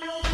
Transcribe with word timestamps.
Thank 0.00 0.26
you. 0.26 0.31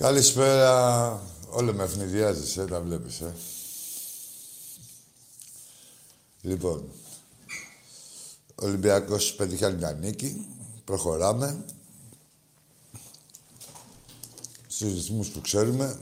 Καλησπέρα. 0.00 1.22
Όλο 1.50 1.72
με 1.72 1.82
ευνηδιάζεις, 1.82 2.56
ε, 2.56 2.64
τα 2.64 2.80
βλέπεις, 2.80 3.20
ε. 3.20 3.34
Λοιπόν, 6.40 6.84
ο 8.54 8.66
Ολυμπιακός 8.66 9.34
πετύχει 9.34 9.64
άλλη 9.64 9.76
μια 9.76 9.92
νίκη. 9.92 10.46
Προχωράμε. 10.84 11.64
Στους 14.66 14.92
ρυθμούς 14.92 15.28
που 15.28 15.40
ξέρουμε. 15.40 15.98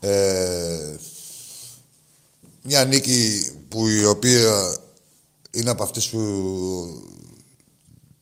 ε, 0.00 0.96
μια 2.62 2.84
νίκη 2.84 3.50
που 3.68 3.88
η 3.88 4.04
οποία 4.04 4.76
είναι 5.50 5.70
από 5.70 5.82
αυτές 5.82 6.08
που 6.08 6.20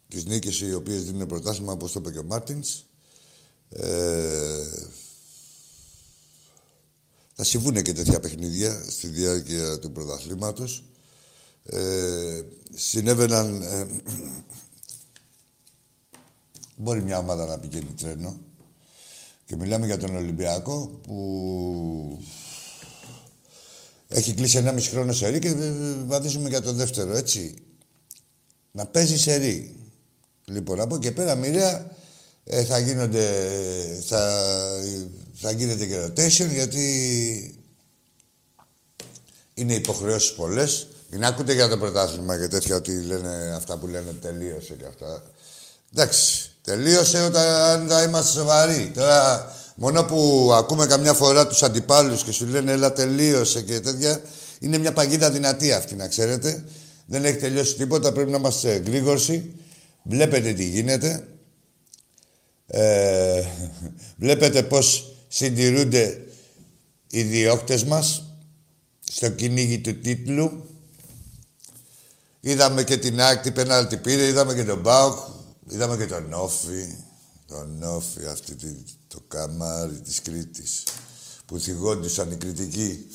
τις 0.09 0.25
νίκες 0.25 0.61
οι 0.61 0.75
οποίες 0.75 1.05
δίνουν 1.05 1.27
πρωτάθλημα, 1.27 1.73
όπως 1.73 1.93
το 1.93 2.01
είπε 2.01 2.11
και 2.11 2.19
ο 2.19 2.25
Μάρτινς. 2.25 2.85
Ε, 3.69 4.65
θα 7.35 7.45
συμβούν 7.45 7.83
και 7.83 7.93
τέτοια 7.93 8.21
παιχνίδια 8.21 8.85
στη 8.91 9.07
διάρκεια 9.07 9.79
του 9.79 9.93
πρωταθλήματος. 9.93 10.85
Ε, 11.65 12.43
συνέβαιναν... 12.75 13.63
Ε, 13.63 13.87
μπορεί 16.77 17.03
μια 17.03 17.19
ομάδα 17.19 17.47
να 17.47 17.59
πηγαίνει 17.59 17.95
τρένο. 17.97 18.41
Και 19.45 19.57
μιλάμε 19.57 19.87
για 19.87 19.99
τον 19.99 20.17
Ολυμπιακό 20.17 21.01
που 21.03 22.23
έχει 24.09 24.35
κλείσει 24.35 24.57
ένα 24.57 24.73
μισή 24.73 24.91
χρόνο 24.91 25.13
σε 25.13 25.39
και 25.39 25.55
βαδίζουμε 26.07 26.49
για 26.49 26.63
τον 26.63 26.77
δεύτερο, 26.77 27.17
έτσι. 27.17 27.55
Να 28.71 28.87
παίζει 28.87 29.19
σε 29.19 29.33
Λοιπόν, 30.45 30.81
από 30.81 30.95
εκεί 30.95 31.13
πέρα 31.13 31.35
μοιραία 31.35 31.91
ε, 32.45 32.65
θα 32.65 32.79
γίνονται, 32.79 33.29
θα, 34.07 34.41
θα 35.35 35.51
γίνεται 35.51 35.87
και 35.87 36.05
rotation 36.05 36.49
γιατί 36.53 37.65
είναι 39.55 39.75
υποχρεώσεις 39.75 40.33
πολλές. 40.33 40.87
Μην 41.11 41.25
ακούτε 41.25 41.53
για 41.53 41.69
το 41.69 41.79
πρωτάθλημα 41.79 42.39
και 42.39 42.49
τέτοια 42.49 42.77
ότι 42.77 43.03
λένε 43.03 43.53
αυτά 43.57 43.77
που 43.77 43.87
λένε 43.87 44.13
τελείωσε 44.21 44.75
και 44.75 44.85
αυτά. 44.87 45.23
Εντάξει, 45.95 46.51
τελείωσε 46.63 47.23
όταν 47.23 47.89
θα 47.89 48.03
είμαστε 48.03 48.39
σοβαροί. 48.39 48.93
Τώρα, 48.95 49.53
μόνο 49.75 50.05
που 50.05 50.51
ακούμε 50.55 50.87
καμιά 50.87 51.13
φορά 51.13 51.47
τους 51.47 51.63
αντιπάλους 51.63 52.25
και 52.25 52.33
σου 52.33 52.47
λένε 52.47 52.73
έλα 52.73 52.93
τελείωσε 52.93 53.63
και 53.63 53.81
τέτοια, 53.81 54.21
είναι 54.59 54.79
μια 54.79 54.93
παγίδα 54.93 55.31
δυνατή 55.31 55.73
αυτή, 55.73 55.95
να 55.95 56.09
ξέρετε. 56.09 56.65
Δεν 57.07 57.25
έχει 57.25 57.37
τελειώσει 57.37 57.75
τίποτα, 57.75 58.13
πρέπει 58.13 58.31
να 58.31 58.37
είμαστε 58.37 58.69
σε 58.69 58.77
γρήγορση. 58.77 59.55
Βλέπετε 60.07 60.53
τι 60.53 60.65
γίνεται. 60.65 61.29
Ε, 62.67 63.45
βλέπετε 64.17 64.63
πώς 64.63 65.17
συντηρούνται 65.29 66.27
οι 67.11 67.23
διώκτες 67.23 67.85
μας 67.85 68.25
στο 69.01 69.29
κυνήγι 69.29 69.81
του 69.81 70.01
τίτλου. 70.01 70.69
Είδαμε 72.41 72.85
και 72.85 72.97
την 72.97 73.21
άκτη 73.21 73.53
πέναλτη 73.53 73.97
πήρε, 73.97 74.27
είδαμε 74.27 74.55
και 74.55 74.65
τον 74.65 74.81
Μπάουκ, 74.81 75.19
είδαμε 75.69 75.97
και 75.97 76.07
τον 76.07 76.33
Όφη. 76.33 76.97
Τον 77.47 77.83
Όφη, 77.83 78.27
αυτή 78.27 78.85
το 79.07 79.21
καμάρι 79.29 80.01
της 80.01 80.23
Κρήτης. 80.23 80.83
Που 81.47 81.59
θυγόντουσαν 81.59 82.31
οι 82.31 82.37
κριτικοί. 82.37 83.07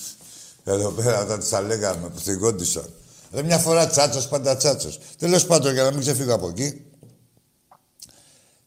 Εδώ 0.63 0.92
πέρα 0.92 1.24
όταν 1.24 1.39
τους 1.39 1.50
τα 1.50 1.62
λέγαμε, 1.62 2.09
που 2.09 2.19
θυγόντουσαν. 2.19 2.94
Δεν 3.31 3.46
μια 3.46 3.58
φορά 3.58 3.88
τσάτσος, 3.88 4.28
πάντα 4.28 4.58
τσάτσος. 4.58 5.00
Τέλος 5.18 5.46
πάντων, 5.46 5.74
για 5.74 5.84
να 5.84 5.92
μην 5.92 6.00
ξεφύγω 6.00 6.34
από 6.34 6.50
εκεί, 6.50 6.84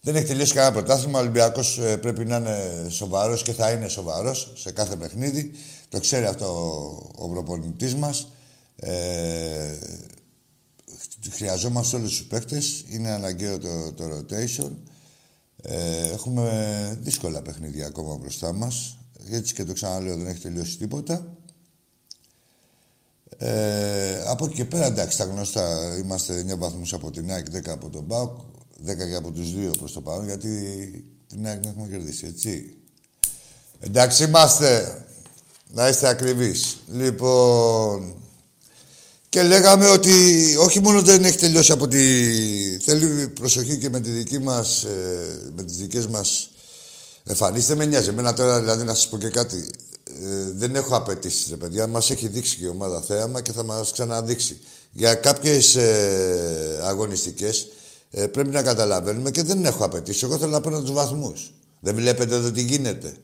δεν 0.01 0.17
έχει 0.17 0.27
τελειώσει 0.27 0.53
κανένα 0.53 0.73
πρωτάθλημα. 0.73 1.19
Ο 1.19 1.23
Ολυμπιακός 1.23 1.79
ε, 1.79 1.97
πρέπει 1.97 2.25
να 2.25 2.37
είναι 2.37 2.87
σοβαρός 2.89 3.43
και 3.43 3.53
θα 3.53 3.71
είναι 3.71 3.89
σοβαρός 3.89 4.53
σε 4.55 4.73
κάθε 4.73 4.97
παιχνίδι. 4.97 5.51
Το 5.89 6.01
ξέρει 6.01 6.25
αυτό 6.25 6.47
ο, 6.47 7.25
ο 7.25 7.29
προπονητής 7.29 7.95
μας. 7.95 8.33
Ε, 8.77 9.79
χρειαζόμαστε 11.31 11.97
όλους 11.97 12.11
τους 12.11 12.25
παίκτες. 12.27 12.85
Είναι 12.89 13.11
αναγκαίο 13.11 13.59
το, 13.59 13.93
το 13.93 14.05
rotation. 14.05 14.71
Ε, 15.63 16.09
έχουμε 16.13 16.99
δύσκολα 17.01 17.43
παιχνίδια 17.43 17.87
ακόμα 17.87 18.17
μπροστά 18.17 18.53
μας. 18.53 18.99
Έτσι 19.31 19.55
και 19.55 19.65
το 19.65 19.73
ξαναλέω, 19.73 20.17
δεν 20.17 20.27
έχει 20.27 20.41
τελειώσει 20.41 20.77
τίποτα. 20.77 21.37
Ε, 23.45 24.23
από 24.27 24.45
εκεί 24.45 24.55
και 24.55 24.65
πέρα, 24.65 24.87
εντάξει, 24.87 25.19
τα 25.19 25.25
γνωστά, 25.25 25.97
είμαστε 26.03 26.45
9 26.55 26.59
βαθμούς 26.59 26.93
από 26.93 27.11
την 27.11 27.33
ΑΕΚ, 27.33 27.47
10 27.51 27.69
από 27.69 27.91
τον 27.91 28.07
ΠΑΟΚ, 28.07 28.39
10 28.87 29.09
και 29.09 29.15
από 29.15 29.31
τους 29.31 29.55
δύο 29.55 29.71
προς 29.79 29.93
το 29.93 30.01
παρόν, 30.01 30.25
γιατί 30.25 30.49
την 31.29 31.47
ΑΕΚ 31.47 31.61
δεν 31.63 31.71
έχουμε 31.71 31.89
κερδίσει, 31.89 32.27
έτσι. 32.27 32.77
Εντάξει 33.81 34.25
είμαστε. 34.25 35.05
Να 35.73 35.89
είστε 35.89 36.09
ακριβείς. 36.09 36.77
Λοιπόν... 36.87 38.15
Και 39.29 39.43
λέγαμε 39.43 39.89
ότι 39.89 40.13
όχι 40.59 40.81
μόνο 40.81 41.03
δεν 41.03 41.25
έχει 41.25 41.39
τελειώσει 41.39 41.73
από 41.73 41.89
τη... 41.89 41.99
Θέλει 42.79 43.29
προσοχή 43.29 43.79
και 43.79 43.91
με 43.91 44.01
τη 44.01 44.11
δική 44.11 44.39
μας... 44.39 44.85
Ε, 44.85 45.51
με 45.57 45.63
τις 45.63 45.77
δικές 45.77 46.07
μας... 46.07 46.51
Εμφανίστε 47.25 47.75
με 47.75 47.85
νοιάζει. 47.85 48.09
Εμένα 48.09 48.33
τώρα 48.33 48.61
δηλαδή 48.61 48.85
να 48.85 48.95
σας 48.95 49.09
πω 49.09 49.19
και 49.19 49.29
κάτι. 49.29 49.71
Ε, 50.23 50.53
δεν 50.55 50.75
έχω 50.75 50.97
απαιτήσεις, 50.97 51.51
ρε 51.51 51.57
παιδιά. 51.57 51.87
Μας 51.87 52.11
έχει 52.11 52.29
δείξει 52.29 52.57
και 52.57 52.65
η 52.65 52.69
ομάδα 52.69 53.01
θέαμα 53.01 53.41
και 53.41 53.53
θα 53.53 53.63
μας 53.63 53.93
ξαναδείξει. 53.93 54.61
Για 54.93 55.15
κάποιες 55.15 55.77
ε, 55.77 56.81
αγωνιστικές 56.83 57.69
ε, 58.11 58.27
πρέπει 58.27 58.51
να 58.51 58.63
καταλαβαίνουμε 58.63 59.31
και 59.31 59.43
δεν 59.43 59.65
έχω 59.65 59.85
απαιτήσεις. 59.85 60.23
Εγώ 60.23 60.39
θέλω 60.39 60.51
να 60.51 60.61
παίρνω 60.61 60.81
τους 60.81 60.93
βαθμούς. 60.93 61.53
Δεν 61.81 61.95
βλέπετε 61.95 62.35
εδώ 62.35 62.51
τι 62.51 62.63
γίνεται. 62.63 63.17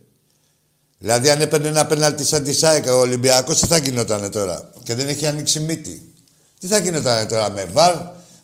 Δηλαδή, 0.99 1.31
αν 1.31 1.40
έπαιρνε 1.40 1.69
ένα 1.69 1.87
πέναλτι 1.87 2.25
σαν 2.25 2.44
τη 2.44 2.52
ΣΑΕΚΑ 2.52 2.94
ο 2.94 2.99
Ολυμπιακός, 2.99 3.61
τι 3.61 3.67
θα 3.67 3.76
γινόταν 3.76 4.31
τώρα; 4.31 4.73
Και 4.82 4.94
δεν 4.94 5.08
έχει 5.08 5.26
ανοίξει 5.26 5.61
μύτη. 5.61 6.14
Τι 6.61 6.67
θα 6.67 6.79
γινόταν 6.79 7.29
τώρα 7.29 7.50
με 7.50 7.64
βαρ, 7.64 7.94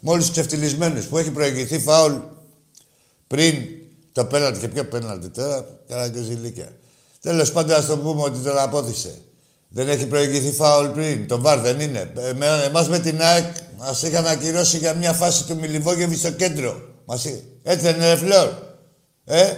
με 0.01 0.11
όλου 0.11 0.25
του 0.25 0.31
ξεφτυλισμένους 0.31 1.07
που 1.07 1.19
έχει 1.19 1.31
προηγηθεί 1.31 1.79
φάουλ 1.79 2.13
πριν 3.27 3.55
το 4.13 4.25
πέναλτι. 4.25 4.59
Και 4.59 4.69
ποιο 4.69 4.85
πέναλτι 4.85 5.29
τώρα, 5.29 5.67
καλά 5.89 6.09
και 6.09 6.23
ζηλίκια. 6.23 6.73
Τέλος 7.25 7.53
πάντων, 7.53 7.77
ας 7.77 7.87
το 7.87 7.99
πούμε 7.99 8.23
ότι 8.23 8.39
τον 8.39 8.59
απόθυσε. 8.59 9.15
Δεν 9.69 9.89
έχει 9.89 10.07
προηγηθεί 10.07 10.53
φάουλ 10.53 10.87
πριν. 10.87 11.27
Το 11.27 11.41
βαρ 11.41 11.59
δεν 11.59 11.81
είναι. 11.81 12.13
Ε, 12.17 12.65
Εμάς 12.67 12.89
με 12.89 12.99
την 12.99 13.23
ΑΕΚ 13.23 13.55
μας 13.79 14.03
είχαν 14.03 14.27
ακυρώσει 14.27 14.79
για 14.79 14.95
μια 14.95 15.13
φάση 15.13 15.45
του 15.45 15.57
Μιλιβόγεβι 15.57 16.17
στο 16.17 16.31
κέντρο. 16.31 16.83
Μας... 17.05 17.25
Έτσι 17.63 17.85
δεν 17.85 17.95
είναι, 17.95 18.17
Φλόρ; 18.17 18.49
Ε, 19.25 19.53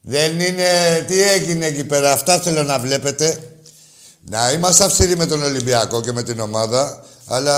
δεν 0.00 0.40
είναι... 0.40 0.64
Τι 1.06 1.22
έγινε 1.22 1.66
εκεί 1.66 1.84
πέρα. 1.84 2.12
Αυτά 2.12 2.40
θέλω 2.40 2.62
να 2.62 2.78
βλέπετε. 2.78 3.56
Να 4.30 4.52
είμαστε 4.52 4.84
αυστηροί 4.84 5.16
με 5.16 5.26
τον 5.26 5.42
Ολυμπιακό 5.42 6.00
και 6.00 6.12
με 6.12 6.22
την 6.22 6.40
ομάδα, 6.40 7.04
αλλά 7.26 7.56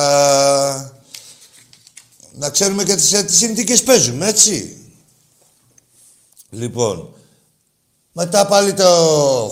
να 2.33 2.51
ξέρουμε 2.51 2.85
και 2.85 2.95
τις, 2.95 3.09
τις 3.11 3.37
συνθήκες 3.37 3.83
παίζουμε, 3.83 4.29
έτσι. 4.29 4.77
Λοιπόν, 6.51 7.16
μετά 8.19 8.47
πάλι 8.47 8.73
το 8.73 8.85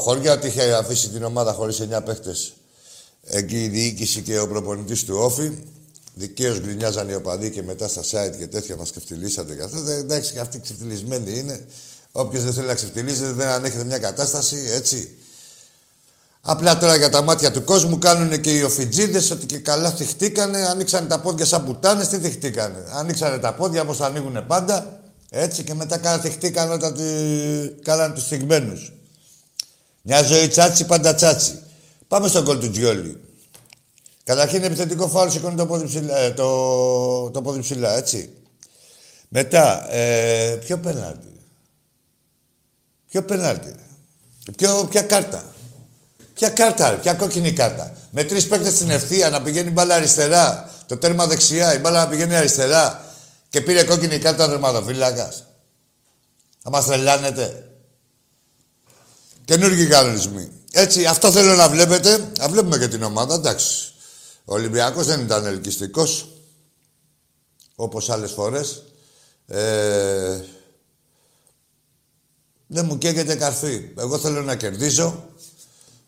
χωριό 0.00 0.32
ότι 0.32 0.46
είχε 0.46 0.72
αφήσει 0.72 1.08
την 1.08 1.24
ομάδα 1.24 1.52
χωρίς 1.52 1.80
9 1.80 2.04
παίχτες. 2.04 2.52
Εκεί 3.24 3.64
η 3.64 3.68
διοίκηση 3.68 4.20
και 4.20 4.38
ο 4.38 4.48
προπονητής 4.48 5.04
του 5.04 5.16
Όφη. 5.18 5.52
Δικαίως 6.14 6.60
γκρινιάζαν 6.60 7.08
οι 7.08 7.14
οπαδοί 7.14 7.50
και 7.50 7.62
μετά 7.62 7.88
στα 7.88 8.02
site 8.02 8.36
και 8.38 8.46
τέτοια 8.46 8.76
μας 8.76 8.90
ξεφτυλίσατε 8.90 9.54
και 9.54 9.62
αυτό. 9.62 9.90
Εντάξει, 9.90 10.32
και 10.32 10.40
αυτοί 10.40 10.60
ξεφτυλισμένοι 10.60 11.38
είναι. 11.38 11.66
Όποιος 12.12 12.42
δεν 12.44 12.52
θέλει 12.52 12.66
να 12.66 12.74
ξεφτυλίζεται 12.74 13.32
δεν 13.32 13.48
ανέχεται 13.48 13.84
μια 13.84 13.98
κατάσταση, 13.98 14.56
έτσι. 14.72 15.16
Απλά 16.40 16.78
τώρα 16.78 16.96
για 16.96 17.10
τα 17.10 17.22
μάτια 17.22 17.50
του 17.50 17.64
κόσμου 17.64 17.98
κάνουν 17.98 18.40
και 18.40 18.56
οι 18.56 18.62
οφιτζίδες 18.62 19.30
ότι 19.30 19.46
και 19.46 19.58
καλά 19.58 19.90
θυχτήκανε, 19.90 20.58
ανοίξανε 20.58 21.06
τα 21.06 21.20
πόδια 21.20 21.44
σαν 21.44 21.64
πουτάνες, 21.64 22.08
τι 22.08 22.18
θυχτήκανε; 22.18 22.84
Ανοίξανε 22.92 23.38
τα 23.38 23.54
πόδια 23.54 23.82
όπω 23.82 24.04
ανοίγουν 24.04 24.46
πάντα, 24.46 25.03
έτσι 25.36 25.62
και 25.62 25.74
μετά 25.74 25.98
κάνα 25.98 26.22
θυχτήκαν 26.22 26.72
όταν 26.72 26.94
τη... 26.94 27.02
κάνανε 27.82 28.14
τους 28.14 28.26
θυγμένους. 28.26 28.92
Μια 30.02 30.22
ζωή 30.22 30.48
τσάτσι, 30.48 30.84
πάντα 30.84 31.14
τσάτσι. 31.14 31.58
Πάμε 32.08 32.28
στον 32.28 32.44
κόλ 32.44 32.58
του 32.58 32.70
Τζιόλι. 32.70 33.20
Καταρχήν 34.24 34.64
επιθετικό 34.64 35.08
φάουλ 35.08 35.28
σηκώνει 35.28 35.56
το 35.56 35.66
πόδι 35.66 35.86
ψηλά, 35.86 36.18
ε, 36.18 36.30
το, 36.30 37.30
το 37.30 37.42
πόδι 37.42 37.60
ψηλά, 37.60 37.96
έτσι. 37.96 38.30
Μετά, 39.28 39.92
ε, 39.94 40.58
ποιο 40.64 40.78
πέναλτι. 40.78 41.40
Ποιο 43.10 43.22
πέναλτι. 43.22 43.74
Ποιο, 44.56 44.86
ποια 44.90 45.02
κάρτα. 45.02 45.44
Ποια 46.34 46.48
κάρτα, 46.48 46.90
ποια 46.90 47.14
κόκκινη 47.14 47.52
κάρτα. 47.52 47.96
Με 48.10 48.24
τρεις 48.24 48.46
παίκτες 48.46 48.74
στην 48.74 48.90
ευθεία 48.90 49.30
να 49.30 49.42
πηγαίνει 49.42 49.70
μπάλα 49.70 49.94
αριστερά, 49.94 50.70
το 50.86 50.96
τέρμα 50.96 51.26
δεξιά, 51.26 51.74
η 51.74 51.78
μπάλα 51.78 52.04
να 52.04 52.08
πηγαίνει 52.08 52.36
αριστερά 52.36 53.04
και 53.54 53.60
πήρε 53.60 53.84
κόκκινη 53.84 54.18
κάρτα 54.18 54.48
δερματοφύλακας. 54.48 55.46
Θα 56.62 56.70
μας 56.70 56.84
τρελάνετε. 56.84 57.70
Καινούργιοι 59.44 59.86
κανονισμοί. 59.86 60.50
Έτσι, 60.72 61.06
αυτό 61.06 61.30
θέλω 61.30 61.54
να 61.54 61.68
βλέπετε. 61.68 62.32
Να 62.38 62.48
βλέπουμε 62.48 62.78
και 62.78 62.88
την 62.88 63.02
ομάδα, 63.02 63.34
εντάξει. 63.34 63.92
Ο 64.44 64.54
Ολυμπιακός 64.54 65.06
δεν 65.06 65.20
ήταν 65.20 65.46
ελκυστικός 65.46 66.28
όπως 67.74 68.10
άλλες 68.10 68.30
φορές. 68.32 68.82
Ε, 69.46 70.40
δεν 72.66 72.84
μου 72.84 72.98
καίγεται 72.98 73.34
καρφί. 73.34 73.92
Εγώ 73.98 74.18
θέλω 74.18 74.42
να 74.42 74.56
κερδίζω. 74.56 75.28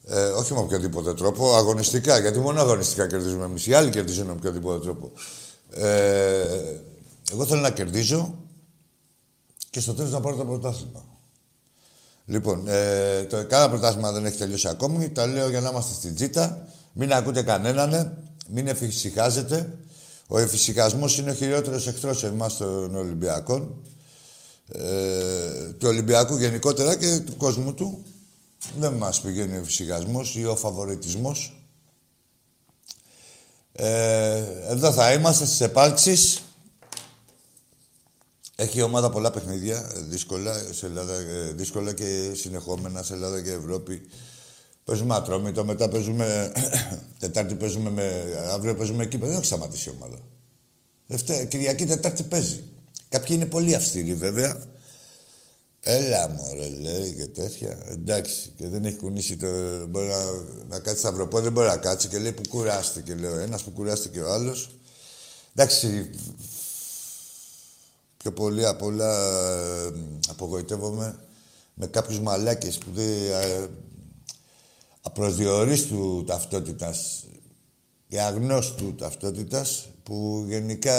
Ε, 0.04 0.26
όχι 0.26 0.52
με 0.52 0.58
οποιοδήποτε 0.58 1.14
τρόπο, 1.14 1.56
αγωνιστικά. 1.56 2.18
Γιατί 2.18 2.38
μόνο 2.38 2.60
αγωνιστικά 2.60 3.06
κερδίζουμε 3.06 3.44
εμείς. 3.44 3.66
Οι 3.66 3.74
άλλοι 3.74 3.90
κερδίζουν 3.90 4.26
με 4.26 4.32
οποιοδήποτε 4.32 4.84
τρόπο. 4.84 5.12
Ε, 5.70 6.80
εγώ 7.32 7.46
θέλω 7.46 7.60
να 7.60 7.70
κερδίζω 7.70 8.38
και 9.70 9.80
στο 9.80 9.94
τέλος 9.94 10.12
να 10.12 10.20
πάρω 10.20 10.36
το 10.36 10.44
πρωτάθλημα. 10.44 11.04
Λοιπόν, 12.26 12.68
ε, 12.68 13.24
το, 13.24 13.36
cada 13.50 13.66
πρωτάθλημα 13.68 14.12
δεν 14.12 14.26
έχει 14.26 14.38
τελειώσει 14.38 14.68
ακόμη. 14.68 15.10
Τα 15.10 15.26
λέω 15.26 15.48
για 15.48 15.60
να 15.60 15.68
είμαστε 15.68 15.94
στην 15.94 16.14
τζίτα. 16.14 16.68
Μην 16.92 17.12
ακούτε 17.12 17.42
κανέναν. 17.42 18.18
Μην 18.48 18.66
εφησυχάζετε. 18.66 19.78
Ο 20.28 20.38
εφησυχασμός 20.38 21.18
είναι 21.18 21.30
ο 21.30 21.34
χειρότερος 21.34 21.86
εχθρός 21.86 22.24
εμάς 22.24 22.56
των 22.56 22.96
Ολυμπιακών 22.96 23.82
ε, 24.68 25.72
του 25.78 25.88
Ολυμπιακού 25.88 26.36
γενικότερα 26.36 26.96
και 26.96 27.18
του 27.18 27.36
κόσμου 27.36 27.74
του. 27.74 28.04
Δεν 28.78 28.92
μας 28.92 29.20
πηγαίνει 29.20 29.58
ο 29.58 29.64
φυσικασμός 29.64 30.36
ή 30.36 30.44
ο 30.44 30.56
φαβορετισμός. 30.56 31.60
Ε, 33.72 34.44
εδώ 34.68 34.92
θα 34.92 35.12
είμαστε 35.12 35.46
στις 35.46 35.60
επάλξεις. 35.60 36.40
Έχει 38.58 38.78
η 38.78 38.82
ομάδα 38.82 39.10
πολλά 39.10 39.30
παιχνίδια, 39.30 39.90
δύσκολα, 40.08 40.62
σε 40.72 40.86
Ελλάδα, 40.86 41.14
ε, 41.14 41.52
δύσκολα 41.52 41.92
και 41.92 42.32
συνεχόμενα 42.34 43.02
σε 43.02 43.14
Ελλάδα 43.14 43.42
και 43.42 43.50
Ευρώπη. 43.50 44.00
Παίζουμε 44.84 45.14
ατρόμητο, 45.14 45.64
μετά 45.64 45.88
παίζουμε... 45.88 46.52
Τετάρτη 47.20 47.54
παίζουμε 47.54 47.90
με... 47.90 48.24
Αύριο 48.50 48.74
παίζουμε 48.74 49.02
εκεί, 49.02 49.16
δεν 49.16 49.30
έχει 49.30 49.44
σταματήσει 49.44 49.88
η 49.88 49.92
ομάδα. 50.00 50.18
Δευτέρα, 51.06 51.44
Κυριακή, 51.44 51.86
Τετάρτη 51.86 52.22
παίζει. 52.22 52.64
Κάποιοι 53.08 53.36
είναι 53.40 53.46
πολύ 53.46 53.74
αυστηροί 53.74 54.14
βέβαια. 54.14 54.62
Έλα 55.80 56.28
μωρέ, 56.28 56.68
λέει 56.68 57.14
και 57.14 57.26
τέτοια. 57.26 57.78
Εντάξει, 57.88 58.52
και 58.56 58.68
δεν 58.68 58.84
έχει 58.84 58.96
κουνήσει 58.96 59.36
το... 59.36 59.46
Μπορεί 59.86 60.06
να, 60.06 60.24
να 60.68 60.78
κάτσει 60.78 60.98
σταυροπό, 60.98 61.40
δεν 61.40 61.52
μπορεί 61.52 61.66
να 61.66 61.76
κάτσει 61.76 62.08
και 62.08 62.18
λέει 62.18 62.32
που 62.32 62.42
κουράστηκε, 62.48 63.14
λέω. 63.14 63.38
Ένας 63.38 63.62
που 63.62 63.70
κουράστηκε 63.70 64.20
ο 64.20 64.32
άλλος. 64.32 64.70
Εντάξει, 65.54 66.10
πιο 68.26 68.34
πολύ 68.34 68.66
απ' 68.66 68.82
όλα 68.82 69.10
ε, 69.86 69.92
απογοητεύομαι 70.28 71.18
με 71.74 71.86
κάποιους 71.86 72.20
μαλάκες 72.20 72.78
που 72.78 72.90
δεν... 72.92 73.06
Ε, 73.06 73.68
απροσδιορίστου 75.00 76.24
ταυτότητας 76.26 77.24
και 78.08 78.20
αγνώστου 78.20 78.94
ταυτότητας 78.94 79.88
που 80.02 80.44
γενικά 80.48 80.94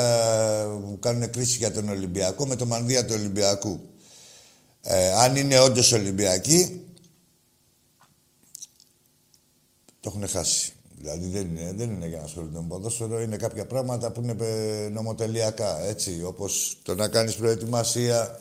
μου 0.86 1.00
κάνουν 1.00 1.30
κρίση 1.30 1.58
για 1.58 1.72
τον 1.72 1.90
Ολυμπιακό 1.90 2.48
με 2.48 2.56
το 2.56 2.66
μανδύα 2.66 3.06
του 3.06 3.14
Ολυμπιακού. 3.18 3.80
Ε, 4.82 5.14
αν 5.14 5.36
είναι 5.36 5.60
όντως 5.60 5.92
Ολυμπιακοί, 5.92 6.86
το 10.00 10.12
έχουν 10.16 10.28
χάσει. 10.28 10.74
Δηλαδή 11.00 11.30
δεν 11.30 11.56
είναι, 11.56 11.74
δεν 11.76 11.92
είναι 11.92 12.08
για 12.08 12.18
να 12.18 12.24
ασχολούνται 12.24 12.60
με 12.60 12.66
ποδόσφαιρο, 12.68 13.22
είναι 13.22 13.38
κάποια 13.38 13.66
πράγματα 13.66 14.12
που 14.12 14.22
είναι 14.22 14.36
νομοτελειακά, 14.92 15.84
έτσι, 15.84 16.24
όπως 16.24 16.78
το 16.84 16.96
να 16.96 17.08
κάνεις 17.08 17.36
προετοιμασία, 17.36 18.40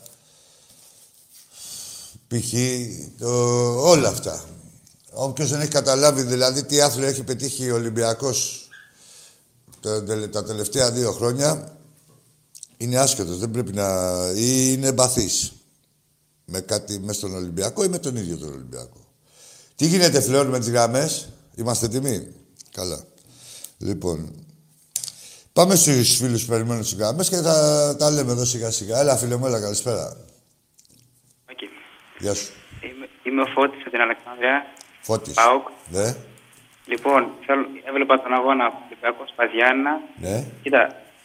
π.χ. 2.28 2.52
όλα 3.76 4.08
αυτά. 4.08 4.44
Όποιος 5.12 5.50
δεν 5.50 5.60
έχει 5.60 5.70
καταλάβει 5.70 6.22
δηλαδή 6.22 6.64
τι 6.64 6.80
άθλιο 6.80 7.06
έχει 7.06 7.22
πετύχει 7.22 7.70
ο 7.70 7.74
Ολυμπιακός 7.74 8.68
τα 10.30 10.44
τελευταία 10.44 10.90
δύο 10.92 11.12
χρόνια 11.12 11.78
είναι 12.76 12.98
άσχετος, 12.98 13.38
δεν 13.38 13.50
πρέπει 13.50 13.72
να... 13.72 14.14
ή 14.34 14.72
είναι 14.72 14.92
μπαθής. 14.92 15.52
Με 16.44 16.60
κάτι 16.60 16.98
μέσα 16.98 17.18
στον 17.18 17.34
Ολυμπιακό 17.34 17.84
ή 17.84 17.88
με 17.88 17.98
τον 17.98 18.16
ίδιο 18.16 18.36
τον 18.36 18.52
Ολυμπιακό. 18.52 19.06
Τι 19.76 19.86
γίνεται 19.86 20.20
φλέον 20.20 20.46
με 20.46 20.58
τις 20.58 20.68
γραμμές, 20.68 21.28
είμαστε 21.54 21.86
έτοιμοι; 21.86 22.28
Καλά. 22.76 22.98
Λοιπόν, 23.78 24.18
πάμε 25.52 25.74
στους 25.74 26.16
φίλους 26.16 26.42
που 26.44 26.50
περιμένουν 26.50 26.84
στις 26.84 26.98
γραμμές 26.98 27.28
και 27.28 27.36
θα 27.36 27.54
τα 27.98 28.10
λέμε 28.10 28.32
εδώ 28.32 28.44
σιγά 28.44 28.70
σιγά. 28.70 28.98
Έλα 29.00 29.16
φίλε 29.16 29.36
μου, 29.36 29.46
έλα 29.46 29.60
καλησπέρα. 29.60 30.16
Γεια 32.18 32.34
σου. 32.34 32.52
Είμαι, 32.80 33.08
είμαι 33.22 33.42
ο 33.42 33.46
Φώτης 33.54 33.80
από 33.80 33.90
την 33.90 34.00
Αλεξάνδρεια. 34.00 34.66
Φώτης. 35.00 35.34
ΠΑΟΚ. 35.34 35.66
Ναι, 35.88 36.14
Λοιπόν, 36.86 37.20
θέλω, 37.46 37.64
έβλεπα 37.88 38.22
τον 38.22 38.32
αγώνα 38.32 38.64
Ολυμπιακό 38.86 39.24
Παδιάννα. 39.36 39.92
ναι. 40.20 40.44
Κοίτα, 40.62 40.82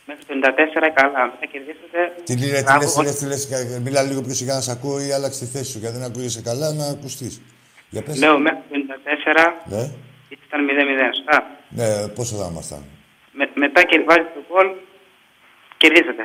μέχρι 0.08 0.24
το 0.26 0.34
94 0.34 0.92
καλά. 1.00 1.22
Μετά 1.32 1.46
κερδίσατε. 1.52 2.00
Τι 2.24 2.34
λες, 2.38 2.58
τι 2.58 2.64
Μπράβο, 2.64 2.82
λες, 2.84 2.94
τι 2.94 3.26
λες, 3.26 3.46
τι 3.46 3.52
λες, 3.56 3.68
κα- 3.72 3.80
μίλα 3.80 4.02
λίγο 4.04 4.22
πιο 4.22 4.34
σιγά 4.34 4.54
να 4.56 4.62
σε 4.62 4.72
ακούω 4.72 5.00
ή 5.08 5.12
άλλαξε 5.12 5.40
τη 5.40 5.46
θέση 5.46 5.72
σου, 5.72 5.80
γιατί 5.80 5.98
δεν 5.98 6.06
ακούγεσαι 6.10 6.42
καλά 6.42 6.74
να 6.74 6.86
ακουστείς. 6.86 7.42
Για 7.90 8.02
πες. 8.04 8.18
Λέω 8.18 8.40
μέχρι 8.40 8.60
το 8.70 8.76
94 8.76 9.54
Ναι, 9.66 9.92
ήταν 10.52 10.62
0-0, 10.68 11.16
σωστά. 11.18 11.38
ναι, 11.70 12.08
πόσο 12.08 12.36
θα 12.36 12.48
ήμασταν; 12.52 12.82
Με, 13.32 13.50
μετά 13.54 13.84
και 13.84 13.96
βάζει 14.08 14.26
το 14.36 14.42
γκολ, 14.48 14.68
κερδίσατε. 15.78 16.24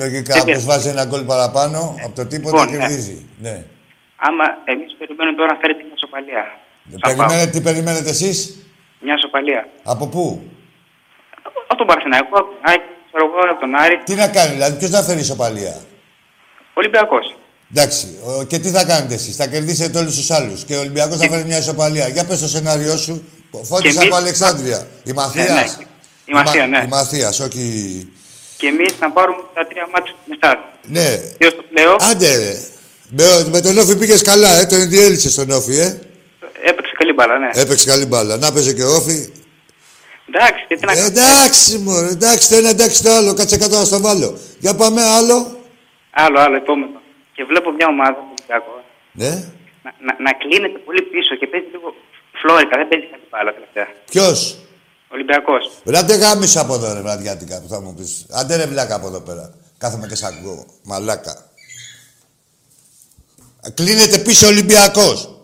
Λογικά, 0.00 0.32
Τι 0.34 0.40
όποιος 0.40 0.56
πες. 0.56 0.64
βάζει 0.64 0.88
ένα 0.88 1.04
γκολ 1.04 1.22
παραπάνω, 1.32 1.78
από 2.04 2.14
το 2.14 2.26
τίποτα 2.26 2.56
Λοιπόν, 2.60 2.72
ναι. 2.72 2.78
κερδίζει. 2.78 3.26
Ναι. 3.46 3.64
Άμα 4.16 4.44
εμείς 4.64 4.90
περιμένουμε 4.98 5.36
τώρα 5.36 5.52
να 5.52 5.58
φέρετε 5.60 5.82
μια 5.88 5.96
σοπαλία. 6.02 6.44
Σαν 6.90 7.00
Περιμένετε, 7.00 7.36
ΠΑΟΚ. 7.36 7.50
τι 7.50 7.60
περιμένετε 7.60 8.08
εσείς, 8.16 8.38
Μια 9.00 9.18
σοπαλία. 9.18 9.68
από 9.84 10.04
πού, 10.08 10.50
Από 11.66 11.76
τον 11.80 11.86
Παρθεναϊκό, 11.86 12.36
από 12.38 12.50
τον 12.50 12.60
Άκη, 12.72 12.88
ξέρω 13.08 13.24
εγώ, 13.28 13.38
από 13.50 13.60
τον 13.60 13.74
Άρη. 13.74 13.96
τι 14.04 14.14
να 14.14 14.28
κάνει, 14.28 14.52
δηλαδή, 14.52 14.78
ποιος 14.78 14.90
θα 14.90 15.02
φέρει 15.02 15.20
ισοπαλία. 15.20 15.74
Ολυμπιακός. 16.74 17.34
Εντάξει, 17.76 18.06
ο- 18.24 18.42
και 18.44 18.58
τι 18.58 18.68
θα 18.70 18.84
κάνετε 18.84 19.14
εσείς, 19.14 19.36
θα 19.36 19.46
κερδίσετε 19.46 19.98
όλους 19.98 20.16
τους 20.16 20.30
άλλους 20.30 20.64
και 20.64 20.74
ο 20.76 20.80
Ολυμπιακός 20.80 21.16
θα 21.18 21.28
φέρει 21.28 21.44
μια 21.44 21.58
ισοπαλία. 21.58 22.08
Για 22.08 22.24
πες 22.24 22.40
το 22.40 22.48
σενάριό 22.48 22.96
σου, 22.96 23.24
φώτισα 23.62 23.88
εμείς- 24.00 24.06
από 24.06 24.14
Αλεξάνδρεια. 24.16 24.86
Η 25.04 25.12
Μαθίας. 25.12 25.48
ναι. 25.48 25.84
Η 26.24 26.32
Μαθία, 26.32 26.66
ναι. 26.66 26.82
Η 26.84 26.88
Μαθίας, 26.88 27.40
όχι... 27.40 27.62
Και 28.56 28.66
εμείς 28.66 28.90
να 29.00 29.10
πάρουμε 29.10 29.38
τα 29.54 29.66
τρία 29.66 29.86
μάτια 29.94 30.14
μετά. 30.24 30.72
Ναι, 30.82 31.08
Δύο 31.38 31.50
στο 31.50 31.62
πλέον, 31.74 31.96
άντε 32.10 32.36
ρε. 32.36 32.58
Με, 33.08 33.48
με 33.50 33.60
τον 33.60 33.78
Όφη 33.78 33.96
πήγες 33.96 34.22
καλά, 34.22 34.58
ε, 34.60 34.64
τον 34.66 34.88
διέλυσε 34.88 35.30
στον 35.30 35.50
Όφη, 35.50 35.76
ε. 35.78 35.98
έπαιξε 36.64 36.92
καλή 36.98 37.12
μπάλα, 37.12 37.38
ναι. 37.38 37.50
Έπαιξε 37.54 37.86
καλή 37.86 38.04
μπάλα. 38.06 38.36
Να 38.36 38.52
παίζει 38.52 38.74
και 38.74 38.82
ο 38.82 38.94
Όφη. 38.94 39.28
Εντάξει, 40.28 40.64
και 40.68 40.76
τι 40.76 40.84
να 40.84 40.92
Ε, 40.92 40.94
κάνω. 40.94 41.06
εντάξει, 41.06 41.78
μωρέ, 41.78 42.08
εντάξει 42.08 42.48
το 42.48 42.56
ένα, 42.56 42.68
εντάξει 42.68 43.02
το 43.02 43.10
άλλο. 43.12 43.34
Κάτσε 43.34 43.56
κάτω 43.56 43.78
να 43.78 43.84
στο 43.84 44.00
βάλω. 44.00 44.38
Για 44.58 44.74
πάμε 44.74 45.02
άλλο. 45.02 45.58
Άλλο, 46.10 46.38
άλλο, 46.40 46.56
επόμενο. 46.56 47.00
Και 47.34 47.44
βλέπω 47.50 47.68
μια 47.78 47.86
ομάδα 47.94 48.12
του 48.18 48.26
Ολυμπιακού 48.34 48.74
Ναι. 49.20 49.32
να, 49.84 49.90
να, 50.06 50.12
να 50.26 50.32
κλείνεται 50.42 50.78
πολύ 50.86 51.02
πίσω 51.12 51.32
και 51.40 51.46
παίζει 51.46 51.66
λίγο 51.74 51.88
φλόρικα. 52.40 52.74
Δεν 52.80 52.88
παίζει 52.88 53.06
καλή 53.12 53.26
μπάλα 53.30 53.50
τελευταία. 53.58 53.88
Ποιος; 54.10 54.38
Ολυμπιακός. 55.14 55.62
Ρε, 55.90 55.98
άντε 55.98 56.14
γάμισα 56.14 56.60
από 56.60 56.74
εδώ, 56.74 56.92
ρε, 56.94 57.00
βραδιάτικα, 57.00 57.60
που 57.62 57.68
θα 57.68 57.80
μου 57.80 57.94
πεις. 57.94 58.26
Άντε 58.30 58.56
ρε, 58.56 58.66
βλάκα 58.66 58.94
από 58.94 59.06
εδώ 59.06 59.20
πέρα. 59.20 59.54
Κάθομαι 59.78 60.06
και 60.06 60.14
σ' 60.14 60.22
ακούω. 60.24 60.66
Μαλάκα. 60.82 61.34
Κλείνεται 63.74 64.18
πίσω 64.18 64.46
ο 64.46 64.48
Ολυμπιακός. 64.48 65.38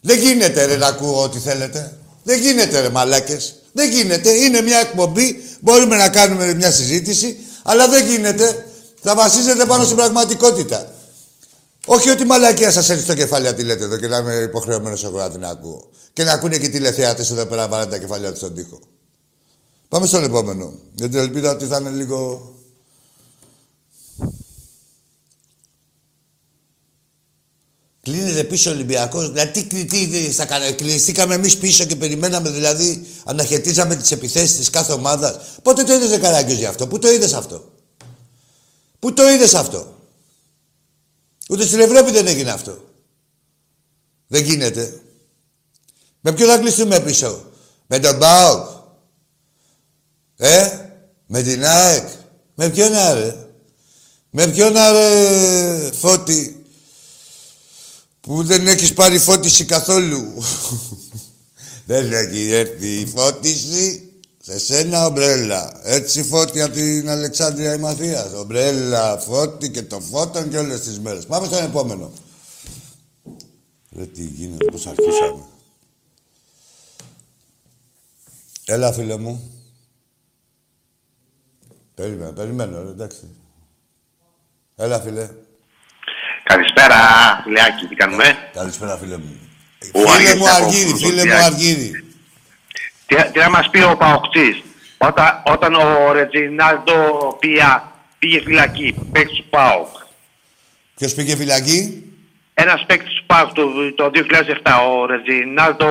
Δεν 0.00 0.18
γίνεται, 0.18 0.64
ρε, 0.64 0.76
να 0.76 0.86
ακούω 0.86 1.22
ό,τι 1.22 1.38
θέλετε. 1.38 1.98
Δεν 2.22 2.38
γίνεται, 2.40 2.80
ρε, 2.80 2.88
μαλάκες. 2.88 3.62
Δεν 3.72 3.90
γίνεται. 3.90 4.30
Είναι 4.30 4.60
μια 4.60 4.78
εκπομπή. 4.78 5.42
Μπορούμε 5.60 5.96
να 5.96 6.08
κάνουμε 6.08 6.54
μια 6.54 6.70
συζήτηση. 6.70 7.38
Αλλά 7.64 7.88
δεν 7.88 8.06
γίνεται. 8.06 8.66
Θα 9.06 9.14
βασίζεται 9.14 9.66
πάνω 9.66 9.84
στην 9.84 9.96
πραγματικότητα. 9.96 10.92
Όχι 11.86 12.10
ότι 12.10 12.24
μαλακία 12.24 12.70
σας 12.70 12.90
έρθει 12.90 13.02
στο 13.02 13.14
κεφάλι 13.14 13.44
να 13.44 13.54
τη 13.54 13.62
λέτε 13.62 13.84
εδώ 13.84 13.96
και 13.96 14.06
να 14.06 14.16
είμαι 14.16 14.34
υποχρεωμένος 14.34 15.04
εγώ 15.04 15.18
να 15.18 15.30
την 15.30 15.44
ακούω. 15.44 15.90
Και 16.12 16.24
να 16.24 16.32
ακούνε 16.32 16.58
και 16.58 16.68
τηλεθεάτες 16.68 17.30
εδώ 17.30 17.46
πέρα 17.46 17.68
βαράνε 17.68 17.90
τα 17.90 17.98
κεφάλια 17.98 18.28
τους 18.28 18.38
στον 18.38 18.54
τοίχο. 18.54 18.78
Πάμε 19.88 20.06
στον 20.06 20.24
επόμενο. 20.24 20.72
Γιατί 20.94 21.18
ελπίδα 21.18 21.50
ότι 21.50 21.64
θα 21.64 21.76
είναι 21.76 21.90
λίγο. 21.90 22.48
Κλείνεται 28.02 28.44
πίσω 28.44 28.70
ο 28.70 28.72
Ολυμπιακός. 28.72 29.30
Δηλαδή, 29.30 29.62
τι, 29.62 29.84
τι, 29.84 30.06
τι 30.06 30.30
θα 30.32 30.46
κάνουμε. 30.46 30.70
Κλειστήκαμε 30.70 31.34
εμείς 31.34 31.56
πίσω 31.56 31.84
και 31.84 31.96
περιμέναμε, 31.96 32.50
δηλαδή, 32.50 33.06
αναχαιτίζαμε 33.24 33.96
τις 33.96 34.10
επιθέσεις 34.10 34.56
της 34.56 34.70
κάθε 34.70 34.92
ομάδας. 34.92 35.36
Πότε 35.62 35.82
το 35.82 35.92
είδες 35.92 36.18
Καράγκιο 36.18 36.54
γι' 36.54 36.66
αυτό, 36.66 36.86
πού 36.86 36.98
το 36.98 37.10
είδες 37.10 37.32
αυτό; 37.32 37.72
Πού 39.04 39.12
το 39.12 39.28
είδες 39.28 39.54
αυτό. 39.54 39.98
Ούτε 41.48 41.66
στην 41.66 41.80
Ευρώπη 41.80 42.10
δεν 42.10 42.26
έγινε 42.26 42.50
αυτό. 42.50 42.84
Δεν 44.26 44.44
γίνεται. 44.44 45.02
Με 46.20 46.32
ποιο 46.32 46.46
θα 46.46 46.58
κλειστούμε 46.58 47.00
πίσω; 47.00 47.52
Με 47.86 47.98
τον 47.98 48.18
ΠΑΟΚ. 48.18 48.68
Ε. 50.36 50.78
Με 51.26 51.42
την 51.42 51.64
ΑΕΚ. 51.64 52.08
Με 52.54 52.70
ποιον 52.70 52.94
άρε; 52.94 53.46
Με 54.30 54.46
ποιον 54.46 54.76
άρε 54.76 55.90
φώτη. 55.92 56.64
Που 58.20 58.44
δεν 58.44 58.68
έχεις 58.68 58.92
πάρει 58.92 59.18
φώτιση 59.18 59.64
καθόλου; 59.64 60.44
δεν 61.86 62.12
έχει 62.12 62.50
έρθει 62.50 63.00
η 63.00 63.06
φώτιση. 63.06 64.13
Σε 64.46 64.58
σένα 64.58 65.06
ομπρέλα. 65.06 65.80
Έτσι 65.82 66.22
φώτη 66.22 66.62
από 66.62 66.72
την 66.72 67.08
Αλεξάνδρεια 67.10 67.74
η 67.74 67.78
Μαθίας. 67.78 68.32
Ομπρέλα, 68.32 69.18
φώτη 69.18 69.70
και 69.70 69.82
το 69.82 70.00
φώτον 70.00 70.50
και 70.50 70.58
όλες 70.58 70.80
τις 70.80 71.00
μέρες. 71.00 71.26
Πάμε 71.26 71.46
στον 71.46 71.64
επόμενο. 71.64 72.12
Ρε 73.96 74.06
τι 74.06 74.22
γίνεται, 74.22 74.64
πώς 74.64 74.86
αρχίσαμε. 74.86 75.44
Έλα 78.64 78.92
φίλε 78.92 79.16
μου. 79.16 79.50
Περίμενα, 81.94 82.32
περιμένω, 82.32 82.82
ρε, 82.82 82.88
εντάξει. 82.88 83.28
Έλα 84.76 85.00
φίλε. 85.00 85.30
Καλησπέρα, 86.44 86.96
φιλεάκι, 87.44 87.86
τι 87.86 87.94
κάνουμε; 87.94 88.24
Καλησπέρα 88.52 88.98
φίλε 88.98 89.16
μου. 89.16 89.38
Ο 89.92 89.98
φίλε 89.98 90.10
Αργύρης 90.10 90.34
μου 90.34 90.48
από 90.48 90.64
Αργύρη, 90.64 90.92
φίλε 90.94 91.24
μου 91.24 91.30
Κουλτουριάκη. 91.30 91.90
Αργύρη. 93.08 93.24
Τι, 93.26 93.32
τι 93.32 93.38
να 93.38 93.50
μας 93.50 93.68
πει 93.70 93.82
ο 93.82 93.96
Παοκτής; 93.96 94.62
Όταν, 94.98 95.42
όταν 95.46 95.74
ο 95.74 96.12
Ρετζινάλντο 96.12 97.36
Πία 97.40 97.92
πήγε 98.18 98.40
φυλακή, 98.40 98.94
παίκτης 99.12 99.36
του 99.36 99.44
ΠΑΟΚ. 99.50 99.88
Ποιος 100.96 101.14
πήγε 101.14 101.36
φυλακή, 101.36 101.98
Ένας 102.54 102.84
παίκτης 102.86 103.14
του 103.14 103.24
ΠΑΟΚ 103.26 103.52
το, 103.52 103.62
το 103.94 104.10
2007, 104.14 104.72
ο 105.00 105.06
Ρετζινάλντο 105.06 105.86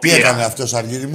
τι 0.00 0.08
Πία. 0.08 0.16
έκανε 0.16 0.44
αυτός 0.44 0.74
Αργύρη 0.74 1.08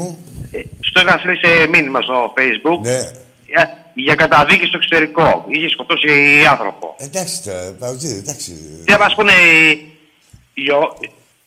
Ε, 0.52 0.62
Στο 0.80 1.02
είχα 1.02 1.18
στείλει 1.18 1.38
σε 1.46 1.68
μήνυμα 1.68 2.02
στο 2.02 2.34
facebook 2.38 2.80
Ναι. 2.82 3.00
για, 3.48 3.92
για 3.94 4.16
καταδίκη 4.16 4.66
στο 4.66 4.78
εξωτερικό. 4.78 5.46
Είχε 5.48 5.70
σκοτώσει 5.70 6.10
άνθρωπο. 6.50 6.96
Εντάξει 6.98 7.44
τώρα, 7.44 7.76
Παουτζή, 7.80 8.16
εντάξει. 8.18 8.52
Τι 8.86 8.92
να 8.92 8.98
μας 8.98 9.16
πούνε 9.16 9.32
οι, 9.32 9.70
οι, 10.54 10.64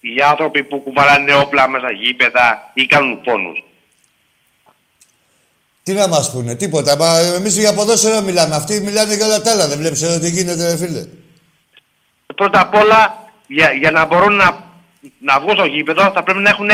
οι 0.00 0.22
άνθρωποι 0.30 0.64
που 0.64 0.80
κουβαλάνε 0.82 1.34
όπλα 1.34 1.68
μέσα 1.68 1.90
γήπεδα 1.92 2.70
ή 2.74 2.86
κάνουν 2.86 3.20
πόνους. 3.20 3.64
Τι 5.82 5.92
να 5.92 6.08
μας 6.08 6.30
πούνε, 6.30 6.54
τίποτα. 6.54 6.96
Μα 6.96 7.18
εμείς 7.18 7.58
για 7.58 7.74
ποδόσφαιρο 7.74 8.20
μιλάμε. 8.22 8.54
Αυτοί 8.54 8.80
μιλάνε 8.80 9.14
για 9.14 9.26
όλα 9.26 9.40
τα 9.40 9.50
άλλα. 9.50 9.68
Δεν 9.68 9.78
βλέπεις 9.78 10.02
εδώ 10.02 10.18
τι 10.18 10.30
γίνεται, 10.30 10.66
ρε 10.70 10.76
φίλε. 10.76 11.04
Πρώτα 12.36 12.60
απ' 12.60 12.74
όλα, 12.74 13.30
για, 13.46 13.72
για 13.72 13.90
να 13.90 14.04
μπορούν 14.06 14.34
να, 14.34 14.64
να 15.20 15.40
βγουν 15.40 15.54
στο 15.54 15.64
γήπεδο, 15.64 16.10
θα 16.14 16.22
πρέπει 16.22 16.38
να 16.40 16.50
έχουν 16.50 16.70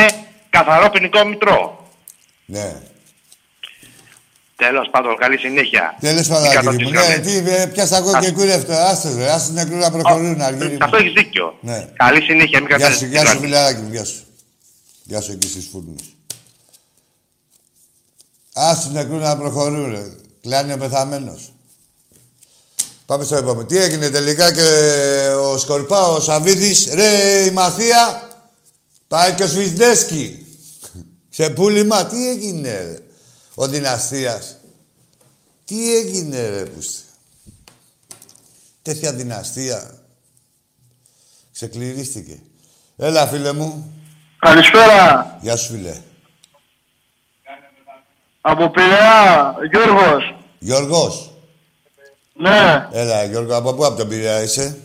καθαρό 0.49 0.89
ποινικό 0.89 1.25
μητρό. 1.25 1.87
Ναι. 2.45 2.75
Τέλος 4.55 4.89
πάντων, 4.91 5.15
καλή 5.17 5.37
συνέχεια. 5.37 5.95
Τέλος 5.99 6.27
Μην 6.27 6.37
πάντων, 6.37 6.57
Αργύρη 6.57 6.85
μου. 6.85 6.91
κατοπτήσαμε. 6.91 7.15
Ναι, 7.15 7.43
τι, 7.43 7.51
ε, 7.51 7.65
πιάσα 7.65 7.97
εγώ 7.97 8.19
και 8.19 8.31
κούρευτο. 8.31 8.73
Άστος, 8.73 9.15
ρε. 9.15 9.31
Άστος 9.31 9.53
νεκρού 9.53 9.75
να 9.75 9.91
προχωρούν, 9.91 10.41
Αργύρη 10.41 10.77
Αυτό 10.81 10.97
μου. 10.97 11.03
έχεις 11.03 11.13
δίκιο. 11.13 11.57
Ναι. 11.61 11.87
Καλή 11.93 12.21
συνέχεια, 12.21 12.59
μην 12.59 12.67
Γεια 12.67 12.77
σου, 12.77 12.83
κατέβεις 12.83 13.09
γεια 13.09 13.25
σου, 13.25 13.31
την 13.31 13.39
φιλαράκι 13.41 13.81
μου, 13.81 13.89
γεια 13.91 14.05
σου. 14.05 14.23
Γεια 15.03 15.21
σου 15.21 15.31
εκεί 15.31 15.47
στις 15.47 15.69
φούρνες. 18.59 18.77
Άστος 18.77 18.91
νεκρού 18.91 19.17
να 19.17 19.37
προχωρούν, 19.37 19.91
ρε. 19.91 20.11
Κλάνει 20.41 20.73
ο 20.73 20.77
πεθαμένος. 20.77 21.53
Πάμε 23.05 23.23
στο 23.23 23.35
επόμενο. 23.35 23.65
Τι 23.65 23.77
έγινε 23.77 24.09
τελικά 24.09 24.53
και 24.53 24.61
ο 25.41 25.57
Σκορπά, 25.57 26.07
ο 26.07 26.19
Σαββίδης, 26.19 26.89
ρε 26.93 27.43
η 27.45 27.51
Μαθία, 27.51 28.29
πάει 29.07 29.33
και 29.33 29.43
ο 29.43 29.47
Σβισδέσκι. 29.47 30.45
Σε 31.29 31.49
πούλημα, 31.49 32.05
τι 32.05 32.29
έγινε 32.29 32.71
ρε. 32.71 32.97
Ο 33.55 33.67
Δυναστείας. 33.67 34.55
Τι 35.65 35.95
έγινε 35.95 36.49
ρε 36.49 36.65
πούστε. 36.65 37.01
Τέτοια 38.81 39.13
δυναστεία. 39.13 40.03
Ξεκληρίστηκε. 41.51 42.39
Έλα 42.97 43.27
φίλε 43.27 43.53
μου. 43.53 43.93
Καλησπέρα. 44.39 45.37
Γεια 45.41 45.55
σου 45.55 45.71
φίλε. 45.71 46.01
Από 48.51 48.69
Πειραιά, 48.69 49.55
Γιώργος. 49.71 50.35
Γιώργος. 50.59 51.31
Ναι, 52.33 52.87
Έλα 52.91 53.23
Γιώργο, 53.23 53.55
από 53.55 53.73
πού 53.73 53.85
από 53.85 53.97
τον 53.97 54.07
Πειραιά 54.07 54.41
είσαι; 54.43 54.77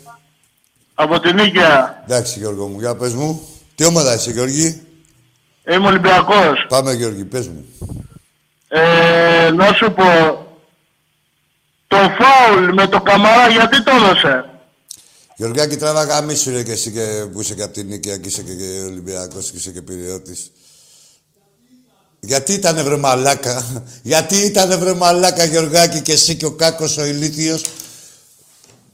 από 0.95 1.21
την 1.21 1.35
Νίκαια. 1.35 2.03
Εντάξει 2.05 2.39
Γιώργο 2.39 2.67
μου, 2.67 2.81
για 2.81 2.95
πες 2.97 3.15
μου. 3.15 3.49
Τι 3.75 3.85
ομάδα 3.85 4.15
είσαι 4.15 4.31
Γιώργη; 4.31 4.87
Είμαι 5.71 5.87
Ολυμπιακός. 5.87 6.67
Πάμε 6.69 6.93
Γιώργη, 6.93 7.25
πες 7.25 7.49
μου. 7.49 7.65
Ε, 8.69 9.51
να 9.51 9.73
σου 9.73 9.93
πω, 9.93 10.05
το 11.87 11.97
φάουλ 11.97 12.73
με 12.73 12.87
το 12.87 13.01
καμαρά 13.01 13.49
γιατί 13.49 13.83
το 13.83 13.91
έδωσε; 13.95 14.45
Γεωργάκη, 15.37 15.77
τράβα 15.77 16.05
γαμίσου 16.05 16.51
ρε 16.51 16.63
και 16.63 16.73
εσύ 16.73 16.91
και, 16.93 17.27
που 17.33 17.41
είσαι 17.41 17.55
και 17.55 17.63
από 17.63 17.73
την 17.73 17.87
Νίκαια 17.87 18.17
και 18.17 18.29
είσαι 18.29 18.43
και, 18.43 18.55
και 18.55 18.83
Ολυμπιακός 18.87 19.51
και 19.51 19.57
είσαι 19.57 19.71
και 19.71 19.83
Πυριώτης. 19.83 20.51
Γιατί 22.27 22.53
ήταν 22.53 22.85
βρε 22.85 22.97
μαλάκα, 22.97 23.83
γιατί 24.03 24.37
ήταν 24.37 24.79
βρε 24.79 24.95
μαλάκα 24.95 25.45
Γεωργάκη 25.45 26.01
και 26.01 26.13
εσύ 26.13 26.37
και 26.37 26.47
ο 26.47 26.53
Κάκος 26.53 26.97
ο 26.97 27.05
ηλίθιος. 27.05 27.65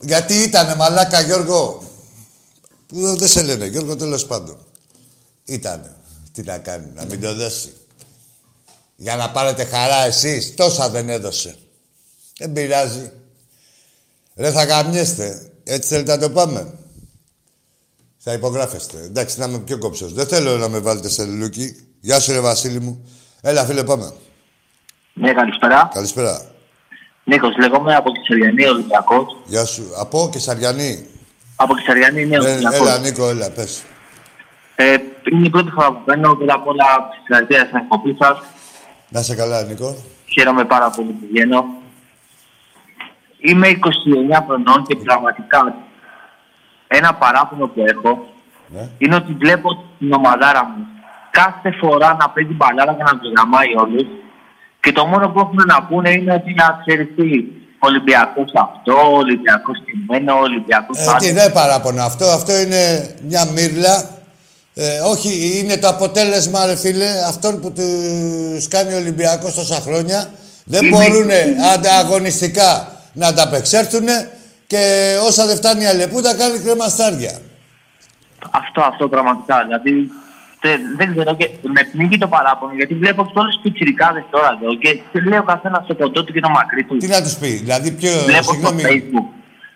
Γιατί 0.01 0.35
ήτανε 0.35 0.75
μαλάκα 0.75 1.21
Γιώργο. 1.21 1.83
Που 2.87 3.17
δεν 3.17 3.29
σε 3.29 3.43
λένε 3.43 3.67
Γιώργο 3.67 3.97
τέλος 3.97 4.27
πάντων. 4.27 4.59
Ήτανε. 5.45 5.97
Τι 6.33 6.43
να 6.43 6.59
κάνει, 6.59 6.87
να 6.95 7.05
μην 7.05 7.21
το 7.21 7.35
δώσει. 7.35 7.73
Για 8.97 9.17
να 9.17 9.31
πάρετε 9.31 9.65
χαρά 9.65 10.05
εσείς. 10.05 10.55
Τόσα 10.55 10.89
δεν 10.89 11.09
έδωσε. 11.09 11.57
Δεν 12.39 12.53
πειράζει. 12.53 13.11
Ρε 14.37 14.53
θα 14.53 14.65
γαμιέστε. 14.65 15.51
Έτσι 15.65 15.89
θέλετε 15.89 16.17
να 16.17 16.19
το 16.19 16.31
πάμε. 16.31 16.75
Θα 18.19 18.33
υπογράφεστε. 18.33 19.03
Εντάξει, 19.03 19.39
να 19.39 19.45
είμαι 19.45 19.59
πιο 19.59 19.79
κόψος. 19.79 20.13
Δεν 20.13 20.27
θέλω 20.27 20.57
να 20.57 20.69
με 20.69 20.79
βάλετε 20.79 21.09
σε 21.09 21.25
λούκι. 21.25 21.77
Γεια 22.01 22.21
σου 22.21 22.33
ρε 22.33 22.41
Βασίλη 22.41 22.81
μου. 22.81 23.05
Έλα 23.43 23.65
φίλε 23.65 23.85
πάμε. 23.85 24.13
Ναι, 25.13 25.33
καλησπέρα. 25.33 25.91
Καλησπέρα. 25.95 26.41
Νίκος, 27.25 27.57
λέγομαι 27.59 27.95
από 27.95 28.11
Κεσαριανή 28.13 28.67
Ολυμπιακός. 28.67 29.37
Γεια 29.45 29.65
σου. 29.65 29.83
Από 29.99 30.29
και 30.33 30.39
Σαριανή. 30.39 31.07
Από 31.57 31.75
Κεσαριανή, 31.75 32.25
ναι, 32.27 32.35
Ε, 32.37 32.39
Ολυμπιακός. 32.39 32.79
έλα 32.81 32.99
Νίκο, 32.99 33.29
έλα 33.29 33.51
πες. 33.51 33.83
Ε, 34.77 34.97
είναι 35.33 35.47
η 35.47 35.51
πρώτη 35.51 35.71
φορά 35.71 35.93
που 35.93 36.01
παίρνω. 36.05 36.35
Πρώτα 36.35 36.55
απ' 36.55 36.67
όλα, 36.67 36.85
συγχαρητήρια 37.17 37.65
στην 37.65 37.77
εκπομπή 37.77 38.17
σας. 38.21 38.39
Να 39.09 39.23
σε 39.23 39.35
καλά 39.35 39.63
Νίκο. 39.63 39.97
Χαίρομαι 40.27 40.65
πάρα 40.65 40.91
πολύ 40.91 41.09
που 41.11 41.27
βγαίνω. 41.31 41.65
Είμαι 43.39 43.69
29 43.69 44.45
χρονών 44.47 44.85
και 44.87 44.97
πραγματικά 44.97 45.75
ένα 46.89 47.15
παράπονο 47.15 47.67
που 47.67 47.83
έχω 47.87 48.29
Ναι. 48.69 48.89
είναι 48.99 49.15
ότι 49.15 49.33
βλέπω 49.33 49.85
την 49.99 50.13
ομαδάρα 50.13 50.65
μου 50.65 50.87
κάθε 51.31 51.71
φορά 51.81 52.17
να 52.21 52.31
παίζει 52.31 52.53
μπαλάρα 52.53 52.95
και 52.95 53.03
να 53.03 53.19
τους 53.19 53.33
γαμάει 53.37 53.73
όλους 53.77 54.07
και 54.81 54.93
το 54.93 55.07
μόνο 55.07 55.29
που 55.29 55.39
έχουν 55.41 55.61
να 55.67 55.83
πούνε 55.83 56.11
είναι 56.11 56.33
ότι 56.33 56.55
να 56.55 56.79
ξέρεις 56.87 57.09
τι, 57.17 57.29
Ολυμπιακός 57.79 58.51
αυτό, 58.55 59.13
Ολυμπιακός 59.13 59.77
τιμένο, 59.85 60.39
Ολυμπιακός 60.39 60.99
Ε, 60.99 61.03
άλλο. 61.09 61.19
τι 61.19 61.33
δεν 61.33 61.53
παράπονο 61.53 62.03
αυτό. 62.03 62.25
Αυτό 62.25 62.59
είναι 62.61 63.15
μια 63.29 63.45
μύρλα. 63.55 64.19
Ε, 64.75 64.99
όχι, 65.01 65.59
είναι 65.59 65.77
το 65.77 65.89
αποτέλεσμα, 65.89 66.67
ρε 66.67 66.77
φίλε, 66.77 67.07
αυτών 67.29 67.61
που 67.61 67.73
τους 67.73 68.69
κάνει 68.69 68.93
ο 68.93 68.97
Ολυμπιακός 68.97 69.55
τόσα 69.55 69.81
χρόνια. 69.81 70.31
Δεν 70.65 70.85
Είναι- 70.85 70.97
μπορούν 70.97 71.29
ανταγωνιστικά 71.75 72.93
να 73.13 73.27
ανταπεξέλθουν 73.27 74.07
και 74.67 75.15
όσα 75.27 75.47
δεν 75.47 75.57
φτάνει 75.57 75.83
η 75.83 75.87
Αλεπούτα 75.87 76.35
κάνει 76.35 76.59
κρεμαστάρια. 76.59 77.39
Αυτό, 78.51 78.81
αυτό 78.83 79.09
πραγματικά. 79.09 79.63
Δηλαδή, 79.65 79.91
τε- 79.91 80.11
δεν 80.97 81.11
ξέρω 81.13 81.35
και 81.37 81.51
με 81.63 81.83
πνίγει 81.93 82.19
το 82.19 82.29
παράπονο 82.29 82.73
γιατί 82.75 82.95
βλέπω 82.95 83.25
και 83.27 83.39
όλους 83.39 83.55
του 83.55 83.61
πιτσιρικάδες 83.63 84.25
τώρα 84.31 84.59
εδώ 84.63 84.75
και, 84.75 85.01
και 85.13 85.21
λέει 85.21 85.39
ο 85.39 85.43
καθένας 85.43 85.85
στο 85.85 85.95
ποτό 85.95 86.25
του 86.25 86.33
και 86.33 86.41
το 86.41 86.49
μακρύ 86.49 86.85
του. 86.85 86.97
Τι 86.97 87.07
να 87.07 87.23
τους 87.23 87.37
πει, 87.39 87.49
δηλαδή 87.49 87.93
ποιο, 87.93 88.11
Βλέπω 88.27 88.43
στο 88.43 88.53
συγγνώμη, 88.53 88.83
facebook 88.89 89.25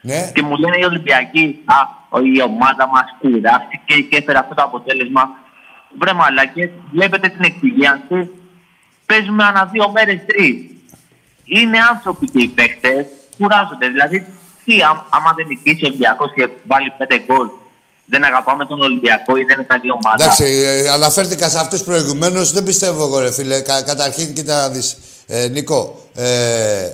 ναι, 0.00 0.30
και 0.34 0.42
μου 0.42 0.56
λένε 0.56 0.76
οι 0.80 0.84
Ολυμπιακοί, 0.84 1.58
Α, 1.64 1.74
ο- 2.08 2.20
η 2.20 2.42
ομάδα 2.42 2.88
μας 2.88 3.04
κουράστηκε 3.20 3.94
και 4.08 4.16
έφερε 4.16 4.38
αυτό 4.38 4.54
το 4.54 4.62
αποτέλεσμα. 4.62 5.22
Βρε 5.98 6.12
μαλάκες, 6.12 6.70
βλέπετε 6.92 7.28
την 7.28 7.44
εξυγίανση. 7.44 8.30
Παίζουμε 9.06 9.44
ανά 9.44 9.64
δύο 9.72 9.90
μέρες 9.90 10.20
τρεις. 10.26 10.54
Είναι 11.44 11.78
άνθρωποι 11.92 12.26
και 12.30 12.40
οι 12.42 12.48
παίχτε, 12.48 13.06
κουράζονται. 13.38 13.88
Δηλαδή, 13.88 14.26
τι, 14.64 14.74
ά- 14.82 15.04
άμα 15.10 15.32
δεν 15.36 15.46
νικήσει 15.46 15.84
ο 15.84 15.88
Ολυμπιακός 15.88 16.32
και 16.34 16.48
βάλει 16.66 16.92
πέντε 16.98 17.16
γκολ, 17.26 17.48
δεν 18.06 18.24
αγαπάμε 18.24 18.66
τον 18.66 18.80
Ολυμπιακό 18.80 19.36
ή 19.36 19.44
δεν 19.44 19.56
είναι 19.58 19.66
καλή 19.68 19.90
ομάδα. 19.90 20.24
Εντάξει, 20.24 20.44
ε, 20.44 20.88
αναφέρθηκα 20.88 21.48
σε 21.48 21.58
αυτούς 21.58 21.82
προηγουμένως, 21.82 22.52
δεν 22.52 22.62
πιστεύω 22.62 23.04
εγώ 23.04 23.18
ρε 23.18 23.32
φίλε. 23.32 23.60
Κα, 23.60 23.82
καταρχήν, 23.82 24.34
κοίτα 24.34 24.60
να 24.60 24.68
δεις. 24.68 24.96
Ε, 25.26 25.48
Νίκο, 25.48 26.08
ε, 26.14 26.88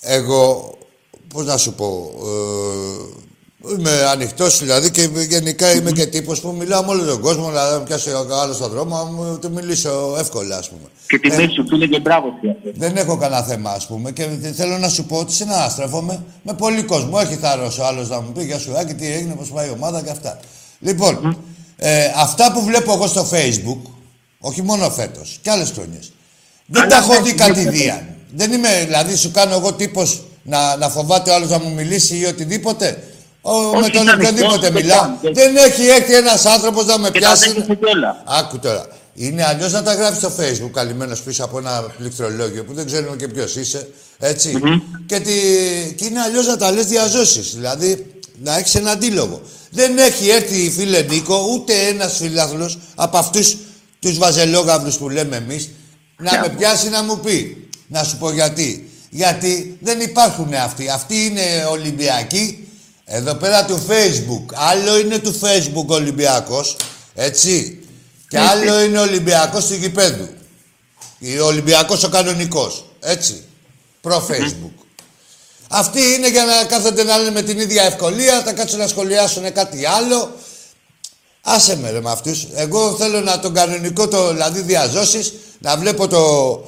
εγώ, 0.00 0.74
πώς 1.34 1.44
να 1.46 1.56
σου 1.56 1.74
πω, 1.74 2.12
ε, 2.18 3.22
είμαι 3.70 3.90
ανοιχτός 4.10 4.58
δηλαδή 4.58 4.90
και 4.90 5.08
γενικά 5.28 5.74
είμαι 5.74 5.90
και 5.90 6.06
τύπος 6.06 6.40
που 6.40 6.54
μιλάω 6.58 6.82
με 6.84 6.90
όλο 6.90 7.04
τον 7.04 7.20
κόσμο, 7.20 7.48
δηλαδή 7.48 7.74
να 7.74 7.80
πιάσει 7.80 8.10
ο 8.10 8.26
άλλος 8.42 8.56
στον 8.56 8.70
δρόμο, 8.70 8.96
να 8.96 9.04
μου 9.04 9.38
του 9.38 9.50
μιλήσω 9.50 10.16
εύκολα 10.18 10.56
ας 10.56 10.68
πούμε. 10.68 10.88
Και 11.06 11.18
τιμή 11.18 11.52
σου, 11.54 11.66
φίλε, 11.68 11.86
και 11.86 12.00
μπράβο 12.00 12.28
σου. 12.28 12.38
για 12.40 12.50
αυτό. 12.50 12.70
Δεν 12.74 12.96
έχω 12.96 13.16
κανένα 13.16 13.42
θέμα, 13.42 13.70
ας 13.70 13.86
πούμε, 13.86 14.10
και 14.10 14.28
θέλω 14.56 14.78
να 14.78 14.88
σου 14.88 15.04
πω 15.04 15.16
ότι 15.16 15.32
συναναστρέφομαι 15.32 16.22
με 16.42 16.54
πολύ 16.54 16.82
κόσμο. 16.82 17.18
Έχει 17.22 17.34
θάρρος 17.34 17.78
ο 17.78 17.84
άλλος 17.86 18.08
να 18.08 18.20
μου 18.20 18.32
πει 18.32 18.44
για 18.44 18.58
σου, 18.58 18.78
Άκη, 18.78 18.94
τι 18.94 19.12
έγινε, 19.12 19.34
πώς 19.34 19.48
πάει 19.48 19.68
η 19.68 19.70
ομάδα 19.70 20.02
και 20.02 20.10
αυτά. 20.10 20.40
Λοιπόν, 20.78 21.38
ε, 21.76 22.04
αυτά 22.16 22.52
που 22.52 22.62
βλέπω 22.62 22.92
εγώ 22.92 23.06
στο 23.06 23.28
Facebook, 23.32 23.90
όχι 24.38 24.62
μόνο 24.62 24.90
φέτος, 24.90 25.38
και 25.42 25.50
άλλες 25.50 25.70
χρονιές, 25.70 26.12
δεν 26.66 26.82
Αλλά 26.82 26.90
τα 26.90 26.96
έχω 26.96 27.12
ναι, 27.12 27.20
δει 27.20 27.30
ναι, 27.30 27.36
κατηδίαν. 27.36 28.06
Δεν 28.36 28.52
είμαι, 28.52 28.68
δηλαδή, 28.84 29.16
σου 29.16 29.30
κάνω 29.30 29.54
εγώ 29.54 29.72
τύπος 29.72 30.22
να, 30.42 30.76
να 30.76 30.88
φοβάται 30.88 31.30
ο 31.30 31.34
άλλος 31.34 31.50
να 31.50 31.58
μου 31.58 31.74
μιλήσει 31.74 32.16
ή 32.16 32.24
οτιδήποτε. 32.24 33.02
Ο, 33.46 33.52
με 33.52 33.76
Όχι, 33.78 33.90
τον 33.90 34.02
ήταν 34.02 34.14
οποιοδήποτε 34.20 34.66
εκτός, 34.66 34.82
μιλάω. 34.82 35.00
δεν 35.22 35.34
κάνει. 35.34 35.34
Δεν 35.34 35.56
έχει 35.56 35.86
έρθει 35.86 36.14
ένας 36.14 36.44
άνθρωπος 36.44 36.86
να 36.86 36.98
με 36.98 37.10
Και 37.10 37.20
τα 37.20 37.26
πιάσει. 37.26 37.48
δέχεσαι 37.52 37.74
κιόλα. 37.74 38.22
Άκου 38.26 38.58
τώρα. 38.58 38.86
Είναι 39.14 39.44
αλλιώς 39.44 39.72
να 39.72 39.82
τα 39.82 39.94
γράφεις 39.94 40.18
στο 40.18 40.32
facebook 40.38 40.70
καλυμμένος 40.72 41.20
πίσω 41.22 41.44
από 41.44 41.58
ένα 41.58 41.80
πληκτρολόγιο 41.98 42.64
που 42.64 42.74
δεν 42.74 42.86
ξέρουμε 42.86 43.16
και 43.16 43.28
ποιος 43.28 43.56
είσαι. 43.56 43.88
ετσι 44.18 44.60
και, 45.06 45.20
τι... 45.20 45.32
και 45.96 46.04
είναι 46.04 46.20
αλλιώς 46.20 46.46
να 46.46 46.56
τα 46.56 46.70
λες 46.72 46.86
διαζώσεις. 46.86 47.54
Δηλαδή 47.54 48.06
να 48.42 48.56
έχεις 48.58 48.74
ένα 48.74 48.90
αντίλογο. 48.90 49.40
Δεν 49.70 49.98
έχει 49.98 50.28
έρθει 50.28 50.70
φίλε 50.70 51.00
Νίκο 51.02 51.46
ούτε 51.52 51.72
ένας 51.88 52.16
φιλάθλος 52.16 52.78
από 52.94 53.16
αυτούς 53.18 53.56
τους 54.00 54.18
βαζελόγαυρους 54.18 54.96
που 54.96 55.08
λέμε 55.08 55.36
εμείς 55.36 55.70
να 56.16 56.30
Ποια; 56.30 56.40
με 56.40 56.48
πιάσει 56.48 56.88
να 56.88 57.02
μου 57.02 57.18
πει. 57.20 57.68
Να 57.86 58.02
σου 58.04 58.16
πω 58.16 58.30
γιατί. 58.32 58.90
Γιατί 59.10 59.78
δεν 59.80 60.00
υπάρχουν 60.00 60.54
αυτοί. 60.54 60.88
Αυτοί 60.88 61.24
είναι 61.24 61.42
Ολυμπιακοί 61.70 62.68
εδώ 63.04 63.34
πέρα 63.34 63.64
του 63.64 63.86
Facebook. 63.88 64.54
Άλλο 64.54 64.98
είναι 64.98 65.18
του 65.18 65.40
Facebook 65.40 65.86
Ολυμπιακός, 65.86 66.76
έτσι. 67.14 67.78
Και 68.28 68.38
άλλο 68.38 68.80
είναι 68.80 68.98
Ολυμπιακός 68.98 69.66
του 69.66 69.74
γηπέδου. 69.74 70.28
Ο 71.42 71.46
Ολυμπιακός 71.46 72.04
ο 72.04 72.08
κανονικός, 72.08 72.84
έτσι. 73.00 73.44
Προ-Facebook. 74.00 74.84
Αυτοί 75.68 76.00
είναι 76.00 76.30
για 76.30 76.44
να 76.44 76.64
κάθονται 76.64 77.02
να 77.02 77.16
λένε 77.18 77.30
με 77.30 77.42
την 77.42 77.58
ίδια 77.58 77.82
ευκολία, 77.82 78.42
θα 78.42 78.52
κάτσουν 78.52 78.78
να 78.78 78.86
σχολιάσουν 78.86 79.52
κάτι 79.52 79.86
άλλο. 79.86 80.34
Άσε 81.42 81.76
με 81.76 81.90
ρε 81.90 82.00
με 82.00 82.10
αυτούς. 82.10 82.46
Εγώ 82.54 82.96
θέλω 82.96 83.20
να 83.20 83.40
τον 83.40 83.54
κανονικό, 83.54 84.08
το, 84.08 84.28
δηλαδή 84.28 84.60
διαζώσεις, 84.60 85.32
να 85.58 85.76
βλέπω 85.76 86.08
το, 86.08 86.64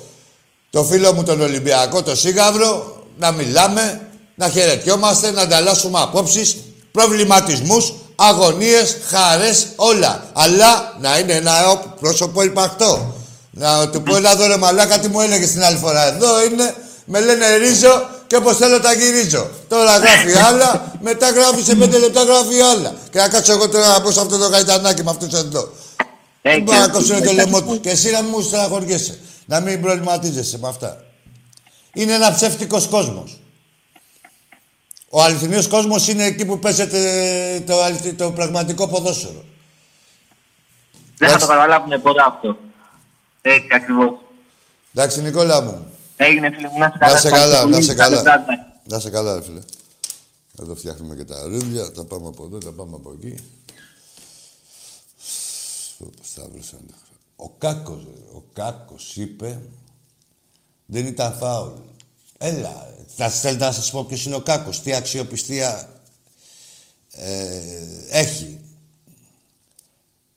το 0.71 0.85
φίλο 0.85 1.13
μου 1.13 1.23
τον 1.23 1.41
Ολυμπιακό, 1.41 2.03
το 2.03 2.17
Σίγαυρο, 2.17 3.05
να 3.19 3.33
μιλάμε, 3.33 4.06
να 4.37 4.49
χαιρετιόμαστε, 4.49 5.31
να 5.31 5.43
ανταλλάσσουμε 5.43 6.01
απόψεις, 6.01 6.57
προβληματισμούς, 6.93 7.93
αγωνίες, 8.17 8.97
χαρές, 9.09 9.67
όλα. 9.77 10.25
Αλλά 10.33 10.97
να 11.01 11.19
είναι 11.19 11.33
ένα 11.33 11.69
ο- 11.71 11.95
πρόσωπο 12.01 12.43
υπαρκτό. 12.43 13.15
Να 13.51 13.89
του 13.89 14.03
πω, 14.03 14.17
έλα 14.17 14.31
εδώ 14.33 14.47
ρε 14.47 14.57
μαλάκα, 14.57 14.99
τι 14.99 15.09
μου 15.09 15.21
έλεγες 15.21 15.51
την 15.51 15.63
άλλη 15.65 15.77
φορά. 15.77 16.07
Εδώ 16.15 16.45
είναι, 16.45 16.75
με 17.05 17.21
λένε 17.21 17.57
ρίζο 17.57 18.09
και 18.27 18.37
όπως 18.37 18.57
θέλω 18.57 18.81
τα 18.81 18.93
γυρίζω. 18.93 19.49
Τώρα 19.69 19.97
γράφει 19.99 20.39
άλλα, 20.39 20.93
μετά 21.01 21.31
γράφει 21.31 21.63
σε 21.63 21.75
πέντε 21.75 21.99
λεπτά 21.99 22.23
γράφει 22.23 22.61
άλλα. 22.61 22.95
Και 23.11 23.19
να 23.19 23.29
κάτσω 23.29 23.53
εγώ 23.53 23.69
τώρα 23.69 23.89
να 23.89 24.01
πω 24.01 24.11
σε 24.11 24.21
αυτό 24.21 24.39
το 24.39 24.47
γαϊτανάκι 24.47 25.03
με 25.03 25.11
αυτούς 25.11 25.33
εδώ. 25.39 25.73
Ε, 26.43 26.51
Δεν 26.53 26.63
μπορεί 26.63 26.79
να 26.79 26.87
και- 26.87 26.93
κόψουν 26.93 27.23
το 27.23 27.33
λαιμό 27.33 27.63
του. 27.63 27.81
Και 27.81 27.91
εσύ 27.91 28.11
να 28.11 28.23
μου 28.23 28.41
στεναχωριέσαι. 28.41 29.19
Να 29.47 29.61
μην 29.61 29.81
προβληματίζεσαι 29.81 30.59
με 30.59 30.69
αυτά. 30.69 30.97
Είναι 31.95 32.13
ένα 32.13 32.35
ψεύτικος 32.35 32.87
κόσμος. 32.87 33.39
Ο 35.11 35.23
αληθινός 35.23 35.69
κόσμος 35.69 36.09
είναι 36.09 36.25
εκεί 36.25 36.45
που 36.47 36.59
παίζεται 36.59 37.63
το, 37.67 37.83
αληθι- 37.83 38.17
το 38.19 38.33
πραγματικό 38.33 38.89
ποδόσφαιρο. 38.89 39.45
Δεν 41.19 41.29
θα 41.29 41.35
Εντάξει. 41.35 41.47
το 41.47 41.53
καταλάβουν 41.53 42.03
ποτέ 42.03 42.23
αυτό. 42.27 42.57
Έτσι 43.43 43.69
ακριβώς. 43.75 44.11
Εντάξει, 44.95 45.23
Νικόλα 45.23 45.61
μου. 45.63 45.91
Έγινε 46.17 46.51
φίλε 46.51 46.69
μου, 46.69 46.79
να 46.79 46.91
σε 46.91 46.99
καλά. 46.99 47.13
Να 47.13 47.19
σε 47.19 47.27
Ευχαριστώ 47.29 47.51
καλά, 47.53 47.63
πολύ. 47.63 47.75
να 47.75 47.81
σε 47.81 47.95
Καλή 47.95 48.17
καλά. 48.17 48.23
βράδυ. 48.23 48.61
Να 48.85 48.99
σε 49.01 49.11
καλά, 49.11 49.35
ρε 49.35 49.43
φίλε. 49.43 49.61
Εδώ 50.63 50.75
φτιάχνουμε 50.75 51.15
και 51.15 51.25
τα 51.25 51.43
ρούδια, 51.43 51.93
τα 51.93 52.05
πάμε 52.05 52.27
από 52.29 52.45
εδώ, 52.45 52.59
τα 52.59 52.73
πάμε 52.73 52.95
από 52.97 53.13
εκεί. 53.19 53.35
Πω, 55.99 56.07
πω, 56.17 56.23
σταύρωσαν 56.25 56.81
τα 56.91 56.95
χρόνια. 57.05 57.21
Ο 57.37 57.49
Κάκος, 57.59 58.03
ρε, 58.05 58.37
ο 58.37 58.43
Κάκος 58.53 59.17
είπε, 59.17 59.61
δεν 60.87 61.07
ήταν 61.07 61.33
φάουλ. 61.33 61.71
Έλα, 62.39 62.95
θα 63.07 63.29
θέλετε 63.29 63.65
να 63.65 63.73
σας 63.73 63.91
πω 63.91 64.05
ποιος 64.05 64.25
είναι 64.25 64.35
ο 64.35 64.41
Κάκος, 64.41 64.81
τι 64.81 64.95
αξιοπιστία 64.95 65.89
ε, 67.13 67.61
έχει. 68.11 68.61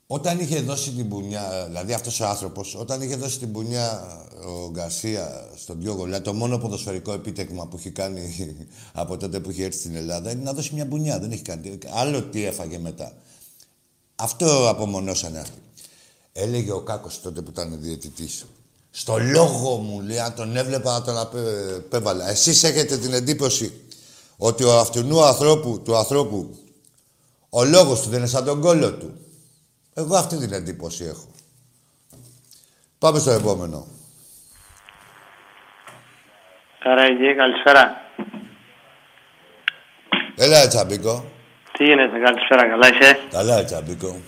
Όταν 0.06 0.38
είχε 0.38 0.60
δώσει 0.60 0.90
την 0.90 1.08
πουνιά, 1.08 1.64
δηλαδή 1.66 1.92
αυτός 1.92 2.20
ο 2.20 2.26
άνθρωπος, 2.26 2.74
όταν 2.74 3.02
είχε 3.02 3.16
δώσει 3.16 3.38
την 3.38 3.52
πουνιά 3.52 4.18
ο 4.46 4.70
Γκαρσία 4.70 5.48
στον 5.56 5.80
Διόγο, 5.80 6.04
δηλαδή 6.04 6.24
το 6.24 6.34
μόνο 6.34 6.58
ποδοσφαιρικό 6.58 7.12
επίτευγμα 7.12 7.66
που 7.66 7.76
έχει 7.76 7.90
κάνει 7.90 8.34
από 8.92 9.16
τότε 9.16 9.40
που 9.40 9.50
είχε 9.50 9.64
έρθει 9.64 9.78
στην 9.78 9.94
Ελλάδα 9.94 10.30
είναι 10.30 10.42
να 10.42 10.52
δώσει 10.52 10.74
μια 10.74 10.86
πουνιά. 10.86 11.18
Δεν 11.18 11.32
έχει 11.32 11.42
κάνει. 11.42 11.78
Άλλο 11.88 12.22
τι 12.22 12.44
έφαγε 12.44 12.78
μετά. 12.78 13.12
Αυτό 14.14 14.68
απομονώσανε 14.68 15.38
αυτοί. 15.38 15.58
Έλεγε 16.32 16.72
ο 16.72 16.82
Κάκος 16.82 17.20
τότε 17.20 17.42
που 17.42 17.50
ήταν 17.50 17.80
διαιτητής. 17.80 18.46
Στο 18.90 19.18
λόγο 19.18 19.76
μου, 19.76 20.00
λέει, 20.00 20.18
αν 20.18 20.34
τον 20.34 20.56
έβλεπα 20.56 20.92
να 20.92 21.02
τον 21.04 21.18
απέ- 21.18 21.76
απέβαλα. 21.76 22.28
Εσείς 22.28 22.62
έχετε 22.62 22.96
την 22.98 23.12
εντύπωση 23.12 23.80
ότι 24.36 24.64
ο 24.64 24.78
αυτού 24.78 25.24
ανθρώπου, 25.24 25.82
του 25.84 25.96
ανθρώπου, 25.96 26.58
ο 27.50 27.64
λόγος 27.64 28.00
του 28.02 28.08
δεν 28.08 28.18
είναι 28.18 28.28
σαν 28.28 28.44
τον 28.44 28.60
κόλλο 28.60 28.92
του; 28.92 29.20
Εγώ 29.94 30.16
αυτή 30.16 30.36
την 30.38 30.52
εντύπωση 30.52 31.04
έχω. 31.04 31.28
Πάμε 32.98 33.18
στο 33.18 33.30
επόμενο. 33.30 33.86
Καραγί, 36.78 37.34
καλησπέρα. 37.36 37.96
Έλα, 40.36 40.68
Τσαμπίκο. 40.68 41.24
Τι 41.72 41.84
γίνεται, 41.84 42.18
καλησπέρα, 42.18 42.68
καλά 42.68 42.88
είσαι; 42.88 43.18
Καλά, 43.30 43.64
Τσαμπίκο. 43.64 44.20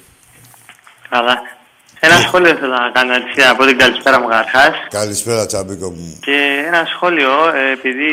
Καλά. 1.09 1.43
Ένα 2.05 2.17
σχόλιο 2.27 2.55
θέλω 2.61 2.77
να 2.85 2.91
κάνω 2.91 3.13
έτσι 3.15 3.41
από 3.49 3.67
την 3.67 3.79
καλησπέρα 3.79 4.21
μου 4.21 4.29
καταρχάς. 4.29 4.75
Καλησπέρα, 4.91 5.47
Τσαμπίκο 5.47 5.91
μου. 5.91 6.19
Και 6.27 6.65
ένα 6.67 6.83
σχόλιο, 6.95 7.33
ε, 7.55 7.73
επειδή 7.73 8.13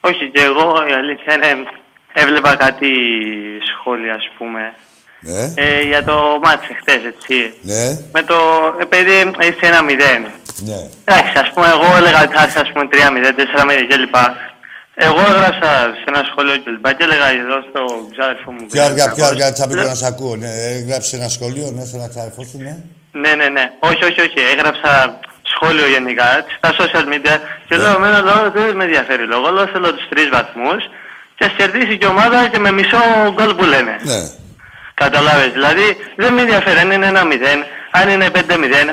όχι 0.00 0.30
και 0.34 0.42
εγώ, 0.42 0.66
η 0.90 0.92
αλήθεια 0.92 1.34
είναι, 1.34 1.50
έβλεπα 2.12 2.54
κάτι 2.56 2.90
σχόλια, 3.72 4.14
ας 4.14 4.28
πούμε, 4.38 4.74
Ναι, 5.20 5.52
ε, 5.64 5.82
για 5.82 6.04
το 6.04 6.38
μάτς 6.42 6.66
χτες, 6.80 7.00
έτσι. 7.12 7.54
ναι, 7.62 7.84
Με 8.12 8.22
το, 8.22 8.36
επειδή 8.80 9.14
είσαι 9.40 9.66
ένα 9.72 9.82
μηδέν. 9.82 10.22
ναι. 10.68 10.78
Εντάξει, 11.04 11.38
ας 11.44 11.50
πούμε, 11.54 11.66
εγώ 11.74 11.96
έλεγα 11.96 12.22
ότι 12.22 12.34
θα 12.36 12.44
είσαι, 12.46 12.60
ας 12.60 12.70
πούμε, 12.72 12.88
3-0, 12.92 13.32
4-0 13.38 13.86
κλπ. 13.90 14.16
Εγώ 14.98 15.20
έγραψα 15.32 15.70
σε 16.00 16.04
ένα 16.12 16.22
σχόλιο 16.30 16.56
κλπ. 16.64 16.86
Και 16.96 17.04
έλεγα 17.08 17.28
εδώ 17.44 17.58
στο 17.70 17.80
ξάδερφο 18.12 18.50
μου. 18.52 18.62
Πιο 18.74 18.82
αργά, 18.88 19.04
πιο 19.16 19.24
αργά, 19.32 19.52
Τσαμπίκο, 19.52 19.80
Λέω- 19.80 19.88
να 19.88 19.94
σ' 19.94 20.08
ακούω. 20.12 20.36
Ναι, 20.36 20.50
έγραψε 20.78 21.16
ένα 21.16 21.28
σχολείο, 21.36 21.66
ναι, 21.76 21.84
σε 21.90 21.96
ένα 21.96 22.08
ξαδερφό 22.12 22.42
σου, 22.50 22.58
ναι. 22.66 22.74
Ναι, 23.22 23.32
ναι, 23.40 23.48
ναι. 23.56 23.64
Όχι, 23.78 24.02
όχι, 24.08 24.20
όχι. 24.26 24.38
Έγραψα 24.54 24.90
σχόλιο 25.52 25.86
γενικά 25.94 26.28
στα 26.58 26.68
social 26.80 27.04
media 27.12 27.34
και 27.68 27.76
Ναι. 27.76 27.82
λέω: 27.82 27.94
Εμένα 28.00 28.20
λέω, 28.28 28.50
δεν 28.56 28.76
με 28.76 28.84
ενδιαφέρει 28.84 29.24
λόγο. 29.32 29.46
Λέω: 29.50 29.66
Θέλω 29.66 29.88
τους 29.94 30.08
τρεις 30.08 30.28
βαθμούς 30.36 30.82
και 31.36 31.44
ας 31.44 31.52
κερδίσει 31.56 31.98
και 31.98 32.06
η 32.06 32.12
ομάδα 32.14 32.38
και 32.52 32.58
με 32.58 32.70
μισό 32.72 33.00
γκολ 33.34 33.54
που 33.54 33.64
λένε. 33.64 33.94
Ναι. 34.02 34.20
Καταλάβες. 34.94 35.50
Δηλαδή 35.52 35.86
δεν 36.16 36.32
με 36.34 36.40
ενδιαφέρει 36.40 36.78
αν 36.78 36.90
είναι 36.90 37.06
ένα 37.06 37.22
0, 37.24 37.64
αν 38.02 38.08
είναι 38.08 38.30
5-0, 38.34 38.38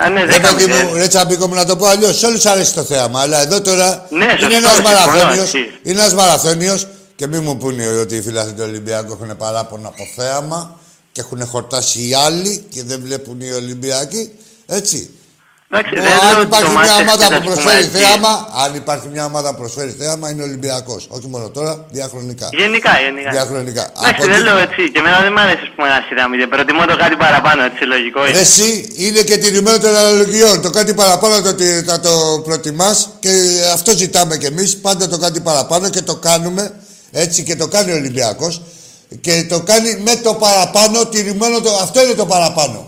αν 0.04 0.12
είναι 0.16 0.26
Ρε 0.26 0.40
παιδί 0.40 0.66
10-0. 0.66 0.84
μου, 0.88 0.94
ρε 0.96 1.08
Τσαμπίκο 1.08 1.48
μου, 1.48 1.54
να 1.56 1.66
το 1.66 1.76
πω 1.76 1.86
αλλιώς. 1.88 2.18
Σε 2.18 2.26
όλους 2.26 2.46
αρέσει 2.46 2.74
το 2.74 2.84
θέαμα. 2.84 3.22
Αλλά 3.22 3.42
εδώ 3.42 3.62
τώρα 3.62 4.06
Ναι, 4.10 4.24
είναι 4.24 4.34
σωστό, 4.40 4.56
ένας 4.56 4.74
συμφωνώ, 4.74 4.98
μαραθώνιος. 5.00 5.46
έτσι. 5.46 5.58
Είναι 5.84 6.00
ένας 6.00 6.14
μαραθώνιος 6.14 6.88
και 7.16 7.28
μην 7.28 7.44
μου 7.44 7.58
πούνε 7.58 7.88
ότι 7.88 8.16
οι 8.16 8.22
φίλοι 8.22 8.40
του 8.46 8.64
Ολυμπιακού 8.64 9.18
έχουν 9.22 9.38
παράπονα 9.38 9.88
από 9.88 10.04
θέαμα 10.16 10.80
και 11.12 11.22
έχουν 11.22 11.46
χορτάσει 11.48 12.08
οι 12.08 12.14
άλλοι 12.14 12.66
και 12.70 12.84
δεν 12.84 13.00
βλέπουν 13.04 13.42
οι 13.42 13.52
Ολυμπιακοί. 13.52 14.32
Έτσι. 14.66 15.10
Εντάξει, 15.74 15.94
Ο- 16.00 16.02
δεν 16.06 16.12
λέω 16.18 16.30
αν 16.30 16.36
ότι 16.40 16.46
υπάρχει 16.50 16.66
το 16.66 16.72
μια 16.72 16.80
μάτς 16.80 17.00
ομάδα 17.04 17.24
χθες, 17.26 17.28
που 17.28 17.36
ας 17.36 17.42
πούμε, 17.44 17.54
προσφέρει 17.54 17.84
έτσι. 17.86 17.98
θέαμα, 18.00 18.34
αν 18.64 18.70
υπάρχει 18.82 19.08
μια 19.14 19.24
ομάδα 19.32 19.50
που 19.54 19.60
προσφέρει 19.64 19.92
θέαμα, 20.02 20.26
είναι 20.32 20.44
Ολυμπιακός. 20.50 21.02
Όχι 21.16 21.28
μόνο 21.34 21.46
τώρα, 21.58 21.74
διαχρονικά. 21.96 22.48
Γενικά, 22.62 22.92
γενικά. 23.06 23.30
Διαχρονικά. 23.38 23.84
Εντάξει, 23.98 24.10
Από 24.10 24.24
δεν 24.32 24.34
εκεί- 24.40 24.44
λέω 24.48 24.58
έτσι. 24.68 24.82
Και 24.94 25.00
εμένα 25.04 25.18
δεν 25.26 25.32
μ' 25.36 25.42
αρέσει 25.46 25.64
ας 25.68 25.72
πούμε, 25.76 25.88
ένα 25.92 26.00
σειρά 26.08 26.24
Προτιμώ 26.54 26.84
το 26.92 26.96
κάτι 27.04 27.16
παραπάνω, 27.26 27.60
έτσι 27.70 27.82
λογικό 27.94 28.20
Ρε 28.24 28.30
είναι. 28.30 28.40
εσύ 28.48 28.70
είναι 29.06 29.22
και 29.30 29.36
τηρημένο 29.44 29.78
των 29.86 29.96
αναλογιών. 30.02 30.56
Το 30.66 30.70
κάτι 30.78 30.94
παραπάνω 31.02 31.42
το, 31.48 31.54
τι- 31.60 31.82
θα 31.90 32.00
το 32.00 32.14
προτιμάς 32.48 32.98
και 33.24 33.32
αυτό 33.74 33.90
ζητάμε 34.02 34.38
κι 34.38 34.46
εμείς. 34.46 34.70
Πάντα 34.78 35.08
το 35.08 35.18
κάτι 35.18 35.40
παραπάνω 35.50 35.90
και 35.90 36.02
το 36.02 36.16
κάνουμε 36.16 36.64
έτσι 37.12 37.44
και 37.44 37.56
το 37.56 37.68
κάνει 37.68 37.92
ο 37.92 37.96
Ολυμπιακός 37.96 38.62
και 39.22 39.46
το 39.50 39.60
κάνει 39.70 39.90
με 40.04 40.16
το 40.16 40.34
παραπάνω 40.34 41.06
τηρημένο. 41.06 41.60
Το, 41.62 41.72
αυτό 41.82 42.04
είναι 42.04 42.14
το 42.14 42.26
παραπάνω. 42.26 42.88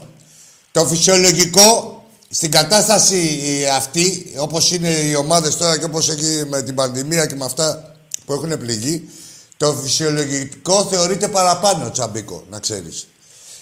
Το 0.72 0.86
φυσιολογικό 0.86 1.95
στην 2.30 2.52
κατάσταση 2.52 3.42
ε, 3.64 3.70
αυτή, 3.76 4.34
όπως 4.38 4.72
είναι 4.72 4.90
οι 4.90 5.16
ομάδες 5.16 5.58
τώρα 5.58 5.78
και 5.78 5.86
όπως 5.86 6.10
έχει 6.10 6.46
με 6.50 6.62
την 6.62 6.76
πανδημία 6.76 7.26
και 7.26 7.36
με 7.36 7.46
αυτά 7.46 7.96
που 8.26 8.34
έχουν 8.34 8.58
πληγεί, 8.58 9.10
το 9.58 9.74
φυσιολογικό 9.74 10.86
θεωρείται 10.86 11.28
παραπάνω, 11.28 11.92
Τσαμπίκο, 11.92 12.44
να 12.50 12.60
ξέρεις. 12.60 13.08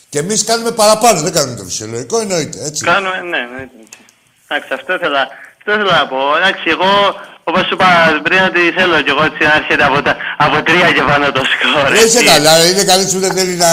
Και 0.10 0.20
εμείς 0.20 0.44
κάνουμε 0.44 0.72
παραπάνω, 0.72 1.22
δεν 1.22 1.34
κάνουμε 1.34 1.58
το 1.58 1.64
φυσιολογικό, 1.64 2.20
εννοείται, 2.20 2.66
έτσι. 2.66 2.84
Κάνουμε, 2.84 3.18
ναι, 3.18 3.38
ναι. 3.38 3.62
έτσι. 3.62 3.76
Εντάξει, 4.48 4.74
αυτό 4.74 4.94
ήθελα, 4.94 5.22
αυτό 5.58 5.72
ήθελα 5.72 5.98
να 5.98 6.08
πω. 6.08 6.20
Εντάξει, 6.38 6.64
εγώ, 6.76 6.92
όπως 7.44 7.62
σου 7.68 7.74
είπα 7.74 8.20
πριν, 8.24 8.42
ότι 8.50 8.62
θέλω 8.78 9.02
κι 9.02 9.10
εγώ 9.10 9.24
έτσι 9.24 9.44
να 9.44 9.56
έρχεται 9.56 9.84
από, 9.84 10.02
τα, 10.02 10.18
από 10.38 10.64
τρία 10.64 10.92
και 10.92 11.02
πάνω 11.02 11.32
το 11.32 11.44
σκορ. 11.54 11.88
Δεν 11.96 12.06
είσαι 12.06 12.18
έτσι. 12.18 12.32
καλά, 12.34 12.54
είναι 12.70 12.84
καλή 12.84 13.06
που 13.12 13.20
δεν 13.20 13.34
θέλει 13.38 13.56
να... 13.56 13.68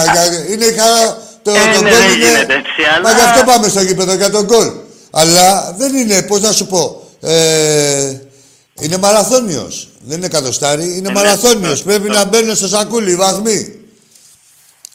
Είναι 0.51 0.65
η 0.65 0.75
χαρά... 0.79 1.29
Το, 1.43 1.51
Ε, 1.51 1.55
το 1.75 1.83
ναι, 1.83 1.91
γκολ 1.91 1.99
δεν 1.99 2.11
είναι... 2.11 2.25
γίνεται 2.25 2.55
έτσι, 2.55 2.83
αλλά- 2.95 3.03
Μα 3.09 3.15
γι' 3.19 3.21
αυτό 3.25 3.45
πάμε 3.45 3.69
στο 3.69 3.81
γήπεδο, 3.81 4.15
για 4.15 4.31
τον 4.31 4.45
γκολ. 4.45 4.71
Αλλά 5.11 5.75
δεν 5.79 5.95
είναι, 5.95 6.23
πώς 6.23 6.41
να 6.41 6.53
σου 6.53 6.67
πω, 6.67 7.09
ε, 7.21 8.13
είναι 8.81 8.97
μαραθώνιος. 8.97 9.89
Δεν 10.01 10.17
είναι 10.19 10.29
κατοστάρι, 10.29 10.85
είναι 10.97 11.09
ναι, 11.09 11.13
μαραθώνιος. 11.15 11.85
ναι, 11.85 11.93
Πρέπει 11.93 12.09
ναι. 12.09 12.17
να 12.17 12.25
μπαίνουν 12.25 12.57
στο 12.57 12.69
σακούλι 12.69 13.11
οι 13.11 13.17
βαθμοί. 13.17 13.75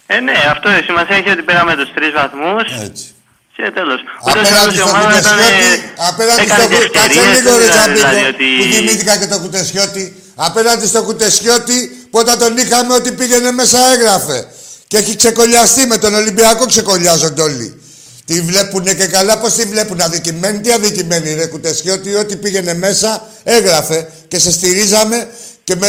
Ε, 0.07 0.19
ναι, 0.19 0.33
αυτό 0.51 0.69
η 0.69 0.81
σημασία 0.85 1.15
έχει 1.15 1.29
ότι 1.29 1.41
πήραμε 1.41 1.75
τους 1.75 1.93
τρεις 1.95 2.11
βαθμούς 2.11 2.63
Έτσι. 2.83 3.05
και 3.55 3.71
τέλος. 3.73 3.99
Ούτως 4.27 4.49
ή 4.49 4.53
άλλως 4.53 4.73
Απέναντι 4.73 4.75
η 4.75 4.79
στο 4.79 4.89
ομάδα 4.89 5.19
ήταν... 5.19 5.31
κουτεσιώτη, 5.31 5.93
απέναντι 6.09 6.41
έκανε 6.41 6.63
στο 6.63 6.69
και 6.69 6.75
κουτεσιώτη, 6.75 6.97
κάτσε 6.97 7.19
ευκαιρίες, 7.19 7.41
λίγο 7.43 7.57
ρε 7.57 7.63
δεν 7.63 7.71
ήταν 7.73 7.93
Τσαμπίκο, 7.93 8.09
δηλαδή 8.09 8.25
ότι- 8.33 8.57
που 8.59 8.65
θυμήθηκα 8.75 9.13
και 9.21 9.27
το 9.33 9.37
κουτεσιώτη. 9.43 10.03
Απέναντι 10.35 10.85
στο 10.87 11.01
κουτεσιώτη, 11.07 11.79
που 12.09 12.17
όταν 12.23 12.35
τον 12.39 12.57
είχαμε 12.57 12.93
ότι 12.99 13.09
πήγαινε 13.11 13.51
μέσα 13.51 13.79
έγραφε. 13.93 14.39
Και 14.87 14.97
έχει 14.97 15.15
ξεκολλιαστεί 15.15 15.85
με 15.87 15.97
τον 15.97 16.13
Ολυμπιακό 16.13 16.65
ξεκολλιάζονται 16.65 17.41
όλοι. 17.41 17.79
Τη 18.25 18.41
βλέπουνε 18.41 18.93
και 18.93 19.05
καλά, 19.05 19.37
πώς 19.37 19.53
τη 19.53 19.63
βλέπουν 19.63 20.01
αδικημένη, 20.01 20.59
τι 20.59 20.71
αδικημένη 20.71 21.33
ρε 21.33 21.45
κουτεσιώτη, 21.45 22.15
ό,τι 22.15 22.35
πήγαινε 22.35 22.73
μέσα 22.73 23.27
έγραφε 23.43 24.09
και 24.27 24.39
σε 24.39 24.51
στηρίζαμε 24.51 25.27
και 25.63 25.75
με, 25.75 25.87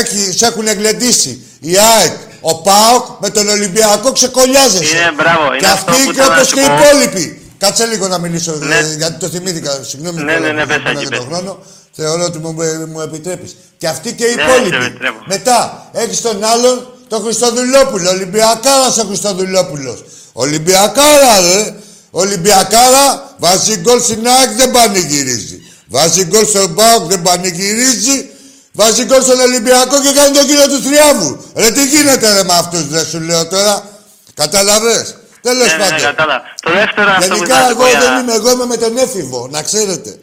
έχει, 0.00 0.32
σε 0.38 0.46
έχουν 0.46 0.66
εγκλεντήσει. 0.66 1.42
Η 1.60 1.76
ΑΕΚ, 1.78 2.12
ο 2.40 2.54
ΠΑΟΚ 2.62 3.06
με 3.20 3.30
τον 3.30 3.48
Ολυμπιακό 3.48 4.12
ξεκολλιάζεσαι. 4.12 4.96
Είναι 4.96 5.12
μπράβο, 5.16 5.46
είναι 5.46 5.56
και 5.58 5.66
αυτό 5.66 5.90
αυτοί 5.90 6.04
που 6.04 6.10
και 6.12 6.18
ήθελα 6.20 6.28
να 6.28 6.34
όπως 6.36 6.48
σου 6.48 6.54
και 6.54 6.60
οι 6.60 6.64
πω. 6.66 6.74
υπόλοιποι. 6.74 7.42
Κάτσε 7.58 7.86
λίγο 7.86 8.08
να 8.08 8.18
μιλήσω, 8.18 8.52
Ναι. 8.60 8.74
ε, 8.76 8.94
γιατί 8.96 9.18
το 9.18 9.28
θυμήθηκα. 9.28 9.80
Συγγνώμη 9.82 10.22
Ναι, 10.22 10.34
που 10.34 10.42
ναι, 10.42 10.52
ναι, 10.52 10.60
που 10.62 10.68
πες, 10.68 10.76
πήρα 10.76 10.90
Άκη, 10.90 10.98
και 11.08 11.16
τον 11.16 11.28
πες. 11.28 11.36
χρόνο. 11.36 11.62
Θεωρώ 11.92 12.24
ότι 12.24 12.38
μου, 12.38 12.52
μου 12.92 13.00
επιτρέπεις. 13.00 13.56
Και 13.78 13.88
αυτοί 13.88 14.12
και 14.12 14.24
οι 14.24 14.34
Ναι, 14.34 14.42
υπόλοιποι. 14.42 14.68
σε 14.76 14.86
επιτρέπω. 14.86 15.18
Μετά 15.26 15.88
έχεις 15.92 16.20
τον 16.20 16.44
άλλον, 16.44 16.93
τον 17.14 17.22
Χριστοδουλόπουλο. 17.24 18.10
Ολυμπιακάρας 18.10 18.98
ο 18.98 19.04
Χριστοδουλόπουλος. 19.08 20.04
Ολυμπιακάρα, 20.32 21.40
ρε. 21.40 21.74
Ολυμπιακάρα 22.10 23.34
βάζει 23.38 23.76
γκολ 23.76 24.00
στην 24.00 24.26
ΑΕΚ 24.28 24.50
δεν 24.56 24.70
πανηγυρίζει. 24.70 25.58
Βάζει 25.88 26.24
γκολ 26.24 26.46
στον 26.46 26.74
ΠΑΟΚ 26.74 27.02
δεν 27.10 27.22
πανηγυρίζει. 27.22 28.28
Βάζει 28.72 29.04
γκολ 29.04 29.22
στον 29.22 29.40
Ολυμπιακό 29.40 30.00
και 30.02 30.12
κάνει 30.18 30.36
τον 30.36 30.46
κύριο 30.46 30.68
του 30.68 30.82
θριάμβου. 30.82 31.44
Ρε 31.54 31.70
τι 31.70 31.86
γίνεται 31.86 32.32
ρε 32.32 32.42
με 32.44 32.52
αυτούς, 32.54 32.86
δεν 32.88 33.06
σου 33.06 33.20
λέω 33.20 33.46
τώρα. 33.46 33.88
Καταλαβες. 34.34 35.16
Τέλος 35.40 35.66
Ναι, 35.66 35.72
ναι, 35.72 35.78
ναι, 35.78 35.84
πάντων. 35.90 36.00
κατάλαβα. 36.00 36.42
Το 36.62 36.70
δεύτερο 36.72 37.10
αυτό 37.10 37.28
που 37.28 37.34
Γενικά 37.34 37.54
ήθελα 37.54 37.62
να 37.62 37.68
σου 37.70 37.76
πω 37.76 37.82
εγώ 37.86 37.90
για- 37.90 38.00
δεν 38.00 38.20
είμαι, 38.22 38.32
εγώ 38.34 38.50
είμαι 38.50 38.66
με 38.66 38.76
τον 38.76 38.96
έφηβο, 38.98 39.48
να 39.50 39.62
ξέρετε. 39.62 40.18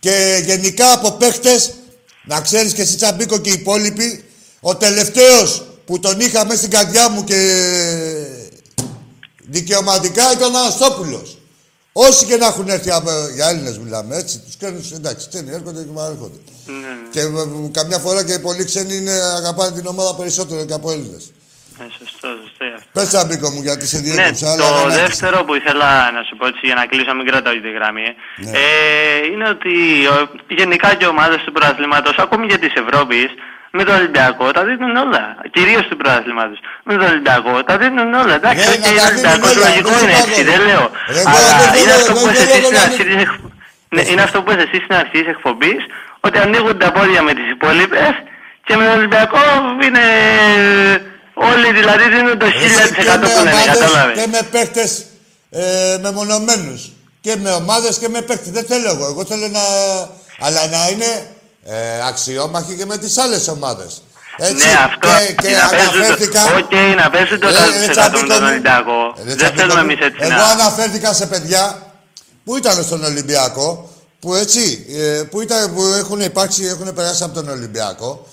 Και 0.00 0.42
γενικά 0.44 0.92
από 0.92 1.10
παίχτες, 1.12 1.70
να 2.24 2.40
ξέρεις 2.40 2.72
και 2.72 2.82
εσύ 2.82 2.96
Τσαμπίκο 2.96 3.38
και 3.38 3.50
οι 3.50 3.52
υπόλοιποι, 3.52 4.24
ο 4.60 4.76
τελευταίος 4.76 5.64
που 5.84 5.98
τον 6.00 6.20
είχα 6.20 6.44
μέσα 6.46 6.58
στην 6.58 6.70
καρδιά 6.70 7.08
μου 7.10 7.24
και 7.24 7.40
δικαιωματικά 9.38 10.32
ήταν 10.32 10.54
ο 10.54 10.58
Αναστόπουλος. 10.58 11.38
Όσοι 11.92 12.24
και 12.26 12.36
να 12.36 12.46
έχουν 12.46 12.68
έρθει 12.68 12.90
από, 12.90 13.10
για 13.34 13.48
Έλληνες 13.48 13.78
μιλάμε, 13.78 14.16
έτσι, 14.16 14.38
τους 14.38 14.56
κάνουν, 14.56 14.84
εντάξει, 14.94 15.28
ξένοι 15.28 15.50
έρχονται 15.50 15.82
και 15.82 15.90
έρχονται. 16.12 16.38
Ναι, 16.66 16.74
ναι. 16.74 17.08
Και 17.10 17.20
ε, 17.20 17.70
καμιά 17.72 17.98
φορά 17.98 18.24
και 18.24 18.38
πολλοί 18.38 18.64
ξένοι 18.64 18.96
είναι, 18.96 19.12
αγαπάνε 19.12 19.70
την 19.76 19.86
ομάδα 19.86 20.14
περισσότερο 20.14 20.64
και 20.64 20.72
από 20.72 20.90
Έλληνες. 20.90 21.24
Ε, 21.80 21.84
σωστό, 21.98 22.28
σωστό 22.42 22.64
αυτό. 22.76 22.88
Πες 22.92 23.08
Τσαμπίκο 23.08 23.50
μου 23.50 23.60
γιατί 23.62 23.86
σε 23.86 23.96
Ναι, 23.96 24.02
διέκοψα, 24.02 24.52
αλλά 24.52 24.68
το 24.68 24.74
δεν 24.74 24.82
άκουσα. 24.86 25.00
δεύτερο 25.06 25.44
που 25.44 25.54
ήθελα 25.54 25.88
να 26.16 26.22
σου 26.26 26.36
πω 26.38 26.46
έτσι 26.46 26.60
για 26.68 26.74
να 26.74 26.86
κλείσω, 26.86 27.14
μην 27.14 27.26
κρατάω 27.30 27.54
τη 27.66 27.70
γραμμή, 27.78 28.08
Ναι. 28.44 28.50
ε, 28.58 28.62
είναι 29.32 29.46
ότι 29.54 29.74
ο, 30.14 30.16
γενικά 30.60 30.88
και 30.94 31.04
οι 31.04 31.08
ομάδες 31.14 31.38
του 31.44 31.52
πρωταθλήματος, 31.52 32.14
ακόμη 32.24 32.44
και 32.50 32.58
της 32.64 32.72
Ευρώπης, 32.82 33.28
με 33.76 33.82
τον 33.86 33.94
Ολυμπιακό 34.00 34.44
τα 34.56 34.62
δίνουν 34.68 34.94
όλα. 35.04 35.22
Κυρίως 35.56 35.82
τους 35.88 35.96
πρωταθλήματος. 36.00 36.58
Με 36.86 36.92
τον 36.98 37.06
Ολυμπιακό 37.12 37.52
τα 37.68 37.74
δίνουν 37.82 38.10
όλα. 38.22 38.34
Εντάξει, 38.40 38.64
Ναι, 38.68 38.74
οκ, 38.74 38.80
να 38.84 38.88
είναι 38.90 39.00
τα 39.00 39.08
Ολυμπιακός, 39.10 39.52
δίνουν 39.52 39.62
όλα, 39.62 39.68
λογικό 39.68 39.90
δεν 39.90 40.02
είναι 40.08 40.16
σου 40.16 40.22
έτσι, 40.22 40.40
πάγω. 40.42 40.50
δεν 40.50 40.60
λέω. 40.68 40.84
Ρε, 41.14 41.20
εγώ 41.20 41.28
Αλλά 41.30 41.52
δεν 41.60 41.80
είναι 41.80 41.92
θέλω- 41.92 42.00
αυτό 42.00 42.12
που 42.18 42.26
δεν 42.26 42.34
είπες 42.34 42.48
θέλω 42.52 42.56
εσύ 42.56 42.64
στην 42.70 42.76
να 42.78 42.82
αρχής 42.88 43.04
μην- 43.06 43.18
της 43.18 43.22
εκ- 43.26 43.42
ναι, 43.94 44.02
είναι 44.10 44.22
αυτό 44.28 44.38
που 44.42 44.50
είπες 44.52 44.64
εσύ 44.66 44.78
στην 44.84 44.94
αρχής 45.02 45.20
της 45.24 45.32
εκπομπής, 45.34 45.80
ότι 46.26 46.36
ανοίγουν 46.44 46.74
τα 46.82 46.88
πόδια 46.96 47.20
με 47.28 47.32
τις 47.38 47.46
υπόλοιπες 47.56 48.12
και 48.66 48.74
με 48.78 48.82
τον 48.86 48.94
Ολυμπιακό 49.00 49.42
είναι 49.86 50.04
όλοι 51.50 51.68
δηλαδή 51.78 52.04
δίνουν 52.14 52.36
το 52.42 52.46
1000% 52.46 52.82
Εσύ 52.82 52.92
και 52.94 53.10
με 53.10 53.18
που 53.18 53.26
λένε, 53.26 53.40
ομάδες 53.50 53.66
κατάλαβες. 53.72 54.14
Και 54.18 54.26
με 54.34 54.40
παίχτες 54.52 54.90
ε, 55.50 55.62
μεμονωμένους. 56.04 56.82
Και 57.20 57.36
με 57.42 57.50
ομάδες 57.50 57.98
και 57.98 58.08
με 58.08 58.20
παίκτες. 58.28 58.50
Δεν 58.50 58.64
θέλω 58.64 58.88
εγώ. 58.94 59.06
Εγώ 59.06 59.24
θέλω 59.24 59.48
να... 59.48 59.60
Αλλά 60.46 60.60
να 60.74 60.88
είναι 60.92 61.10
ε, 61.64 62.06
αξιόμαχοι 62.08 62.74
και 62.74 62.86
με 62.86 62.98
τις 62.98 63.18
άλλες 63.18 63.48
ομάδες. 63.48 64.02
Έτσι, 64.36 64.54
Ναι, 64.54 64.72
αυτό. 64.84 65.08
και, 65.08 65.48
και 65.48 65.54
να 65.56 65.68
παίζουν 65.68 65.90
το- 65.92 65.96
αναφέρθηκα... 65.98 66.40
Οκ, 66.44 66.72
να 67.02 67.10
παίζουν 67.10 67.40
το 67.40 67.48
Ε, 67.48 67.50
ρε, 67.50 67.86
100% 67.86 67.90
Τσαμπίκο 67.90 68.20
με 68.20 68.26
τον 68.28 68.42
μου. 68.42 68.48
Ολυμπιακό. 68.48 69.14
Ε, 69.16 69.22
ρε, 69.22 69.24
Δεν 69.24 69.36
Τσαμπίκο 69.36 69.60
θέλουμε 69.60 69.82
μου. 69.84 69.90
εμείς 69.90 70.04
έτσι 70.04 70.18
Εγώ 70.20 70.30
να. 70.30 70.44
αναφέρθηκα 70.44 71.12
σε 71.12 71.26
παιδιά 71.26 71.92
που 72.44 72.56
ήταν 72.56 72.82
στον 72.84 73.04
Ολυμπιακό, 73.04 73.90
που 74.20 74.34
έτσι, 74.34 74.86
ε, 74.90 75.22
που, 75.30 75.40
ήταν, 75.40 75.74
που 75.74 75.82
έχουν 75.82 76.20
υπάρξει, 76.20 76.64
έχουν 76.64 76.94
περάσει 76.94 77.22
από 77.22 77.34
τον 77.34 77.48
Ολυμπιακό 77.48 78.26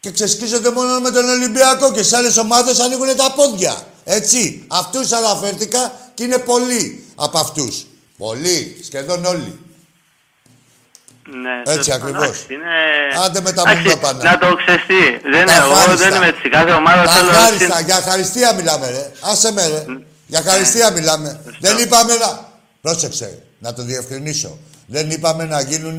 και 0.00 0.10
ξεσκίζονται 0.10 0.70
μόνο 0.70 1.00
με 1.00 1.10
τον 1.10 1.28
Ολυμπιακό 1.28 1.92
και 1.92 2.02
σε 2.02 2.16
άλλες 2.16 2.36
ομάδες 2.36 2.78
ανοίγουν 2.80 3.16
τα 3.16 3.32
πόδια. 3.36 3.74
Έτσι, 4.04 4.64
αυτούς 4.68 5.12
αναφέρθηκα 5.12 5.92
και 6.14 6.24
είναι 6.24 6.38
πολλοί 6.38 7.04
από 7.14 7.38
αυτούς. 7.38 7.86
Πολλοί, 8.18 8.80
σχεδόν 8.86 9.24
όλοι. 9.24 9.58
Ναι, 11.42 11.72
Έτσι 11.74 11.88
το- 11.90 11.94
ακριβώς. 11.96 12.22
εντάξει, 12.24 12.54
Είναι... 12.54 12.72
Άντε 13.24 13.40
με 13.40 13.52
τα 13.52 13.60
Εντάξει, 13.66 13.82
μούνα 13.82 13.96
πάνω. 13.98 14.22
Να 14.22 14.38
το 14.38 14.48
ξεστεί. 14.60 15.02
Δεν 15.22 15.32
Τα 15.32 15.38
είναι 15.40 15.52
εγώ, 15.64 15.72
ευχάριστα. 15.72 16.08
δεν 16.08 16.14
είμαι 16.16 16.26
έτσι. 16.26 16.48
Κάθε 16.48 16.72
ομάδα 16.72 17.02
Τα 17.04 17.10
θέλω... 17.12 17.30
ευχάριστα, 17.30 17.80
για 17.80 17.96
ευχαριστία 17.96 18.52
μιλάμε 18.54 18.86
ρε. 18.90 19.10
Άσε 19.30 19.52
με 19.52 19.66
ρε. 19.66 19.84
Για 20.26 20.38
ευχαριστία 20.38 20.90
μιλάμε. 20.90 21.40
Δεν 21.60 21.78
είπαμε 21.78 22.12
να... 22.16 22.48
Πρόσεξε, 22.80 23.42
να 23.58 23.72
το 23.72 23.82
διευκρινίσω. 23.82 24.58
Δεν 24.86 25.10
είπαμε 25.10 25.44
να 25.44 25.60
γίνουν 25.60 25.98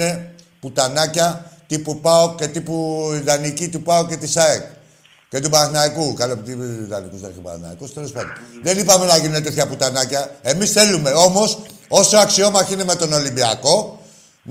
πουτανάκια 0.60 1.52
τύπου 1.68 2.00
ΠΑΟ 2.00 2.36
και 2.36 2.48
τύπου 2.48 2.76
ιδανική 3.22 3.70
του 3.70 3.82
ΠΑΟ 3.82 4.06
και 4.06 4.16
της 4.16 4.38
ΑΕΚ. 4.38 4.64
Και 5.30 5.40
του 5.40 5.50
Παναθηναϊκού. 5.50 6.14
Καλό 6.14 6.36
που 6.38 6.50
ιδανικούς 6.86 7.20
δεν 7.22 7.30
έχει 7.30 7.40
Παναθηναϊκούς, 7.40 7.94
τέλος 7.94 8.12
πάντων. 8.12 8.32
Δεν 8.64 8.78
είπαμε 8.78 9.06
να 9.06 9.18
γίνουν 9.18 9.44
τέτοια 9.44 9.68
πουτανάκια. 9.68 10.36
Εμείς 10.42 10.72
θέλουμε 10.72 11.10
όμως, 11.12 11.60
όσο 11.88 12.18
αξιόμαχοι 12.18 12.74
είναι 12.74 12.84
με 12.84 12.96
τον 12.96 13.14
Ολυμπιακό, 13.14 14.00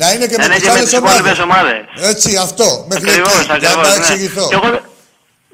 να 0.01 0.07
είναι 0.13 0.27
και 0.31 0.37
Να 0.37 0.43
με 0.43 0.45
είναι 0.47 0.55
τις 0.55 0.63
και 0.65 0.71
με 0.71 0.77
άλλες 0.79 0.89
τις 0.91 0.99
υπόλοιπες 0.99 1.39
ομάδες. 1.47 1.79
ομάδες. 1.97 2.11
Έτσι, 2.13 2.29
αυτό. 2.47 2.69
Μέχρι 2.91 3.09
εκεί. 3.11 3.21
Ακριβώς, 3.21 3.45
Για 3.47 3.55
ακριβώς. 3.55 3.89
να 3.89 3.93
ναι. 3.95 4.01
εξηγηθώ. 4.01 4.45
Και 4.53 4.57
εγώ 4.61 4.69
δεν- 4.75 4.85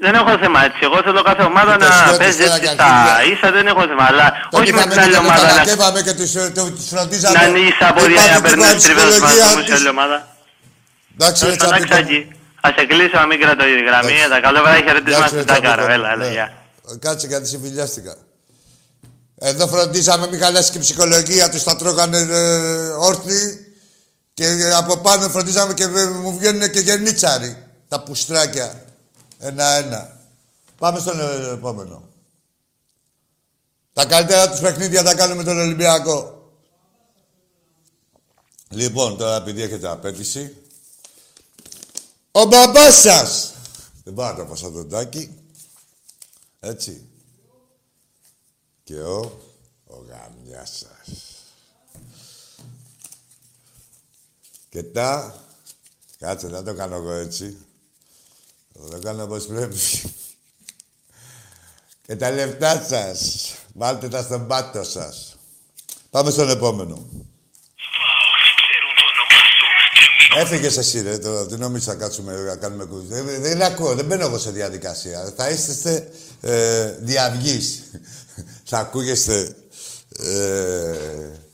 δεν 0.05 0.13
έχω 0.21 0.33
θέμα 0.45 0.59
έτσι. 0.69 0.81
Εγώ 0.89 0.99
θέλω 1.07 1.21
κάθε 1.31 1.43
ομάδα 1.53 1.73
Ούτε 1.75 1.85
να 1.89 1.95
σιώτες 1.99 2.19
παίζει 2.23 2.39
τώρα 2.45 2.55
έτσι 2.57 2.63
και 2.67 2.73
στα 2.77 2.85
αρχίδια. 2.91 3.17
ίσα, 3.33 3.49
δεν 3.57 3.65
έχω 3.73 3.83
θέμα. 3.91 4.05
Αλλά 4.11 4.27
Τον 4.53 4.61
όχι 4.61 4.71
με 4.73 4.79
είχαμε 4.79 4.93
την 4.95 5.01
άλλη 5.03 5.13
και 5.13 5.17
τον 5.21 5.25
ομάδα 5.27 5.43
να, 5.43 5.49
κατακέβαμε 5.53 6.01
και 6.07 6.15
τους, 6.19 6.31
ε, 6.41 6.43
το- 6.59 6.71
τους 6.77 6.87
φροντίζαμε. 6.93 7.35
να 7.39 7.43
ανοίγει 7.51 7.73
τα 7.83 7.89
πόδια 7.97 8.09
Είπαμε 8.11 8.29
για 8.29 8.35
να 8.39 8.41
την 8.41 8.59
παίρνει 8.59 8.75
τις 8.79 8.85
τριβές 8.87 9.05
μας 9.05 9.13
ψυχολογία 9.15 9.49
σε 9.57 9.63
τους. 9.69 9.75
άλλη 9.79 9.89
ομάδα. 9.97 10.19
Εντάξει, 11.17 11.41
ρε 11.45 11.51
Τέλος 11.51 11.59
πάντων, 11.63 11.87
Τσαπίκο. 11.89 11.95
εντάξει, 11.97 12.19
Ας 12.67 12.73
σε 12.77 12.83
κλείσω 12.91 13.17
να 13.23 13.27
μην 13.31 13.39
κρατώ 13.43 13.65
η 13.75 13.77
γραμμή. 13.89 14.13
Εντάξει. 14.19 14.29
Τα 14.35 14.39
καλό 14.47 14.59
βράδυ 14.65 14.83
χαιρετίσμα 14.87 15.19
Εντάξει, 15.21 15.35
στην 15.35 15.47
ρε 15.47 15.53
Τάκαρο. 15.53 15.83
Τσαπίκο. 15.83 15.93
Έλα, 15.97 16.09
έλα, 16.15 16.25
Ναι. 16.27 16.31
γεια. 16.37 16.47
Κάτσε 17.05 17.27
γιατί 17.33 17.47
συμφιλιάστηκα. 17.55 18.15
Εδώ 19.51 19.65
φροντίσαμε 19.73 20.25
μη 20.31 20.37
χαλάσει 20.43 20.71
και 20.73 20.79
η 20.79 20.81
ψυχολογία 20.87 21.47
τους, 21.51 21.63
τα 21.63 21.77
τρώγανε 21.77 22.19
ε, 22.19 22.45
όρθιοι 23.09 23.43
και 24.35 24.47
ε, 24.47 24.75
από 24.75 24.97
πάνω 24.97 25.29
φροντίζαμε 25.29 25.75
και 25.75 25.83
ε, 25.83 26.07
μου 26.07 26.39
βγαίνουν 26.39 26.71
και 26.71 26.81
γενίτσαροι. 26.81 27.67
Τα 27.89 28.03
πουστράκια. 28.03 28.85
Ένα-ένα. 29.39 30.19
Πάμε 30.79 30.99
στον 30.99 31.21
ε, 31.21 31.53
επόμενο. 31.53 32.09
Τα 33.93 34.07
καλύτερα 34.07 34.51
τους 34.51 34.61
παιχνίδια 34.61 35.03
τα 35.03 35.15
κάνουμε 35.15 35.45
τον 35.45 35.59
Ολυμπιακό. 35.59 36.35
Λοιπόν, 38.69 39.17
τώρα 39.17 39.37
επειδή 39.37 39.63
έχετε 39.63 39.89
απέτηση, 39.89 40.57
ο 42.33 42.45
μπαμπάς 42.45 43.01
σας. 43.01 43.53
Δεν 44.05 44.15
πάω 44.15 44.31
να 44.31 44.37
το 44.37 44.45
πω 44.45 44.57
σαν 44.57 44.73
τον 44.73 44.89
Τάκη. 44.89 45.39
Έτσι. 46.61 47.09
Και 48.85 49.01
ο, 49.01 49.19
ο 49.87 49.97
γαμιάς 50.09 50.71
σας. 50.79 51.30
Και 54.71 54.83
τα... 54.83 55.35
Κάτσε, 56.19 56.49
να 56.49 56.63
το 56.63 56.75
κάνω 56.75 56.97
εγώ 56.97 57.13
έτσι. 57.13 57.57
Θα 58.73 58.89
το 58.89 58.99
κάνω 58.99 59.23
όπως 59.23 59.47
πρέπει. 59.47 59.77
Και 62.07 62.17
τα 62.17 62.31
λεφτά 62.31 62.87
σας. 62.89 63.55
Βάλτε 63.75 64.09
τα 64.09 64.23
στον 64.23 64.47
πάτο 64.47 64.85
σας. 64.85 65.37
Πάμε 66.11 66.31
στον 66.31 66.49
επόμενο. 66.49 67.09
Έφυγες 70.37 70.77
εσύ, 70.77 71.01
ρε, 71.01 71.19
τώρα. 71.19 71.47
Τι 71.47 71.57
νομίζεις 71.57 71.87
θα 71.87 71.95
κάτσουμε 71.95 72.35
να 72.35 72.57
κάνουμε 72.57 72.85
κουζί. 72.85 73.07
Δεν, 73.07 73.43
δεν 73.43 73.63
ακούω, 73.63 73.95
δεν 73.95 74.05
μπαίνω 74.05 74.25
εγώ 74.25 74.39
σε 74.39 74.51
διαδικασία. 74.51 75.33
Θα 75.37 75.51
είστε 75.51 76.13
ε, 76.41 76.97
διαυγείς. 77.01 77.83
θα 78.65 78.79
ακούγεστε... 78.79 79.55
Ε, 80.17 81.50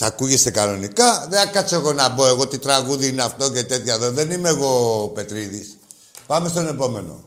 θα 0.00 0.06
ακούγεστε 0.06 0.50
κανονικά; 0.50 1.26
Δεν 1.28 1.40
θα 1.40 1.46
κάτσω 1.46 1.76
εγώ 1.76 1.92
να 1.92 2.08
μπω 2.08 2.26
εγώ 2.26 2.48
τι 2.48 2.58
τραγούδι 2.58 3.08
είναι 3.08 3.22
αυτό 3.22 3.52
και 3.52 3.64
τέτοια 3.64 3.94
εδώ. 3.94 4.10
Δεν 4.10 4.30
είμαι 4.30 4.48
εγώ 4.48 5.02
ο 5.02 5.08
Πετρίδης. 5.08 5.76
Πάμε 6.26 6.48
στον 6.48 6.66
επόμενο. 6.66 7.24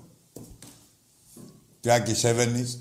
Τιάκη 1.79 2.15
Σέβενης. 2.15 2.79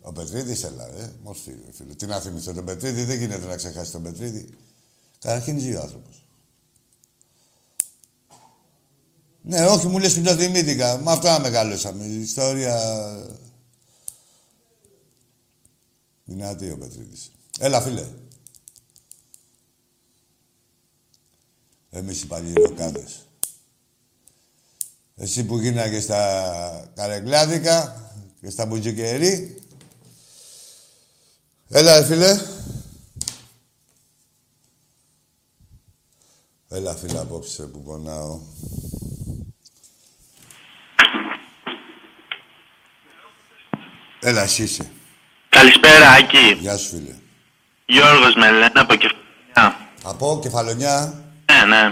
Ο 0.00 0.12
Πετρίδης, 0.12 0.62
έλα, 0.62 0.90
ρε. 0.96 1.12
Μορφή, 1.22 1.50
ρε, 1.50 1.72
φίλε. 1.72 1.94
Τι 1.94 2.06
να 2.06 2.20
θυμηθώ 2.20 2.52
τον 2.52 2.64
Πετρίδη, 2.64 3.04
δεν 3.04 3.18
γίνεται 3.18 3.46
να 3.46 3.56
ξεχάσει 3.56 3.92
τον 3.92 4.02
Πετρίδη. 4.02 4.48
Καταρχήν 5.18 5.58
ζει 5.58 5.74
ο 5.74 5.80
άνθρωπος. 5.80 6.26
Ναι, 9.42 9.66
όχι, 9.66 9.86
μου 9.86 9.98
λες 9.98 10.14
που 10.14 10.22
το 10.22 10.34
θυμήθηκα. 10.34 10.98
Με 10.98 11.12
αυτό 11.12 11.28
να 11.28 11.40
μεγαλώσαμε. 11.40 12.04
Η 12.04 12.20
ιστορία... 12.20 12.78
Δυνατή 16.24 16.70
ο 16.70 16.78
Πετρίδης. 16.78 17.30
Έλα, 17.58 17.80
φίλε. 17.80 18.06
Εμείς 21.94 22.22
οι 22.22 22.26
παλιροκάδες. 22.26 23.26
Εσύ 25.16 25.44
που 25.44 25.58
γίναγες 25.58 26.02
στα 26.02 26.92
καρεγκλάδικα 26.94 28.10
και 28.40 28.50
στα 28.50 28.66
μπουτζικερί. 28.66 29.62
Έλα, 31.68 31.98
ρε, 31.98 32.04
φίλε. 32.04 32.40
Έλα, 36.68 36.96
φίλε, 36.96 37.18
απόψε 37.18 37.62
που 37.62 37.82
πονάω. 37.82 38.40
Έλα, 44.20 44.42
εσύ 44.42 44.62
είσαι. 44.62 44.90
Καλησπέρα, 45.48 46.10
Άκη. 46.10 46.56
Γεια 46.60 46.76
σου, 46.76 46.88
φίλε. 46.88 47.14
Γιώργος 47.86 48.34
με 48.34 48.50
λένε 48.50 48.80
από 48.80 48.94
Κεφαλιά. 48.94 49.90
Από 50.02 50.38
Κεφαλονιά. 50.42 51.21
Ναι, 51.52 51.76
ναι. 51.76 51.90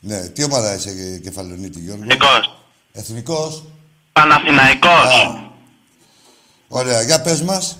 Ναι, 0.00 0.28
τι 0.28 0.44
ομάδα 0.44 0.74
είσαι, 0.74 0.90
ε, 0.90 1.18
Κεφαλονίτη, 1.18 1.80
Γιώργο; 1.80 2.02
Εθνικός. 2.02 2.58
Εθνικός; 2.92 3.64
Παναθηναϊκός. 4.12 5.40
Ωραία, 6.68 7.02
για 7.02 7.20
πες 7.20 7.42
μας. 7.42 7.76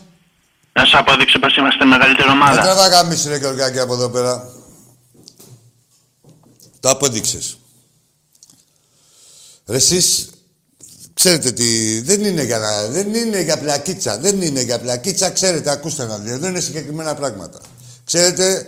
Να 0.73 0.85
σου 0.85 0.99
αποδείξω 0.99 1.39
πως 1.39 1.57
είμαστε 1.57 1.85
μεγαλύτερη 1.85 2.29
Δεν 2.29 2.37
ομάδα. 2.37 2.61
τραβά 2.61 2.89
γάμιση, 2.89 3.29
ρε 3.29 3.37
Γεωργάκη, 3.37 3.79
από 3.79 3.95
εδώ 3.95 4.09
πέρα. 4.09 4.53
Το 6.81 6.91
αποδείξες. 6.91 7.57
Ρε 9.67 9.77
εσείς, 9.77 10.31
ξέρετε 11.15 11.53
τι, 11.53 12.01
δεν 12.01 12.25
είναι 12.25 12.43
για, 12.43 12.59
να, 12.59 12.87
δεν 12.87 13.15
είναι 13.15 13.41
για 13.41 13.59
πλακίτσα, 13.59 14.19
δεν 14.19 14.43
είναι 14.43 14.61
για 14.61 14.81
πλακίτσα, 14.81 15.31
ξέρετε, 15.31 15.71
ακούστε 15.71 16.05
να 16.05 16.19
δείτε, 16.19 16.37
δεν 16.37 16.51
είναι 16.51 16.61
συγκεκριμένα 16.61 17.15
πράγματα. 17.15 17.61
Ξέρετε 18.05 18.67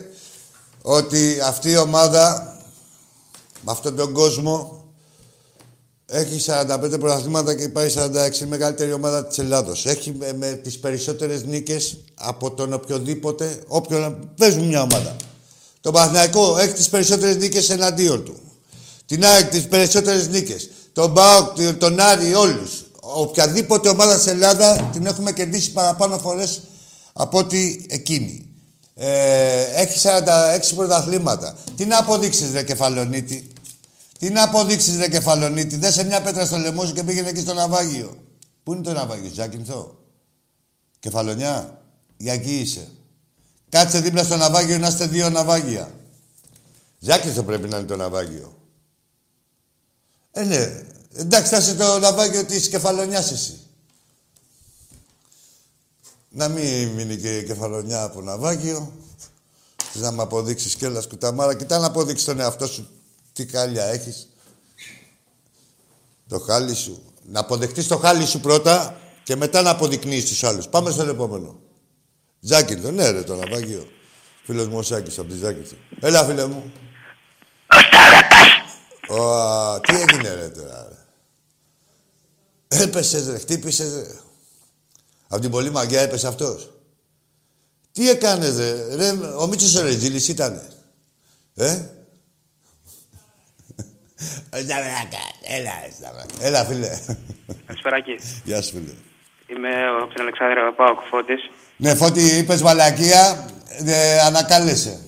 ότι 0.86 1.40
αυτή 1.44 1.70
η 1.70 1.76
ομάδα, 1.76 2.56
με 3.60 3.72
αυτόν 3.72 3.96
τον 3.96 4.12
κόσμο, 4.12 4.84
έχει 6.06 6.44
45 6.46 7.00
πρωταθλήματα 7.00 7.54
και 7.54 7.68
πάει 7.68 7.92
46 7.94 8.40
η 8.40 8.44
μεγαλύτερη 8.44 8.92
ομάδα 8.92 9.26
της 9.26 9.38
Ελλάδος. 9.38 9.86
Έχει 9.86 10.14
με, 10.18 10.32
με 10.32 10.52
τις 10.52 10.78
περισσότερες 10.78 11.44
νίκες 11.44 11.96
από 12.14 12.50
τον 12.50 12.72
οποιοδήποτε, 12.72 13.62
όποιον 13.66 14.30
παίζουν 14.36 14.66
μια 14.66 14.82
ομάδα. 14.82 15.16
Το 15.80 15.90
Παναθηναϊκό 15.90 16.58
έχει 16.58 16.72
τις 16.72 16.88
περισσότερες 16.88 17.36
νίκες 17.36 17.70
εναντίον 17.70 18.24
του. 18.24 18.34
Την 19.06 19.24
ΑΕΚ 19.24 19.48
τις 19.48 19.68
περισσότερες 19.68 20.28
νίκες. 20.28 20.70
Τον 20.92 21.14
ΠΑΟΚ, 21.14 21.56
τον 21.78 22.00
Άρη, 22.00 22.34
όλους. 22.34 22.84
Οποιαδήποτε 23.00 23.88
ομάδα 23.88 24.18
στην 24.18 24.32
Ελλάδας 24.32 24.80
την 24.92 25.06
έχουμε 25.06 25.32
κερδίσει 25.32 25.72
παραπάνω 25.72 26.18
φορές 26.18 26.60
από 27.12 27.38
ότι 27.38 27.86
εκείνη. 27.88 28.53
Ε, 28.94 29.62
έχει 29.62 30.00
46 30.02 30.74
πρωταθλήματα. 30.74 31.56
Τι 31.76 31.84
να 31.84 31.98
αποδείξεις 31.98 32.52
ρε 32.52 32.62
Κεφαλονίτη; 32.62 33.52
Τι 34.18 34.30
να 34.30 34.42
αποδείξεις 34.42 34.96
ρε 34.96 35.08
Κεφαλονίτη; 35.08 35.76
Δέσε 35.76 36.04
μια 36.04 36.22
πέτρα 36.22 36.46
στο 36.46 36.56
λαιμό 36.56 36.84
σου 36.84 36.92
και 36.92 37.02
πήγαινε 37.02 37.28
εκεί 37.28 37.40
στο 37.40 37.54
ναυάγιο. 37.54 38.16
Πού 38.62 38.72
είναι 38.72 38.82
το 38.82 38.92
ναυάγιο, 38.92 39.30
Ζάκυνθο; 39.34 39.98
Κεφαλονιά. 40.98 41.78
Για 42.16 42.32
εκεί 42.32 42.58
είσαι. 42.58 42.88
Κάτσε 43.68 44.00
δίπλα 44.00 44.24
στο 44.24 44.36
ναυάγιο 44.36 44.78
να 44.78 44.86
είστε 44.86 45.06
δύο 45.06 45.30
ναυάγια. 45.30 45.90
Ζάκυνθο 46.98 47.42
πρέπει 47.42 47.68
να 47.68 47.76
είναι 47.76 47.86
το 47.86 47.96
ναυάγιο. 47.96 48.56
Ε, 50.30 50.42
ναι. 50.44 50.82
Εντάξει, 51.16 51.50
θα 51.50 51.56
είσαι 51.56 51.74
το 51.74 51.98
ναυάγιο 51.98 52.44
της 52.44 52.68
Κεφαλονιάς 52.68 53.32
εσύ. 53.32 53.63
Να 56.36 56.48
μην 56.48 56.88
μείνει 56.88 57.16
και 57.16 57.36
η 57.36 57.44
κεφαλονιά 57.44 58.02
από 58.02 58.20
ναυάγιο. 58.20 58.92
Θες 59.92 60.02
να 60.02 60.12
μου 60.12 60.22
αποδείξεις 60.22 60.74
κιόλας 60.74 61.06
κουταμάρα. 61.06 61.54
Κοιτά 61.54 61.78
να 61.78 61.86
αποδείξεις 61.86 62.26
τον 62.26 62.40
εαυτό 62.40 62.66
σου 62.66 62.88
τι 63.32 63.46
χάλια 63.46 63.84
έχεις. 63.84 64.28
Το 66.28 66.38
χάλι 66.38 66.74
σου. 66.74 67.02
Να 67.26 67.40
αποδεχτείς 67.40 67.86
το 67.86 67.96
χάλι 67.96 68.26
σου 68.26 68.40
πρώτα 68.40 68.96
και 69.22 69.36
μετά 69.36 69.62
να 69.62 69.70
αποδεικνύεις 69.70 70.28
τους 70.28 70.44
άλλους. 70.44 70.68
Πάμε 70.68 70.90
στον 70.90 71.08
επόμενο. 71.08 71.58
Τζάκιλο, 72.44 72.90
ναι 72.90 73.10
ρε 73.10 73.22
το 73.22 73.36
ναυάγιο. 73.36 73.88
Φίλος 74.44 74.68
μου 74.68 74.78
ο 74.78 74.82
Σάκης 74.82 75.18
από 75.18 75.28
τη 75.28 75.36
Ζάκη. 75.36 75.76
Έλα 76.00 76.24
φίλε 76.24 76.46
μου. 76.46 76.72
Ω, 79.08 79.80
τι 79.80 79.94
έγινε 79.94 80.34
ρε 80.34 80.48
τώρα 80.48 80.88
ρε. 80.88 82.82
Έπεσες 82.82 83.26
ρε, 83.26 83.38
χτύπησες 83.38 83.94
ρε. 83.94 84.18
Από 85.28 85.40
την 85.40 85.50
πολύ 85.50 85.70
μαγιά 85.70 86.00
έπεσε 86.00 86.26
αυτός. 86.26 86.72
Τι 87.92 88.08
έκανες 88.10 88.56
ρε, 88.56 88.94
ρε 88.96 89.10
ο 89.10 89.46
Μίτσος 89.46 89.74
ο 89.74 89.82
Ρετζίλης 89.82 90.28
ήτανε. 90.28 90.68
Ε; 91.54 91.70
Έλα, 94.50 94.74
έλα, 95.42 95.72
έλα, 96.40 96.64
φίλε. 96.64 96.98
Καλησπέρα 97.66 97.96
εκεί. 97.96 98.14
Γεια 98.44 98.62
σου, 98.62 98.70
φίλε. 98.70 98.92
Είμαι 99.46 99.68
ο 100.02 100.06
Ξεν 100.08 100.20
Αλεξάνδρου 100.20 100.74
Πάοκ 100.76 101.00
Φώτης. 101.10 101.50
Ναι, 101.76 101.94
Φώτη, 101.94 102.22
είπες 102.36 102.62
μαλακία, 102.62 103.50
ε, 103.84 104.20
ανακάλεσε. 104.20 105.00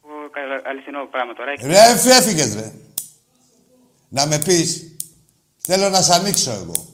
Που 0.00 0.08
κα- 0.32 0.70
αληθινό 0.70 1.06
πράγμα 1.10 1.32
τώρα. 1.34 1.50
έχει. 1.50 1.66
Ρε, 1.66 1.96
φε- 1.98 2.12
έφυγες, 2.12 2.54
ρε. 2.54 2.72
Να 4.08 4.26
με 4.26 4.38
πεις. 4.38 4.82
Θέλω 5.56 5.88
να 5.88 6.02
σ' 6.02 6.10
ανοίξω 6.10 6.50
εγώ. 6.50 6.93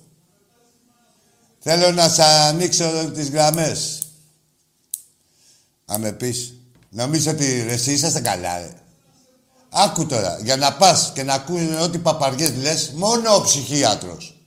Θέλω 1.62 1.90
να 1.90 2.09
σ' 2.09 2.18
ανοίξω 2.18 3.11
τις 3.14 3.31
γραμμές. 3.31 3.99
Να 5.87 5.99
με 5.99 6.12
πεις. 6.12 6.55
Νομίζω 6.88 7.31
ότι 7.31 7.62
ρε, 7.62 7.73
εσύ 7.73 7.92
είσαστε 7.92 8.20
καλά, 8.20 8.59
ρε. 8.59 8.73
Άκου 9.70 10.07
τώρα, 10.07 10.38
για 10.42 10.57
να 10.57 10.73
πας 10.73 11.11
και 11.14 11.23
να 11.23 11.35
ακούνε 11.35 11.81
ό,τι 11.81 11.99
παπαριές 11.99 12.53
λες, 12.57 12.90
μόνο 12.94 13.35
ο 13.35 13.40
ψυχίατρος. 13.40 14.40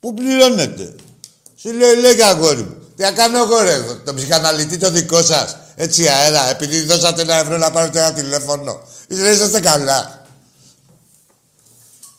Πού 0.00 0.14
πληρώνεται; 0.14 0.94
Σου 1.56 1.72
λέει, 1.72 1.96
λέγε 1.96 2.24
αγόρι 2.24 2.62
μου. 2.62 2.76
Τι 2.96 3.02
να 3.02 3.12
κάνω 3.12 3.38
εγώ 3.38 3.60
ρε, 3.62 3.82
τον 4.04 4.14
ψυχαναλυτή 4.14 4.78
το 4.78 4.90
δικό 4.90 5.22
σας. 5.22 5.56
Έτσι 5.74 6.08
αέρα, 6.08 6.50
επειδή 6.50 6.80
δώσατε 6.80 7.22
ένα 7.22 7.34
ευρώ 7.34 7.58
να 7.58 7.70
πάρετε 7.70 7.98
ένα 7.98 8.12
τηλέφωνο. 8.12 8.80
Είστε, 9.08 9.30
είσαστε 9.30 9.60
καλά. 9.60 10.26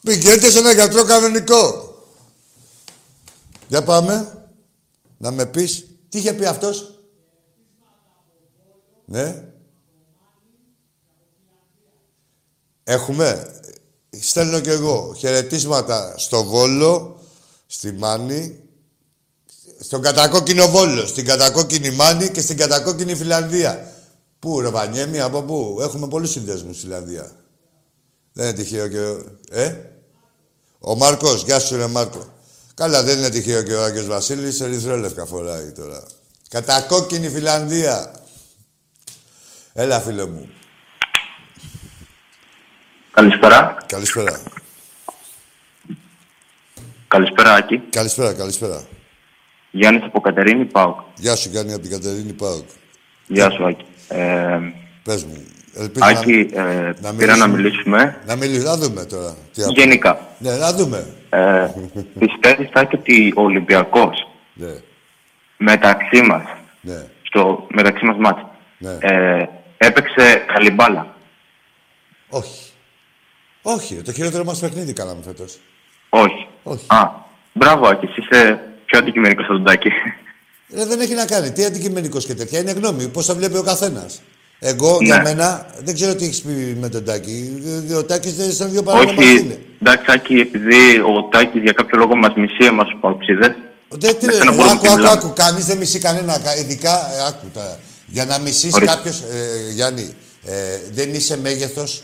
Πηγαίνετε 0.03 0.49
σε 0.49 0.59
ένα 0.59 0.71
γιατρό 0.71 1.03
κανονικό. 1.03 1.84
Για 3.67 3.83
πάμε. 3.83 4.39
Να 5.17 5.31
με 5.31 5.45
πεις, 5.45 5.87
τι 6.09 6.17
είχε 6.17 6.33
πει 6.33 6.45
αυτός; 6.45 6.99
Ναι. 9.05 9.43
Έχουμε. 12.83 13.59
Στέλνω 14.19 14.59
κι 14.59 14.69
εγώ 14.69 15.13
χαιρετίσματα 15.17 16.13
στο 16.17 16.43
Βόλο, 16.43 17.19
στη 17.65 17.91
Μάνη, 17.91 18.59
στον 19.79 20.01
κατακόκκινο 20.01 20.67
Βόλο, 20.67 21.05
στην 21.05 21.25
κατακόκκινη 21.25 21.89
Μάνη 21.91 22.29
και 22.29 22.41
στην 22.41 22.57
κατακόκκινη 22.57 23.15
Φιλανδία. 23.15 23.93
Πού, 24.39 24.61
ρε 24.61 24.69
Βανιέμι, 24.69 25.19
από 25.19 25.41
πού; 25.43 25.77
Έχουμε 25.81 26.07
πολλούς 26.07 26.31
συνδέσμους 26.31 26.75
στη 26.77 26.85
Φιλανδία. 26.85 27.31
Δεν 28.33 28.47
είναι 28.47 28.55
τυχαίο 28.57 28.87
και... 28.87 28.99
ο- 28.99 29.23
Ε; 29.49 29.91
Ο 30.79 30.95
Μάρκος, 30.95 31.43
γεια 31.43 31.59
σου 31.59 31.75
ρε 31.75 31.87
Μάρκο. 31.87 32.33
Καλά, 32.75 33.03
δεν 33.03 33.17
είναι 33.17 33.29
τυχαίο 33.29 33.63
και 33.63 33.73
ο 33.73 33.83
Άγιος 33.83 34.05
Βασίλης, 34.07 34.61
ερυθρόλευκα 34.61 35.25
φοράει 35.25 35.71
τώρα. 35.71 36.03
Κατακόκκινη 36.49 37.29
Φιλανδία. 37.29 38.11
Έλα, 39.73 39.99
φίλε 39.99 40.25
μου. 40.25 40.49
Καλησπέρα. 43.11 43.77
Καλησπέρα. 43.85 44.41
Καλησπέρα, 47.07 47.53
Άκη. 47.53 47.77
Καλησπέρα, 47.89 48.33
καλησπέρα. 48.33 48.83
Γιάννης 49.71 50.03
από 50.03 50.19
Κατερίνη, 50.19 50.65
ΠΑΟΚ. 50.65 50.99
Γεια 51.15 51.35
σου, 51.35 51.49
Γιάννη, 51.49 51.73
από 51.73 51.81
την 51.81 51.91
Κατερίνη 51.91 52.33
Πάουκ. 52.33 52.65
Γεια 53.27 53.49
σου, 53.51 53.65
Άκη. 53.65 53.85
Ε, 54.07 54.59
Πες 55.03 55.23
μου. 55.23 55.45
Ελπίζω 55.73 56.05
Άκη, 56.05 56.49
να... 56.53 56.61
ε, 56.61 56.95
να 57.01 57.13
πήρα 57.13 57.35
να 57.35 57.47
μιλήσουμε. 57.47 57.97
μιλήσουμε 57.97 58.23
Να 58.25 58.35
μιλήσουμε. 58.35 58.69
Να 58.69 58.77
δούμε 58.77 59.05
τώρα. 59.05 59.35
Τι 59.53 59.61
θα 59.61 59.67
πω. 59.67 59.73
γενικά. 59.73 60.35
Ναι, 60.39 60.55
να 60.55 60.73
δούμε. 60.73 61.13
Ε, 61.35 61.73
πιστεύεις, 62.19 62.69
Άκη, 62.73 62.95
ότι 62.95 63.33
ο 63.35 63.41
Ολυμπιακός 63.41 64.27
Ναι, 64.53 64.73
μεταξύ 65.57 66.21
μας, 66.21 66.43
ναι, 66.81 67.05
στο 67.21 67.67
μεταξύ 67.69 68.05
μας 68.05 68.17
μάτς, 68.17 68.41
ναι. 68.77 68.97
ε, 69.01 69.49
έπαιξε 69.77 70.45
καλή 70.53 70.71
μπάλα; 70.71 71.15
Όχι. 72.29 72.71
Όχι, 73.61 74.01
το 74.01 74.11
χειρότερο 74.11 74.43
μας 74.43 74.59
παιχνίδι 74.59 74.93
κάναμε 74.93 75.21
φέτος. 75.23 75.57
Όχι. 76.09 76.47
Όχι. 76.63 76.85
Α, 76.87 77.11
μπράβο, 77.53 77.87
Άκης, 77.87 78.09
εσύ 78.09 78.19
είσαι 78.21 78.69
πιο 78.85 78.99
αντικειμενικός 78.99 79.45
από 79.45 79.53
τον 79.53 79.63
Τάκη. 79.63 79.89
Ε, 80.69 80.85
δεν 80.85 80.99
έχει 80.99 81.13
να 81.13 81.25
κάνει. 81.25 81.51
Τι 81.51 81.65
αντικειμενικός 81.65 82.25
και 82.25 82.33
τέτοια. 82.33 82.59
Είναι 82.59 82.71
γνώμη. 82.71 83.07
Πώς 83.07 83.25
τα 83.25 83.35
βλέπει 83.35 83.57
ο 83.57 83.63
καθένας. 83.63 84.21
Εγώ 84.67 84.97
Ναι. 84.99 85.05
για 85.05 85.21
μένα 85.21 85.65
δεν 85.83 85.93
ξέρω 85.93 86.15
τι 86.15 86.25
έχεις 86.25 86.41
πει 86.41 86.77
με 86.79 86.89
τον 86.89 87.03
Τάκη. 87.05 87.63
Ο 87.97 88.03
Τάκης 88.03 88.33
δεν 88.35 88.49
ήταν 88.49 88.71
δύο 88.71 88.83
παράνομα 88.83 89.13
Όχι, 89.21 89.37
είναι. 89.39 89.57
εντάξει, 89.81 90.05
Άκη, 90.09 90.33
επειδή 90.39 90.99
ο 90.99 91.23
Τάκης 91.31 91.61
για 91.61 91.71
κάποιο 91.71 91.97
λόγο 91.97 92.15
μας 92.15 92.33
μισεί 92.35 92.65
εμάς 92.65 92.87
τους 92.87 92.97
παοξίδες, 93.01 93.51
Δεν 93.89 94.17
τι 94.19 94.25
Με 94.25 94.31
λέει, 94.31 94.39
σένα 94.41 94.51
μπορούμε 94.51 94.71
άκου, 94.71 94.81
και 94.81 94.87
άκου, 94.87 94.97
μιλάμε. 94.97 95.17
άκου. 95.23 95.33
Κανείς 95.35 95.65
δεν 95.65 95.77
μισεί 95.77 95.99
κανένα. 95.99 96.39
κα- 96.43 96.57
Ειδικά, 96.57 96.91
ε, 96.91 97.25
άκου 97.27 97.45
τώρα. 97.53 97.79
Για 98.07 98.25
να 98.25 98.39
μισήσει 98.39 98.71
Ορίστε. 98.73 98.95
κάποιος. 98.95 99.19
Ε, 99.19 99.71
Γιάννη, 99.73 100.13
ε, 100.45 100.53
δεν 100.93 101.13
είσαι 101.13 101.37
μέγεθος 101.37 102.03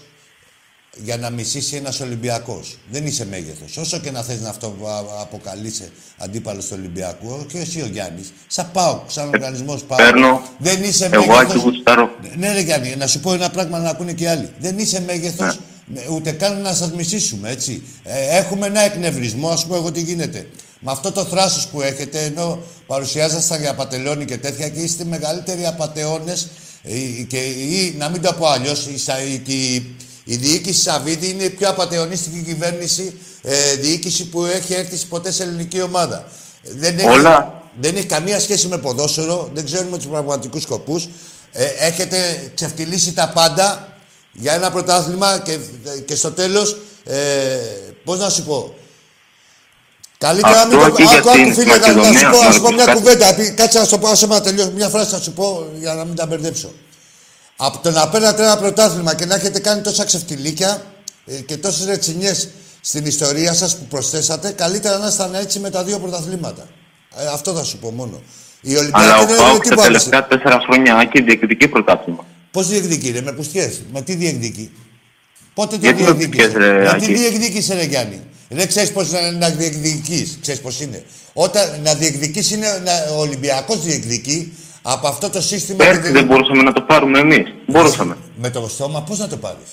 για 0.98 1.18
να 1.18 1.30
μισήσει 1.30 1.76
ένας 1.76 2.00
Ολυμπιακός. 2.00 2.78
Δεν 2.92 3.06
είσαι 3.06 3.26
μέγεθος. 3.26 3.78
Όσο 3.78 3.98
και 4.00 4.12
να 4.12 4.22
θες 4.24 4.42
να 4.42 4.50
αυτό 4.50 4.76
αποκαλείσαι 5.22 5.92
αντίπαλος 6.18 6.66
του 6.66 6.76
Ολυμπιακού, 6.80 7.46
και 7.52 7.58
εσύ 7.60 7.82
ο 7.82 7.86
Γιάννης, 7.86 8.34
σαν 8.48 8.70
πάω, 8.74 9.02
σαν 9.08 9.28
οργανισμός 9.28 9.84
πάω. 9.84 9.98
παίρνω 9.98 10.42
Δεν 10.58 10.84
είσαι 10.84 11.06
εγώ, 11.12 11.26
μέγεθος- 11.26 11.52
Άκη, 11.52 11.58
γουστάρω. 11.64 12.10
ναι, 12.38 12.54
ρε 12.54 12.60
Γιάννη, 12.62 12.96
να 12.96 13.08
σου 13.08 13.20
πω 13.20 13.34
ένα 13.34 13.50
πράγμα 13.50 13.80
να 13.80 13.90
ακούνε 13.90 14.14
και 14.14 14.24
οι 14.24 14.28
άλλοι. 14.28 14.50
Δεν 14.60 14.78
είσαι 14.78 15.02
μέγεθος 15.02 15.60
Ναι. 15.94 16.02
ούτε 16.12 16.32
καν 16.32 16.62
να 16.62 16.74
σας 16.74 16.92
μισήσουμε, 16.92 17.50
έτσι. 17.50 17.84
Ε, 18.04 18.38
έχουμε 18.38 18.66
ένα 18.68 18.82
εκνευρισμό, 18.82 19.50
ας 19.50 19.66
πούμε, 19.66 19.78
εγώ 19.78 19.92
τι 19.92 20.02
γίνεται. 20.02 20.48
Με 20.80 20.92
αυτό 20.92 21.12
το 21.12 21.26
θράσος 21.26 21.68
που 21.68 21.82
έχετε, 21.82 22.20
ενώ 22.24 22.60
παρουσιάζασταν 22.88 23.60
για 23.62 23.70
απατελώνει 23.72 24.26
και 24.26 24.38
τέτοια 24.38 24.70
και 24.70 24.80
είστε 24.80 25.04
μεγαλύτεροι 25.06 25.66
απαταιώνε, 25.66 26.34
και 27.28 27.38
ή, 27.38 27.96
να 27.98 28.10
μην 28.10 28.22
το 28.22 28.34
πω 28.34 28.48
αλλιώς, 28.48 28.88
η, 28.88 28.98
Σα- 28.98 29.22
η, 30.24 30.34
η, 30.34 30.34
η 30.34 30.38
διοίκηση 30.38 30.82
Σαββίδη 30.82 31.30
είναι 31.30 31.44
η 31.44 31.50
πιο 31.50 31.70
απαταιωνιστική 31.70 32.42
κυβέρνηση, 32.42 33.20
ε, 33.42 33.76
διοίκηση 33.76 34.26
που 34.26 34.46
έχει 34.46 34.74
έρθει 34.74 35.06
ποτές 35.06 35.36
σε 35.36 35.44
ελληνική 35.44 35.82
ομάδα. 35.82 36.26
Δεν 36.64 37.00
έχει, 37.00 37.08
Όλα. 37.08 37.62
δεν 37.80 37.96
έχει 37.96 38.06
καμία 38.06 38.40
σχέση 38.40 38.68
με 38.68 38.78
ποδόσφαιρο, 38.78 39.50
δεν 39.54 39.66
ξέρουμε 39.66 39.98
τους 39.98 40.08
πραγματικούς 40.08 40.62
σκοπούς. 40.64 41.08
Ε, 41.52 41.66
έχετε 41.66 42.52
ξεφτυλίσει 42.56 43.14
τα 43.14 43.30
πάντα 43.30 43.98
για 44.32 44.54
ένα 44.54 44.72
πρωτάθλημα 44.72 45.40
και, 45.46 45.58
και 46.06 46.16
στο 46.16 46.32
τέλος, 46.32 46.78
ε, 47.04 47.18
πώς 48.04 48.20
να 48.20 48.30
σου 48.30 48.44
πω, 48.44 48.76
Καλύτερα 50.18 50.56
να 50.56 50.66
μην 50.66 50.78
Αυτό 50.78 50.90
το... 50.90 50.96
και 50.96 51.04
για 51.04 51.18
Άκου, 51.18 51.30
άκου, 51.30 51.38
την 51.44 51.54
φίλε, 51.54 51.78
να, 51.78 51.88
να 51.88 51.94
Μακεδονία, 51.94 52.20
σου 52.20 52.30
πω, 52.30 52.38
να 52.42 52.46
να 52.48 52.52
σου 52.52 52.62
πω 52.62 52.68
ρωτήσω 52.68 52.74
μια 52.74 52.86
κάτι. 52.86 52.98
κουβέντα. 52.98 53.36
Πει- 53.36 53.54
Κάτσε 53.54 53.80
να 53.80 53.86
σου 53.86 54.00
πω, 54.00 54.08
άσε 54.08 54.28
με 54.28 54.34
να 54.36 54.42
τελειώσω. 54.42 54.72
Μια 54.72 54.90
φράση 54.90 55.14
να 55.14 55.20
σου 55.20 55.32
πω 55.34 55.66
για 55.80 55.94
να 55.94 56.06
μην 56.06 56.16
τα 56.16 56.26
μπερδέψω. 56.26 56.72
Από 57.64 57.78
το 57.84 57.92
να 57.92 58.10
παίρνατε 58.10 58.44
ένα 58.44 58.58
πρωτάθλημα 58.58 59.16
και 59.16 59.26
να 59.26 59.36
έχετε 59.36 59.60
κάνει 59.60 59.82
τόσα 59.82 60.04
ξεφτιλίκια 60.06 60.82
ε, 61.26 61.34
και 61.36 61.58
τόσες 61.58 61.86
ρετσινιές 61.86 62.50
στην 62.82 63.06
ιστορία 63.06 63.54
σας 63.54 63.78
που 63.78 63.86
προσθέσατε, 63.86 64.52
καλύτερα 64.52 64.98
να 64.98 65.08
ήσταν 65.08 65.34
έτσι 65.34 65.60
με 65.60 65.70
τα 65.70 65.84
δύο 65.84 66.00
πρωταθλήματα. 66.00 66.68
Ε, 67.18 67.28
αυτό 67.34 67.54
θα 67.54 67.64
σου 67.64 67.78
πω 67.78 67.92
μόνο. 67.92 68.22
Η 68.62 68.76
Αλλά 68.76 68.80
Ολυμπιακή 68.80 69.24
ο 69.24 69.26
δεν 69.28 69.38
ΠΑΟΚ 69.38 69.50
είναι 69.50 69.58
τα 69.58 69.62
τίποτα. 69.64 69.82
τελευταία 69.82 70.28
τέσσερα 70.28 70.60
χρόνια, 70.60 70.96
Άκη, 70.96 71.22
διεκδικεί 71.22 71.68
πρωτάθλημα. 71.68 72.26
Πώς 72.52 72.68
διεκδικεί, 72.68 73.12
ρε, 73.12 73.22
με 73.22 73.32
πουστιές, 73.32 73.82
με 73.94 74.02
τι 74.02 74.16
διεκδικεί; 74.16 74.72
Πότε 75.54 75.76
το 75.78 75.82
Γιατί 75.86 76.04
με 76.04 76.12
διεκδίκησε; 76.12 76.48
πουστιές, 76.48 76.68
ρε, 76.68 76.78
Με 76.78 77.00
τι 77.00 77.06
Άκη. 77.06 77.14
διεκδίκησε, 77.14 77.74
ρε 77.74 77.84
Γιάννη. 77.84 78.22
Δεν 78.50 78.68
ξέρεις 78.68 78.92
πώς 78.92 79.12
να, 79.12 79.32
να 79.32 79.50
διεκδικείς. 79.50 80.38
Ξέρεις 80.42 80.62
πώς 80.62 80.80
είναι. 80.82 81.04
Όταν 81.34 81.82
να 81.84 81.94
διεκδικείς 81.94 82.52
είναι. 82.52 82.82
Να, 82.86 83.16
ο 83.16 83.20
Ολυμπιακός 83.20 83.84
διεκδικεί 83.84 84.54
από 84.82 85.08
αυτό 85.08 85.30
το 85.30 85.42
σύστημα. 85.42 85.78
Πέρσι 85.86 86.02
και 86.02 86.10
δεν 86.12 86.26
μπορούσαμε 86.26 86.62
να 86.64 86.74
το 86.74 86.82
πάρουμε 86.82 87.20
εμείς. 87.20 87.44
Μπορούσαμε. 87.68 88.18
Με 88.38 88.50
το 88.50 88.68
στόμα, 88.70 89.02
πώς 89.02 89.18
να 89.20 89.28
το 89.28 89.38
πάρεις; 89.38 89.70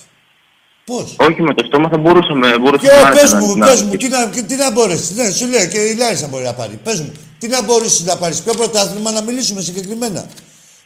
Πώς; 0.84 1.16
Όχι 1.18 1.42
με 1.42 1.54
το 1.54 1.64
στόμα 1.66 1.88
θα 1.88 1.98
μπορούσαμε. 1.98 2.50
Και 2.50 2.58
μπορούσαμε 2.58 3.02
να 3.02 3.10
πες 3.10 3.32
να- 3.32 3.38
μου, 3.40 3.56
να- 3.56 3.66
πες 3.66 3.82
μου, 3.82 3.96
τι 3.96 4.08
να, 4.08 4.28
τι 4.28 4.54
να 4.56 4.70
μπορέσεις; 4.70 5.10
Ναι, 5.16 5.30
σου 5.30 5.46
λέω 5.46 5.66
και 5.66 5.78
η 5.78 5.94
Λάρισα 5.94 6.26
μπορεί 6.26 6.44
να 6.44 6.52
πάρει. 6.54 6.78
Πες 6.84 7.00
μου, 7.00 7.12
τι 7.38 7.48
να 7.48 7.62
μπορέσεις 7.62 8.04
να 8.04 8.16
πάρεις; 8.16 8.40
Ποιο 8.40 8.54
πρωτάθλημα 8.54 9.10
να 9.10 9.22
μιλήσουμε 9.22 9.60
συγκεκριμένα; 9.60 10.26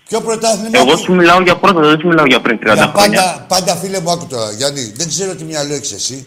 Ποιο 0.08 0.20
πρωτάθλημα. 0.20 0.70
Εγώ 0.78 0.84
που- 0.92 0.98
σου 0.98 1.14
μιλάω 1.14 1.40
για 1.42 1.56
πρώτα, 1.56 1.80
δεν 1.80 1.98
σου 2.00 2.06
μιλάω 2.06 2.26
για 2.26 2.40
πριν 2.40 2.58
30 2.58 2.74
Για 2.74 2.92
χρόνια. 2.94 3.20
πάντα, 3.22 3.44
πάντα 3.48 3.76
φίλε 3.76 4.00
μου, 4.00 4.10
άκου 4.10 4.26
τώρα, 4.26 4.52
Γιάννη, 4.52 4.92
δεν 4.96 5.08
ξέρω 5.08 5.34
τι 5.34 5.44
μυαλό 5.44 5.74
έχεις 5.74 5.92
εσύ. 5.92 6.26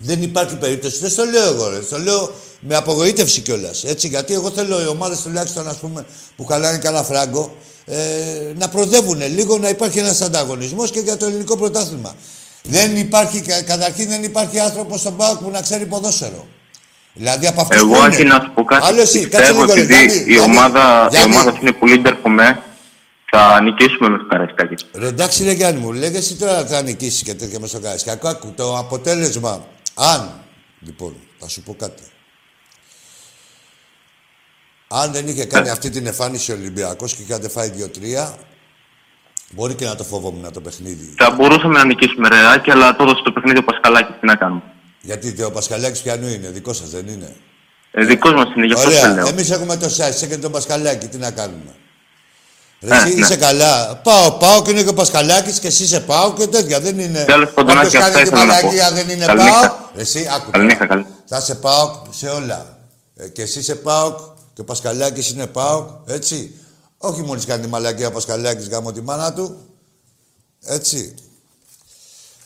Δεν 0.00 0.22
υπάρχει 0.22 0.56
περίπτωση. 0.56 0.98
Δεν 0.98 1.10
στο 1.10 1.24
λέω 1.24 1.46
εγώ, 1.54 1.68
ρε. 1.68 1.82
Στο 1.82 1.98
λέω 1.98 2.30
με 2.60 2.74
απογοήτευση 2.76 3.40
κιόλας. 3.40 3.84
Έτσι, 3.84 4.08
γιατί 4.08 4.34
εγώ 4.34 4.50
θέλω 4.50 4.82
οι 4.82 4.86
ομάδες 4.86 5.20
τουλάχιστον 5.22 5.68
ας 5.68 5.76
πούμε, 5.76 6.04
που 6.36 6.44
χαλάνε 6.44 6.78
καλά 6.78 7.02
φράγκο 7.02 7.56
ε, 7.84 7.96
να 8.56 8.68
προδεύουν 8.68 9.22
λίγο, 9.34 9.58
να 9.58 9.68
υπάρχει 9.68 9.98
ένας 9.98 10.20
ανταγωνισμός 10.20 10.90
και 10.90 11.00
για 11.00 11.16
το 11.16 11.26
ελληνικό 11.26 11.56
πρωτάθλημα. 11.56 12.14
Δεν 12.62 12.96
υπάρχει, 12.96 13.40
κα- 13.40 13.62
καταρχήν 13.62 14.08
δεν 14.08 14.22
υπάρχει 14.22 14.58
άνθρωπος 14.58 15.00
στον 15.00 15.16
ΠΑΟΚ 15.16 15.38
που 15.38 15.50
να 15.50 15.60
ξέρει 15.60 15.86
ποδόσφαιρο. 15.86 16.46
Δηλαδή 17.14 17.46
από 17.46 17.60
αυτούς 17.60 17.76
Εγώ, 17.80 17.92
που 17.94 18.00
Άκη, 18.02 18.20
είναι. 18.20 18.30
να 18.34 18.40
σου 18.40 18.50
πω 18.54 18.64
κάτι. 18.64 18.86
Άλλο 18.86 19.00
εσύ, 19.00 19.20
κάτσε 19.26 19.36
Πιστεύω, 19.38 19.60
λίγο. 19.60 19.74
ρε, 19.74 19.80
επειδή 19.80 19.94
Γιάννη, 20.06 20.12
η 20.30 20.32
Γιάννη, 20.32 20.56
ομάδα, 20.56 21.04
η 21.04 21.14
Γιάννη. 21.16 21.34
ομάδα 21.34 21.50
αυτή 21.50 21.62
είναι 21.62 21.72
πολύ 21.72 21.98
ντερκομέ, 22.00 22.62
θα 23.30 23.60
νικήσουμε 23.62 24.08
με 24.08 24.18
το 24.18 24.24
Καραϊσκάκι. 24.28 24.84
Ρε 24.94 25.06
εντάξει 25.06 25.44
ρε 25.44 25.52
Γιάννη 25.52 25.80
μου, 25.80 25.92
λέγε 25.92 26.18
εσύ 26.18 26.34
τώρα 26.34 26.66
θα 26.66 26.82
νικήσεις 26.82 27.22
και 27.22 27.34
τέτοια 27.34 27.58
μέσα 27.60 27.72
στο 27.72 27.80
Καραϊσκάκο. 27.82 28.28
Άκου 28.28 28.52
το 28.56 28.78
αποτέλεσμα. 28.78 29.64
Αν, 29.94 30.40
λοιπόν, 30.80 31.14
θα 31.38 31.48
σου 31.48 31.62
πω 31.62 31.74
κάτι. 31.78 32.02
Αν 34.88 35.12
δεν 35.12 35.28
είχε 35.28 35.44
κάνει 35.44 35.70
αυτή 35.70 35.90
την 35.90 36.06
εμφάνιση 36.06 36.52
ο 36.52 36.54
Ολυμπιακός 36.54 37.14
και 37.14 37.22
είχατε 37.22 37.48
φάει 37.48 37.72
2-3, 38.26 38.32
μπορεί 39.50 39.74
και 39.74 39.84
να 39.84 39.94
το 39.94 40.04
φοβόμουν 40.04 40.52
το 40.52 40.60
παιχνίδι. 40.60 41.14
Θα 41.18 41.30
μπορούσαμε 41.30 41.78
να 41.78 41.84
νικήσουμε, 41.84 42.28
ρε 42.28 42.36
Άκη, 42.54 42.70
αλλά 42.70 42.96
το 42.96 43.02
έδωσε 43.02 43.22
το 43.22 43.32
παιχνίδι 43.32 43.58
ο 43.58 43.64
Πασχαλάκης. 43.64 44.14
Τι 44.20 44.26
να 44.26 44.34
κάνουμε; 44.34 44.62
Γιατί 45.00 45.42
ο 45.42 45.50
Πασχαλάκης 45.50 46.00
πιανού 46.00 46.28
είναι, 46.28 46.48
δικό 46.48 46.72
σας 46.72 46.90
δεν 46.90 47.06
είναι; 47.08 47.36
Ε, 47.92 48.04
δικός 48.04 48.32
μας 48.32 48.54
είναι, 48.56 48.66
γι' 48.66 48.72
αυτό 48.72 48.90
σε 48.90 48.98
Ωραία, 48.98 49.14
λέω. 49.14 49.26
εμείς 49.26 49.50
έχουμε 49.50 49.76
το 49.76 49.88
ΣΑΙΣ 49.88 50.26
και 50.28 50.38
τον 50.38 50.52
Πασχαλάκη, 50.52 51.06
τι 51.06 51.16
να 51.16 51.30
κάνουμε; 51.30 51.74
Ρε, 52.80 52.94
Ε, 52.94 52.98
εσύ 52.98 53.14
ναι. 53.14 53.20
είσαι 53.20 53.36
καλά. 53.36 53.96
Πάω, 53.96 54.30
πάω 54.32 54.62
και 54.62 54.70
είναι 54.70 54.82
και 54.82 54.88
ο 54.88 54.94
Πασχαλάκης 54.94 55.58
και 55.58 55.66
εσύ 55.66 55.82
είσαι 55.82 56.00
πάω 56.00 56.32
και 56.32 56.46
τέτοια. 56.46 56.80
Δεν 56.80 56.98
είναι. 56.98 57.24
Τέλος 57.24 57.50
πάντων, 57.50 57.76
Όποιος 57.76 57.94
Άκη, 57.94 57.96
αυτά 57.96 58.10
κάνει 58.10 58.28
τη 58.28 58.34
ήθελα 58.34 58.44
να 58.44 58.60
πω. 58.60 58.66
μαλακία 58.66 58.92
δεν 58.92 59.08
είναι 59.08 59.24
Καληνύχτα. 59.24 59.68
πάω. 59.68 60.00
Εσύ, 60.00 60.28
άκου. 60.36 60.50
Καληνύχτα, 60.50 60.86
τώρα. 60.86 60.94
καλή. 61.02 61.06
Θα 61.26 61.40
σε 61.40 61.54
πάω 61.54 62.02
σε 62.10 62.28
όλα. 62.28 62.78
Ε, 63.16 63.28
και 63.28 63.42
εσύ 63.42 63.58
είσαι 63.58 63.74
πάω 63.74 64.14
και 64.58 64.64
ο 64.64 64.66
Πασχαλάκης 64.66 65.30
είναι 65.30 65.46
πάω. 65.46 66.00
Έτσι. 66.06 66.54
Όχι 66.98 67.22
μόλις 67.22 67.44
κάνει 67.44 67.62
τη 67.62 67.68
μαλακία 67.68 68.08
ο 68.08 68.10
Πασχαλάκης 68.10 68.68
γάμω 68.68 68.92
τη 68.92 69.00
μάνα 69.00 69.32
του. 69.32 69.56
Έτσι. 70.64 71.14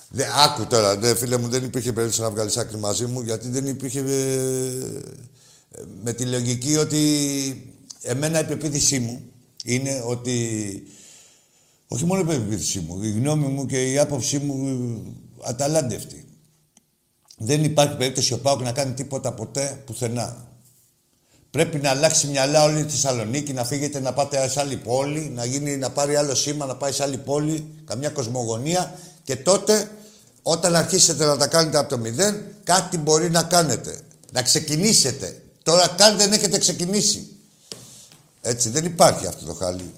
Δε, 0.09 0.25
άκου 0.45 0.67
τώρα, 0.67 0.97
δε, 0.97 1.15
φίλε 1.15 1.37
μου, 1.37 1.49
δεν 1.49 1.65
υπήρχε 1.65 1.93
περίπτωση 1.93 2.21
να 2.21 2.31
βγάλεις 2.31 2.57
άκρη 2.57 2.79
μαζί 2.79 3.07
μου, 3.07 3.21
γιατί 3.21 3.49
δεν 3.49 3.67
υπήρχε 3.67 4.01
ε, 4.01 4.13
ε, 5.71 5.83
με 6.03 6.13
τη 6.13 6.25
λογική 6.25 6.77
ότι 6.77 7.73
εμένα 8.03 8.41
η 8.41 8.45
πεποίθησή 8.45 8.99
μου 8.99 9.23
είναι 9.65 10.03
ότι 10.07 10.37
όχι 11.89 12.05
μόνο 12.05 12.21
η 12.21 12.25
πεποίθησή 12.25 12.81
μου, 12.81 13.03
η 13.03 13.11
γνώμη 13.11 13.47
μου 13.47 13.67
και 13.67 13.93
η 13.93 13.99
άποψή 13.99 14.39
μου 14.39 14.69
ε, 14.69 15.49
αταλάντευτη. 15.49 16.27
Δεν 17.37 17.65
υπάρχει 17.65 17.97
περίπτωση 17.97 18.33
ο 18.33 18.39
Πάοκ 18.39 18.61
να 18.61 18.73
κάνει 18.73 18.93
τίποτα 18.93 19.33
ποτέ 19.33 19.83
πουθενά. 19.87 20.52
Πρέπει 21.53 21.79
να 21.79 21.91
αλλάξει 21.91 22.27
μυαλά 22.27 22.63
όλη 22.65 22.81
η 22.81 22.83
Θεσσαλονίκη, 22.83 23.53
να 23.53 23.65
φύγετε 23.65 24.01
να 24.01 24.13
πάτε 24.13 24.49
σε 24.49 24.61
άλλη 24.61 24.77
πόλη, 24.77 25.33
να, 25.35 25.45
γίνει, 25.45 25.77
να 25.77 25.91
πάρει 25.91 26.17
άλλο 26.17 26.35
σήμα, 26.35 26.67
να 26.67 26.77
πάει 26.77 26.93
σε 26.93 27.03
άλλη 27.03 27.17
πόλη, 27.17 27.67
καμιά 27.85 28.09
κοσμογονία 28.09 28.95
και 29.25 29.37
τότε 29.37 29.91
όταν 30.43 30.77
αρχίσετε 30.77 31.25
να 31.25 31.37
τα 31.37 31.47
κάνετε 31.47 31.79
από 31.79 31.89
το 31.89 32.03
μηδέn, 32.05 32.35
κάτι 32.65 32.99
μπορεί 32.99 33.31
να 33.31 33.43
κάνετε. 33.43 34.01
Να 34.33 34.43
ξεκινήσετε. 34.43 35.43
Τώρα 35.63 35.89
καν 35.97 36.17
δεν 36.17 36.33
έχετε 36.33 36.59
ξεκινήσει. 36.59 37.27
Έτσι, 38.41 38.69
δεν 38.69 38.85
υπάρχει 38.85 39.27
αυτό 39.27 39.45
το 39.45 39.55
χάλι. 39.55 39.93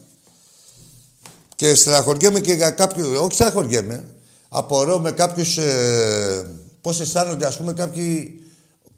Και 1.56 1.74
στεναχωριέμαι 1.74 2.40
και 2.40 2.52
για 2.52 2.70
κάποιους. 2.70 3.18
Όχι 3.18 3.34
στεναχωριέμαι. 3.34 4.04
Απορώ 4.48 4.98
με 4.98 5.12
κάποιους. 5.12 5.56
Ε, 5.56 6.50
Πώς 6.80 7.00
αισθάνονται, 7.00 7.46
ας 7.46 7.56
πούμε, 7.56 7.72
κάποιοι. 7.72 8.38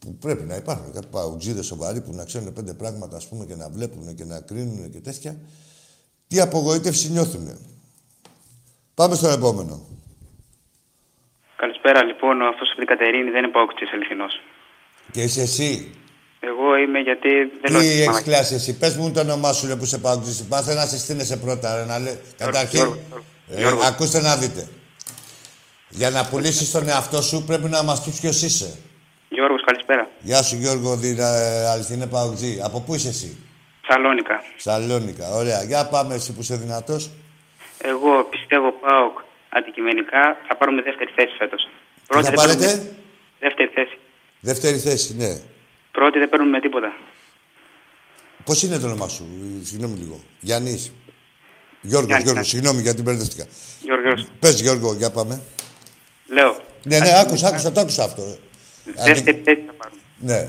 Που 0.06 0.16
πρέπει 0.16 0.42
να 0.42 0.54
υπάρχουν. 0.56 0.92
Κάποιοι 0.92 1.10
παουτζίδε 1.10 1.62
σοβαροί 1.62 2.00
που 2.00 2.12
να 2.14 2.24
ξέρουν 2.24 2.52
πέντε 2.52 2.74
πράγματα, 2.74 3.16
ας 3.16 3.28
πούμε, 3.28 3.44
και 3.44 3.54
να 3.54 3.68
βλέπουν 3.70 4.14
και 4.14 4.24
να 4.24 4.40
κρίνουν 4.40 4.90
και 4.90 4.98
τέτοια. 4.98 5.36
Τι 6.28 6.40
απογοήτευση 6.40 7.10
νιώθουν. 7.10 7.58
Πάμε 8.94 9.14
στον 9.14 9.32
επόμενο. 9.32 9.86
Καλησπέρα 11.56 12.04
λοιπόν, 12.04 12.42
αυτός 12.42 12.68
από 12.70 12.78
την 12.78 12.86
Κατερίνη 12.86 13.30
δεν 13.30 13.42
είναι 13.44 13.52
παόκτη 13.52 13.84
αληθινός. 13.94 14.32
Και 15.12 15.22
είσαι 15.22 15.40
εσύ; 15.42 15.94
Εγώ 16.40 16.76
είμαι 16.76 16.98
γιατί 16.98 17.28
δεν 17.60 17.70
λέω 17.72 17.80
Τι 17.80 17.86
τις 17.86 17.94
έχεις 17.94 18.06
μαλακίες. 18.06 18.36
κλάσει 18.36 18.54
εσύ; 18.54 18.78
Πες 18.78 18.96
μου 18.96 19.10
το 19.10 19.20
όνομά 19.20 19.52
σου 19.52 19.66
ρε, 19.66 19.76
που 19.76 19.84
σε 19.84 19.98
παγκοσμίω. 19.98 20.46
Πάθε 20.48 20.74
να 20.74 20.86
συστήνεσαι 20.86 21.36
πρώτα. 21.36 21.76
Ρε, 21.76 21.84
να 21.84 21.98
λέ... 21.98 22.16
Καταρχήν, 22.36 22.78
Γιώργο, 22.78 22.98
ε, 23.48 23.58
Γιώργο. 23.58 23.80
ακούστε 23.82 24.20
να 24.20 24.36
δείτε. 24.36 24.68
Για 25.88 26.10
να 26.10 26.28
πουλήσεις 26.28 26.70
τον 26.70 26.88
εαυτό 26.88 27.22
σου 27.22 27.44
πρέπει 27.44 27.68
να 27.68 27.82
μας 27.82 28.04
πεις 28.04 28.20
ποιος 28.20 28.42
είσαι. 28.42 28.78
Γιώργος, 29.28 29.62
καλησπέρα. 29.64 30.08
Γεια 30.20 30.42
σου 30.42 30.56
Γιώργο, 30.56 30.96
διρα, 30.96 31.36
ε, 31.36 31.68
αληθινέ 31.68 32.06
παουτζή. 32.06 32.60
Από 32.62 32.80
πού 32.80 32.94
είσαι 32.94 33.08
εσύ; 33.08 33.36
Σαλόνικα. 33.88 34.42
Σαλόνικα. 34.56 35.28
Ωραία. 35.30 35.62
Για 35.62 35.86
πάμε 35.86 36.14
εσύ 36.14 36.32
που 36.32 36.40
είσαι 36.40 36.56
δυνατός. 36.56 37.10
Εγώ 37.78 38.24
πιστεύω 38.24 38.72
ΠΑΟΚ 38.72 39.18
αντικειμενικά 39.48 40.36
θα 40.48 40.56
πάρουμε 40.56 40.82
δεύτερη 40.82 41.10
θέση 41.14 41.34
φέτος. 41.38 41.68
Τι 42.08 42.14
θα 42.14 42.20
δεν 42.20 42.32
πάρετε; 42.32 42.66
παίρνουμε- 42.66 42.94
Δεύτερη 43.40 43.70
θέση. 43.74 43.98
Δεύτερη 44.40 44.78
θέση, 44.78 45.16
ναι. 45.16 45.40
Πρώτη 45.92 46.18
δεν 46.18 46.28
παίρνουμε 46.28 46.60
τίποτα. 46.60 46.92
Πώς 48.44 48.62
είναι 48.62 48.78
το 48.78 48.86
όνομά 48.86 49.08
σου, 49.08 49.26
ε, 49.60 49.64
συγγνώμη 49.64 49.96
λίγο. 49.98 50.20
Γιάννης. 50.40 50.92
Γιώργος, 51.80 52.06
Γιάννης, 52.08 52.24
Γιώργος, 52.30 52.34
ναι. 52.34 52.42
συγγνώμη 52.58 52.82
γιατί 52.82 53.02
μπερδεύτηκα. 53.02 53.46
Γιώργος, 53.82 54.26
Πες 54.40 54.60
Γιώργο, 54.60 54.94
για 54.94 55.10
πάμε. 55.10 55.42
λέω. 56.26 56.56
Ναι, 56.82 56.98
ναι, 56.98 57.18
άκουσα, 57.18 57.48
άκουσα, 57.48 57.72
το 57.72 57.80
άκουσα 57.80 58.04
αυτό. 58.04 58.36
Δεύτερη 58.94 59.42
θέση 59.44 59.62
θα 59.66 59.72
πάρουμε. 59.72 60.00
Ναι. 60.18 60.48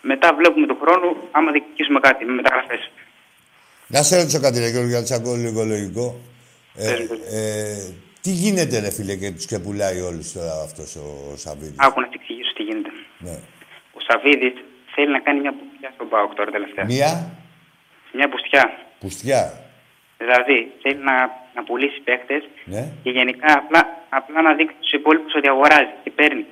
Μετά 0.00 0.34
βλέπουμε 0.34 0.66
τον 0.66 0.78
χρόνο 0.82 1.16
άμα 1.30 1.50
διεκδικήσουμε 1.52 2.00
κάτι 2.00 2.24
με 2.24 2.32
μεταγραφές. 2.32 2.90
Να 3.86 4.02
σε 4.02 4.16
ρωτήσω 4.16 4.40
κάτι, 4.40 4.58
ρε 4.58 4.68
Γιώργο, 4.68 4.88
για 4.88 5.02
τσακώ 5.02 5.34
λίγο 5.34 5.64
λογικό. 5.64 6.20
Ε, 6.76 6.90
Πες 6.90 6.98
μου. 7.08 7.18
ε, 7.32 7.94
τι 8.20 8.30
γίνεται, 8.30 8.78
ρε 8.78 8.90
φίλε, 8.90 9.14
και 9.16 9.30
τους 9.30 9.46
και 9.46 9.58
πουλάει 9.58 10.00
όλους 10.00 10.32
τώρα 10.32 10.62
αυτός 10.64 10.96
ο 10.96 11.36
Σαββίδης; 11.36 11.74
Άκου 11.78 12.00
να 12.00 12.06
σου 12.06 12.12
εξηγήσω 12.20 12.52
τι 12.52 12.62
γίνεται. 12.62 12.90
Ναι. 13.18 13.36
Ο 13.92 14.00
Σαββίδης 14.08 14.54
θέλει 14.94 15.10
να 15.12 15.20
κάνει 15.20 15.40
μια 15.40 15.52
πουστιά 15.58 15.90
στον 15.94 16.08
ΠΑΟΚ 16.08 16.34
τώρα 16.34 16.50
τελευταία. 16.50 16.84
Μία 16.84 17.30
Μια 18.12 18.28
πουστιά. 18.28 18.64
πουστιά. 19.00 19.42
Δηλαδή 20.18 20.72
θέλει 20.82 21.00
να, 21.10 21.14
να 21.54 21.62
πουλήσει 21.66 22.00
παίχτες 22.00 22.42
Ναι. 22.64 22.92
και 23.02 23.10
γενικά 23.10 23.52
απλά, 23.58 23.82
απλά 24.08 24.42
να 24.42 24.54
δείξει 24.54 24.76
στους 24.78 24.92
υπόλοιπους 24.92 25.34
ότι 25.34 25.48
αγοράζει 25.48 25.92
και 26.04 26.10
παίρνει. 26.10 26.46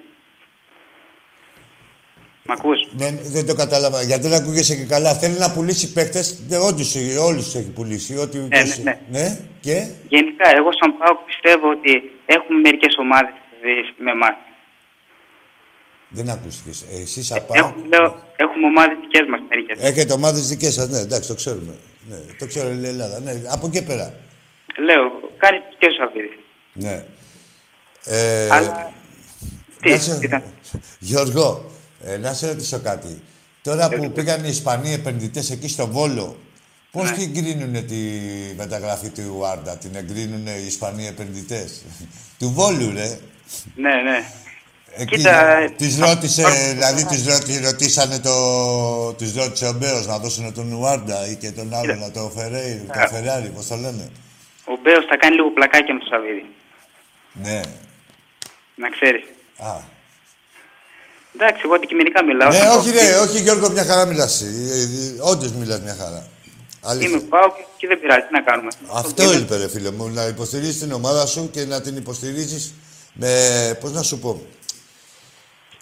Μ' 2.51 2.53
ακούς; 2.53 2.79
Ναι, 2.97 3.11
δεν 3.23 3.47
το 3.47 3.55
κατάλαβα. 3.55 4.03
Γιατί 4.03 4.29
δεν 4.29 4.41
ακούγεσαι 4.43 4.75
και 4.77 4.85
καλά. 4.85 5.15
Θέλει 5.15 5.39
να 5.39 5.53
πουλήσει 5.53 5.93
παίκτες. 5.93 6.39
Όντως, 6.69 6.95
όλους 7.29 7.45
τους 7.45 7.55
έχει 7.55 7.71
πουλήσει. 7.71 8.17
Ό,τι 8.19 8.39
Ναι, 8.39 8.49
και- 8.63 8.81
ναι, 8.83 9.01
ναι. 9.11 9.39
Και; 9.61 9.87
Γενικά, 10.09 10.47
εγώ 10.57 10.69
σαν 10.81 10.99
ΠΑΟΚ 10.99 11.19
πιστεύω 11.27 11.71
ότι 11.71 11.93
έχουμε 12.27 12.61
μερικές 12.61 12.95
ομάδες 12.99 13.35
δηλαδή, 13.61 13.95
με 14.05 14.11
εμάς. 14.11 14.35
Δεν 16.09 16.31
ακούστηκες. 16.31 16.83
Ε, 16.93 17.01
Εσείς 17.03 17.33
απά... 17.33 17.55
Έχουμε, 17.57 17.87
λέω, 17.87 18.23
έχουμε 18.37 18.67
ομάδες 18.67 18.97
δικές 19.01 19.27
μας 19.31 19.41
μερικές. 19.49 19.77
Έχετε 19.81 20.13
ομάδες 20.13 20.49
δικές 20.49 20.75
σας, 20.75 20.89
ναι, 20.89 20.99
εντάξει, 20.99 21.29
το 21.29 21.35
ξέρουμε. 21.35 21.75
Ναι, 22.09 22.17
το 22.39 22.47
ξέρω 22.47 22.69
η 22.69 22.87
Ελλάδα. 22.87 23.21
Ναι, 23.21 23.33
από 23.49 23.67
εκεί 23.67 23.85
πέρα. 23.85 24.15
Λέω, 24.79 25.05
κάνει 25.37 25.59
και 25.79 25.87
ο 25.87 25.93
Σαββίδης. 25.99 26.37
Ναι. 26.73 27.05
Ε, 28.05 28.49
Αλλά, 28.51 28.93
τι, 29.81 29.91
να 29.91 29.97
σε- 29.99 30.19
τι 30.19 30.25
ήταν. 30.27 30.43
Γιώργο, 30.99 31.71
ε, 32.05 32.17
να 32.17 32.33
σε 32.35 32.47
ρωτήσω 32.49 32.79
κάτι. 32.79 33.23
Τώρα 33.63 33.89
που 33.89 34.11
πήγαν 34.11 34.45
οι 34.45 34.49
Ισπανοί 34.49 34.93
επενδυτές 34.93 35.51
εκεί 35.51 35.69
στο 35.69 35.87
Βόλο, 35.87 36.39
πώς 36.91 37.11
Ναι. 37.11 37.17
την 37.17 37.23
εγκρίνουν 37.37 37.87
τη 37.87 37.97
μεταγραφή 38.57 39.09
του 39.09 39.21
Ιουάρντα, 39.21 39.77
την 39.77 39.95
εγκρίνουν 39.95 40.47
οι 40.47 40.65
Ισπανοί 40.67 41.07
επενδυτές; 41.07 41.83
του 42.39 42.51
Βόλου, 42.51 42.93
ρε. 42.93 43.19
Ναι, 43.75 43.95
ναι. 43.95 44.25
Εκεί, 44.95 45.17
Κοίτα, 45.17 45.71
τις 45.77 45.99
ρώτησε, 45.99 46.45
δηλαδή 46.73 47.05
τις 47.07 47.27
ρώτη, 47.27 47.61
ρωτήσανε 47.61 48.19
το... 48.19 48.35
Τις 49.15 49.35
ρώτησε 49.35 49.67
ο 49.67 49.73
Μπέος 49.73 50.07
να 50.07 50.19
δώσουν 50.19 50.55
τον 50.55 50.71
Ιουάρντα 50.71 51.27
ή 51.31 51.37
και 51.37 51.51
τον 51.51 51.75
άλλο, 51.75 51.95
να 51.95 52.11
το 52.11 52.33
Φερέι, 52.37 52.83
το 52.93 53.15
Φεράρι, 53.15 53.49
πώς 53.49 53.67
το 53.67 53.77
λένε. 53.77 54.11
Ο 54.65 54.73
Μπέος 54.83 55.05
θα 55.09 55.17
κάνει 55.17 55.35
λίγο 55.35 55.51
πλακάκι 55.51 55.93
με 55.93 55.99
τον 55.99 56.09
Σαββίδη. 56.09 56.47
Ναι. 57.33 57.61
Να 58.75 58.89
ξέρεις. 58.91 59.23
Α. 59.59 59.99
Εντάξει, 61.35 61.61
εγώ 61.65 61.75
αντικειμενικά 61.75 62.25
μιλάω. 62.25 62.49
Ναι, 62.49 62.57
Σαν 62.57 62.79
όχι 62.79 62.91
ΠΑΟΚ. 62.93 63.03
ρε, 63.03 63.17
όχι 63.19 63.41
Γιώργο, 63.43 63.71
μια 63.71 63.85
χαρά 63.85 64.07
μιλάς. 64.07 64.41
Ε, 64.41 64.45
ε, 64.47 65.15
Όντως 65.21 65.53
μιλάς 65.53 65.81
μια 65.81 65.97
χαρά. 65.99 66.27
Αλήθεια. 66.83 67.09
Είμαι 67.09 67.19
ΠΑΟΚ 67.21 67.55
και 67.77 67.87
δεν 67.87 68.01
πειράζει, 68.01 68.21
τι 68.27 68.33
να 68.33 68.41
κάνουμε. 68.43 68.69
Αυτό 68.93 69.23
Είμαι- 69.23 69.35
είπε 69.35 69.57
ρε 69.57 69.69
φίλε 69.69 69.91
μου, 69.91 70.09
να 70.09 70.27
υποστηρίζεις 70.27 70.79
την 70.79 70.93
ομάδα 70.93 71.27
σου 71.27 71.51
και 71.53 71.65
να 71.65 71.81
την 71.81 71.97
υποστηρίζεις 71.97 72.75
με, 73.13 73.31
πώς 73.81 73.93
να 73.93 74.03
σου 74.03 74.19
πω, 74.19 74.43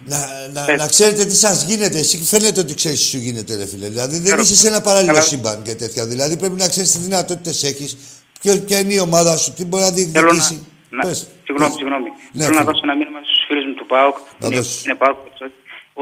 να, 0.05 0.19
να, 0.53 0.65
Πες. 0.65 0.79
να 0.79 0.87
ξέρετε 0.87 1.25
τι 1.25 1.35
σας 1.37 1.63
γίνεται. 1.63 1.99
Εσύ 1.99 2.19
φαίνεται 2.25 2.61
ότι 2.61 2.75
ξέρεις 2.75 2.99
τι 3.01 3.05
σου 3.07 3.19
γίνεται 3.19 3.57
ρε 3.57 3.67
φίλε. 3.67 3.89
Δηλαδή 3.89 4.15
δεν 4.15 4.25
Ξέρω. 4.25 4.41
είσαι 4.41 4.57
σε 4.57 4.69
ένα 4.69 4.81
παράλληλο 4.81 5.13
Καλά. 5.13 5.25
σύμπαν 5.25 5.63
και 5.63 5.75
τέτοια. 5.75 6.07
Δηλαδή 6.07 6.37
πρέπει 6.37 6.55
να 6.61 6.69
ξέρεις 6.69 6.93
τι 6.93 6.99
δυνατότητες 6.99 7.63
έχεις, 7.63 7.97
ποιο, 8.41 8.57
ποια 8.59 8.79
είναι 8.79 8.93
η 8.95 8.99
ομάδα 8.99 9.37
σου, 9.37 9.53
τι 9.53 9.65
μπορεί 9.65 9.83
να 9.83 9.89
Θέλω 9.89 10.07
να... 10.07 10.13
διεκδικήσει. 10.23 10.67
να... 10.91 11.03
Πες. 11.07 11.27
Συγγνώμη, 11.45 11.71
Πες. 11.71 11.79
συγγνώμη. 11.81 12.09
Ναι, 12.33 12.43
Θέλω 12.45 12.55
να 12.55 12.61
φίλε. 12.61 12.73
δώσω 12.73 12.81
ένα 12.85 12.97
μήνυμα 12.97 13.19
στους 13.49 13.57
φίλους 13.57 13.65
μου 13.69 13.75
του 13.81 13.87
ΠΑΟΚ. 13.93 14.17
Να 14.41 14.47
είναι, 14.47 14.57
δώσεις. 14.57 14.85
είναι 14.85 14.95
ΠΑΟΚ, 15.03 15.19
ότι 15.45 15.53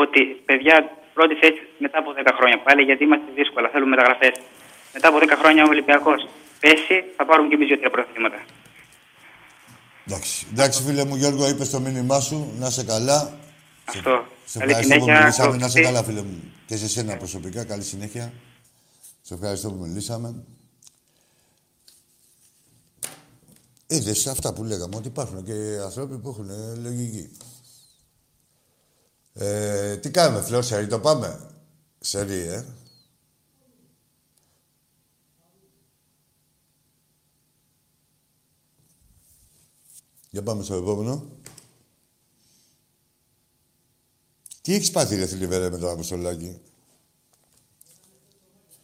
ότι 0.03 0.20
παιδιά 0.49 0.76
πρώτη 1.16 1.34
θέση 1.42 1.61
μετά 1.84 1.99
από 2.03 2.11
10 2.12 2.32
χρόνια 2.38 2.59
πάλι 2.66 2.82
γιατί 2.88 3.03
είμαστε 3.05 3.28
δύσκολα, 3.34 3.68
θέλουμε 3.72 3.90
μεταγραφές. 3.94 4.34
Μετά 4.94 5.09
από 5.09 5.18
10 5.18 5.36
χρόνια 5.40 5.62
ο 5.64 5.68
Ολυμπιακός 5.74 6.20
πέσει, 6.61 6.97
θα 7.16 7.24
πάρουμε 7.28 7.49
και 7.49 7.55
εμείς 7.55 7.66
δύο-τρία 7.68 7.90
πρωταθλήματα. 7.90 8.38
Εντάξει. 10.07 10.47
Εντάξει, 10.53 10.82
φίλε 10.86 11.05
μου 11.05 11.16
Γιώργο, 11.16 11.49
είπες 11.49 11.70
το 11.70 11.78
μήνυμά 11.80 12.20
σου. 12.20 12.38
Να 12.61 12.66
είσαι 12.66 12.84
καλά. 12.84 13.38
Αυτό. 13.84 14.24
Σε 14.44 14.59
Καλή 14.59 14.70
ευχαριστώ 14.70 14.94
που 14.99 15.03
συνέχεια. 15.05 15.20
μιλήσαμε. 15.22 15.57
Να 15.57 15.66
είσαι 15.66 15.80
Κωστή. 15.80 15.82
καλά, 15.82 16.03
φίλε 16.03 16.22
μου. 16.22 16.53
Και 16.66 16.76
σε 16.76 16.88
σένα 16.88 17.16
προσωπικά. 17.16 17.64
Καλή 17.64 17.82
συνέχεια. 17.82 18.32
Σε 19.22 19.34
ευχαριστώ 19.34 19.68
που 19.72 19.78
μιλήσαμε. 19.86 20.28
Είδες 23.87 24.26
αυτά 24.26 24.53
που 24.53 24.64
λέγαμε, 24.64 24.97
ότι 24.97 25.09
υπάρχουν 25.09 25.45
και 25.45 25.78
άνθρωποι 25.82 26.18
που 26.18 26.28
έχουν 26.28 26.51
ε, 26.51 26.74
λογική. 26.74 27.30
Ε, 29.32 29.97
τι 29.97 30.11
κάνουμε, 30.11 30.43
Φλόρ, 30.43 30.64
σερί 30.64 30.87
το 30.87 31.01
πάμε; 31.01 31.51
Σερί, 32.01 32.41
ε. 32.41 32.64
Για 40.30 40.43
πάμε 40.43 40.62
στο 40.62 40.74
επόμενο. 40.74 41.30
Τι 44.61 44.74
έχεις 44.74 44.91
πάθει, 44.91 45.16
ρε 45.16 45.26
Θηλιβέρε, 45.26 45.70
με 45.70 45.78
τον 45.78 45.91
Αποστολάκη. 45.91 46.61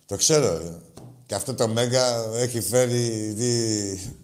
Το 0.06 0.16
ξέρω, 0.16 0.58
ρε. 0.58 0.80
Και 1.26 1.34
αυτό 1.34 1.54
το 1.54 1.68
Μέγα 1.68 2.24
έχει 2.34 2.60
φέρει... 2.60 3.34
Τι, 3.34 4.21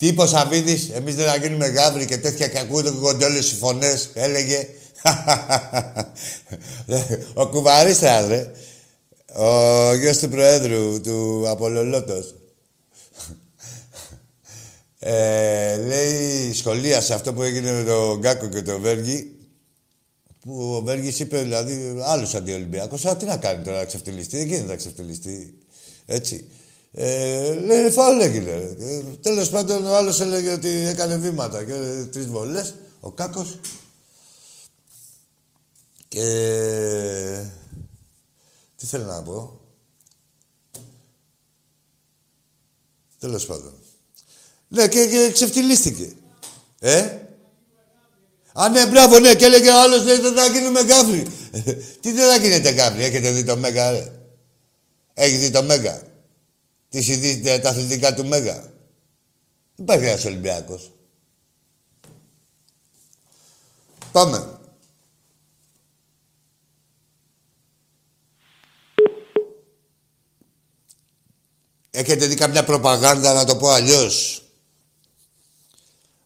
τι 0.00 0.06
είπε 0.06 0.22
ο 0.22 0.26
Σαββίδης, 0.26 0.88
εμείς 0.88 1.14
δεν 1.14 1.26
θα 1.26 1.36
γίνουμε 1.36 1.66
γάβροι 1.66 2.04
και 2.04 2.18
τέτοια 2.18 2.48
και 2.48 2.58
ακούγονται 2.58 2.90
κοντόλες 2.90 3.52
οι 3.52 3.54
φωνές, 3.54 4.10
έλεγε. 4.14 4.68
ο 7.34 7.46
Κουβαρίστρας, 7.46 8.28
ρε. 8.28 8.50
Ο 9.34 9.94
γιος 9.94 10.18
του 10.18 10.28
Προέδρου, 10.28 11.00
του 11.00 11.44
Απολολότος. 11.48 12.34
Ε, 14.98 15.76
λέει, 15.76 16.52
σχολίασε 16.52 17.14
αυτό 17.14 17.32
που 17.32 17.42
έγινε 17.42 17.72
με 17.72 17.84
τον 17.84 18.18
Γκάκο 18.18 18.46
και 18.46 18.62
τον 18.62 18.80
Βέργη, 18.80 19.36
που 20.40 20.74
ο 20.74 20.80
Βέργης 20.80 21.18
είπε, 21.18 21.42
δηλαδή, 21.42 22.00
άλλος 22.02 22.34
αντιολυμπιακός, 22.34 23.04
α, 23.04 23.16
τι 23.16 23.24
να 23.24 23.36
κάνει 23.36 23.64
τώρα, 23.64 23.78
να 23.78 23.84
ξεφτυλιστεί, 23.84 24.36
δεν 24.36 24.46
γίνεται 24.46 24.66
να 24.66 24.76
ξεφτυλιστεί. 24.76 25.54
Έτσι. 26.06 26.44
Ε, 26.92 27.54
λέει, 27.54 27.90
φάουλ 27.90 28.20
έγινε. 28.20 28.50
ρε. 28.50 28.74
Ε, 28.78 29.02
τέλος 29.20 29.50
πάντων, 29.50 29.86
ο 29.86 29.96
άλλος 29.96 30.20
έλεγε 30.20 30.52
ότι 30.52 30.68
έκανε 30.68 31.16
βήματα 31.16 31.64
και 31.64 31.72
ε, 31.72 32.04
τρεις 32.04 32.26
βολές, 32.26 32.74
ο 33.00 33.10
Κάκος. 33.10 33.58
Και... 36.08 37.44
Τι 38.76 38.86
θέλω 38.86 39.04
να 39.04 39.22
πω. 39.22 39.60
Τέλος 43.18 43.46
πάντων. 43.46 43.72
Ναι, 44.68 44.88
και, 44.88 45.06
και 45.06 45.30
ξεφτυλίστηκε. 45.32 46.12
Ε; 46.78 47.18
Α, 48.52 48.68
ναι, 48.68 48.86
μπράβο, 48.86 49.18
ναι, 49.18 49.34
και 49.34 49.44
έλεγε 49.44 49.70
ο 49.70 49.80
άλλος, 49.80 50.04
λέει, 50.04 50.18
δεν 50.18 50.34
θα 50.34 50.46
γίνουμε 50.46 50.84
γκάφρι. 50.84 51.26
Τι 52.00 52.12
δεν 52.12 52.30
θα 52.30 52.36
γίνετε 52.36 52.72
γκάφρι, 52.72 53.04
έχετε 53.04 53.30
δει 53.30 53.44
το 53.44 53.56
Μέγα, 53.56 53.90
ρε. 53.90 54.12
Έχει 55.14 55.36
δει 55.36 55.50
το 55.50 55.62
Μέγα. 55.62 56.02
Τις 56.90 57.08
ειδήσεις, 57.08 57.60
τα 57.60 57.68
αθλητικά 57.68 58.14
του 58.14 58.26
Μέγα. 58.26 58.54
Δεν 58.54 58.72
υπάρχει 59.76 60.04
ένας 60.04 60.24
Ολυμπιακός. 60.24 60.92
Πάμε. 64.12 64.58
Έχετε 71.90 72.26
δει 72.26 72.34
κάποια 72.34 72.64
προπαγάνδα, 72.64 73.32
να 73.32 73.44
το 73.44 73.56
πω 73.56 73.68
αλλιώς; 73.68 74.44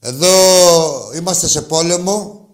Εδώ 0.00 0.32
είμαστε 1.14 1.48
σε 1.48 1.62
πόλεμο 1.62 2.48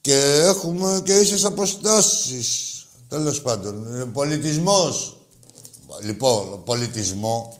και 0.00 0.16
έχουμε 0.42 1.02
και 1.04 1.18
ίσες 1.18 1.44
αποστάσεις. 1.44 2.86
Τέλος 3.08 3.42
πάντων, 3.42 4.00
ε, 4.00 4.04
πολιτισμός. 4.04 5.15
Λοιπόν, 6.02 6.52
ο 6.52 6.56
πολιτισμό 6.56 7.58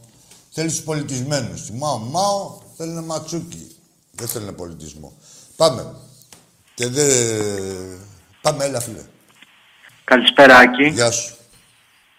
θέλεις 0.51 0.75
τους 0.75 0.83
πολιτισμένους. 0.83 1.65
Τη 1.65 1.73
Μάο 1.73 1.97
Μάο 1.97 2.57
θέλει 2.77 2.91
ένα 2.91 3.01
ματσούκι. 3.01 3.75
Δεν 4.11 4.27
θέλει 4.27 4.51
πολιτισμό. 4.51 5.17
Πάμε. 5.55 5.95
Και 6.73 6.87
δεν... 6.87 7.07
Πάμε, 8.41 8.63
έλα 8.65 8.79
φίλε. 8.79 9.01
Καλησπέρα, 10.03 10.57
Άκη. 10.57 10.87
Γεια 10.87 11.11
σου. 11.11 11.35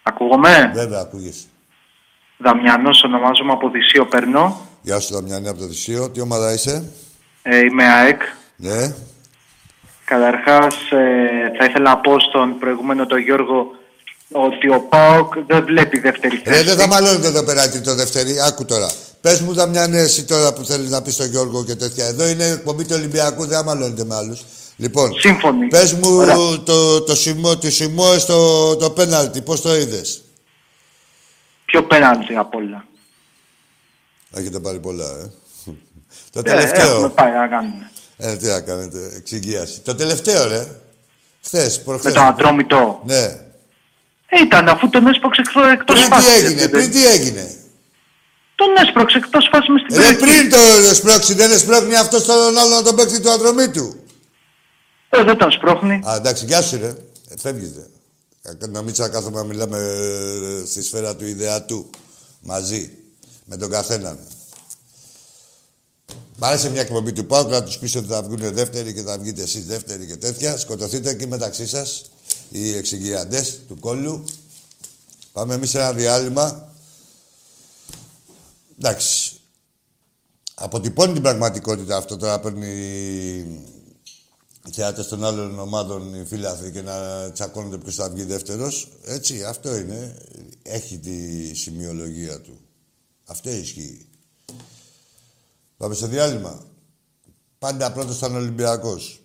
Ακούγομαι; 0.02 0.70
Βέβαια, 0.74 1.00
ακούγεσαι. 1.00 1.46
Δαμιανός 2.38 3.02
ονομάζομαι 3.02 3.52
από 3.52 3.70
Δυσίο 3.70 4.06
Περνώ. 4.06 4.66
Γεια 4.82 5.00
σου, 5.00 5.14
Δαμιανή, 5.14 5.48
από 5.48 5.58
το 5.58 5.66
Δυσίο. 5.66 6.10
Τι 6.10 6.20
ομάδα 6.20 6.52
είσαι; 6.52 6.92
Ε, 7.42 7.58
είμαι 7.58 7.84
ΑΕΚ. 7.84 8.22
Ναι. 8.56 8.94
Καταρχάς, 10.04 10.74
ε, 10.90 11.56
θα 11.58 11.64
ήθελα 11.64 11.90
να 11.90 11.98
πω 11.98 12.20
στον 12.20 12.58
προηγούμενο 12.58 13.06
τον 13.06 13.18
Γιώργο 13.18 13.77
ότι 14.32 14.68
ο 14.70 14.80
ΠΑΟΚ 14.80 15.32
δεν 15.46 15.64
βλέπει 15.64 15.98
δεύτερη 15.98 16.42
Ρε, 16.46 16.52
θέση. 16.52 16.64
δεν 16.64 16.76
θα 16.76 16.86
μαλώνετε 16.86 17.26
εδώ 17.26 17.42
πέρα 17.44 17.70
το 17.70 17.94
δεύτερη. 17.94 18.40
Άκου 18.40 18.64
τώρα. 18.64 18.90
Πες 19.20 19.40
μου, 19.40 19.52
Δαμιανή, 19.54 19.96
εσύ 19.98 20.24
τώρα 20.24 20.52
που 20.52 20.64
θέλεις 20.64 20.90
να 20.90 21.02
πεις 21.02 21.14
στον 21.14 21.26
Γιώργο 21.26 21.64
και 21.64 21.74
τέτοια. 21.74 22.06
Εδώ 22.06 22.26
είναι 22.28 22.44
εκπομπή 22.44 22.84
του 22.84 22.94
Ολυμπιακού, 22.94 23.46
δεν 23.46 23.56
θα 23.58 23.64
μαλώνετε 23.64 24.04
με 24.04 24.14
άλλους. 24.14 24.44
Λοιπόν, 24.76 25.12
Σύμφωνοι. 25.18 25.66
πες 25.68 25.92
μου 25.92 26.10
Ωραία. 26.16 26.36
το, 26.64 27.00
το, 27.02 27.14
σημό, 27.16 27.56
τη 27.56 27.70
σημό 27.70 28.18
στο 28.18 28.76
το 28.76 28.90
πέναλτι, 28.90 29.40
πώς 29.42 29.60
το 29.60 29.74
είδες; 29.76 30.22
Πιο 31.64 31.82
πέναλτι 31.84 32.34
απ' 32.36 32.54
όλα. 32.54 32.84
Έχετε 34.34 34.58
πάρει 34.58 34.78
πολλά, 34.78 35.04
ε. 35.04 35.30
το 36.32 36.38
Ε, 36.38 36.42
τελευταίο. 36.42 36.90
έχουμε 36.90 37.08
πάει 37.08 37.32
να 37.32 37.48
κάνουμε. 37.48 37.90
Ε, 38.16 38.36
τι 38.36 38.46
να 38.46 38.60
κάνετε, 38.60 39.12
εξηγίαση. 39.16 39.80
Το 39.80 39.94
τελευταίο, 39.94 40.48
ρε. 40.48 40.66
Χθες, 41.44 41.82
προχθές. 41.82 42.12
Με 42.12 42.18
τον 42.18 42.28
Ατρόμητο. 42.28 43.00
Ναι. 43.04 43.40
Ε, 44.30 44.40
ήταν 44.42 44.68
αφού 44.68 44.88
τον 44.88 45.06
έσπρωξε 45.06 45.40
εκτός, 45.40 45.62
εκτός 45.72 45.94
Πριν 45.96 46.08
τι 46.08 46.14
φάσης. 46.14 46.34
έγινε, 46.34 46.52
έτσι, 46.52 46.68
πριν 46.68 46.82
δεν- 46.82 46.90
τι 46.90 47.06
έγινε. 47.06 47.54
Τον 48.54 48.68
έσπρωξε 48.86 49.18
εκτός 49.18 49.48
φάσης 49.52 49.68
μες 49.68 49.80
στην 49.82 49.96
Ρε 49.96 50.02
περιοχή. 50.14 50.24
πριν 50.48 50.50
το 50.50 50.94
σπρώξει, 50.94 51.34
δεν 51.34 51.50
εσπρώχνει 51.50 51.94
αυτός 51.96 52.22
στον 52.22 52.58
άλλο 52.58 52.74
να 52.74 52.82
τον 52.82 52.96
παίξει 52.96 53.20
του 53.20 53.30
Ατρομήτου. 53.30 53.96
Ε, 55.08 55.22
δεν 55.24 55.36
τον 55.36 55.50
σπρώχνει. 55.52 56.00
Α, 56.08 56.14
εντάξει, 56.16 56.44
γεια 56.44 56.62
σου, 56.62 56.78
ρε. 56.80 56.88
Ε, 57.28 57.34
φεύγετε. 57.40 57.86
Ε, 58.42 58.66
Να 58.66 58.82
μην 58.82 58.94
κάθομαι 58.94 59.36
να 59.36 59.44
μιλάμε 59.44 59.78
ε, 59.78 60.66
στη 60.66 60.82
σφαίρα 60.82 61.16
του 61.16 61.26
ιδεατού. 61.26 61.90
Μαζί. 62.40 62.90
Με 63.44 63.56
τον 63.56 63.70
καθέναν. 63.70 64.18
Μ' 66.36 66.44
άρεσε 66.44 66.70
μια 66.70 66.80
εκπομπή 66.80 67.12
του 67.12 67.26
Πάουκ 67.26 67.50
να 67.50 67.62
τους 67.62 67.78
πεις 67.78 67.96
ότι 67.96 68.06
θα 68.08 68.22
βγουν 68.22 68.54
δεύτεροι 68.54 68.94
και 68.94 69.02
θα 69.02 69.18
βγείτε 69.18 69.42
εσείς 69.42 69.66
δεύτεροι 69.66 70.06
και 70.06 70.16
τέτοια. 70.16 70.56
Σκοτωθείτε 70.56 71.10
εκεί 71.10 71.26
μεταξύ 71.26 71.66
σας 71.66 72.04
οι 72.51 72.76
εξηγιαντές 72.76 73.61
του 73.68 73.78
κόλλου. 73.80 74.24
Πάμε 75.32 75.55
εμείς 75.55 75.70
σε 75.70 75.78
ένα 75.78 75.92
διάλειμμα. 75.92 76.72
Εντάξει. 78.78 79.32
Αποτυπώνει 80.55 81.12
την 81.12 81.22
πραγματικότητα 81.22 81.96
αυτό 81.96 82.16
τώρα 82.16 82.40
παίρνει 82.40 82.66
οι 84.66 84.70
θεάτε 84.72 85.05
των 85.05 85.24
άλλων 85.24 85.59
ομάδων 85.59 86.14
οι 86.14 86.24
φίλαθροι 86.24 86.70
και 86.70 86.82
να 86.82 87.30
τσακώνονται 87.32 87.78
ποιος 87.78 87.94
θα 87.94 88.11
βγει 88.11 88.24
δεύτερος. 88.24 88.88
Έτσι, 89.05 89.44
αυτό 89.44 89.76
είναι. 89.76 90.16
Έχει 90.62 90.99
τη 90.99 91.55
σημειολογία 91.55 92.40
του. 92.40 92.61
Αυτό 93.24 93.51
ισχύει. 93.51 94.07
Πάμε 95.76 95.94
στο 95.94 96.07
διάλειμμα. 96.07 96.66
Πάντα 97.59 97.92
πρώτος 97.92 98.16
ήταν 98.16 98.34
ο 98.34 98.38
Ολυμπιακός. 98.38 99.20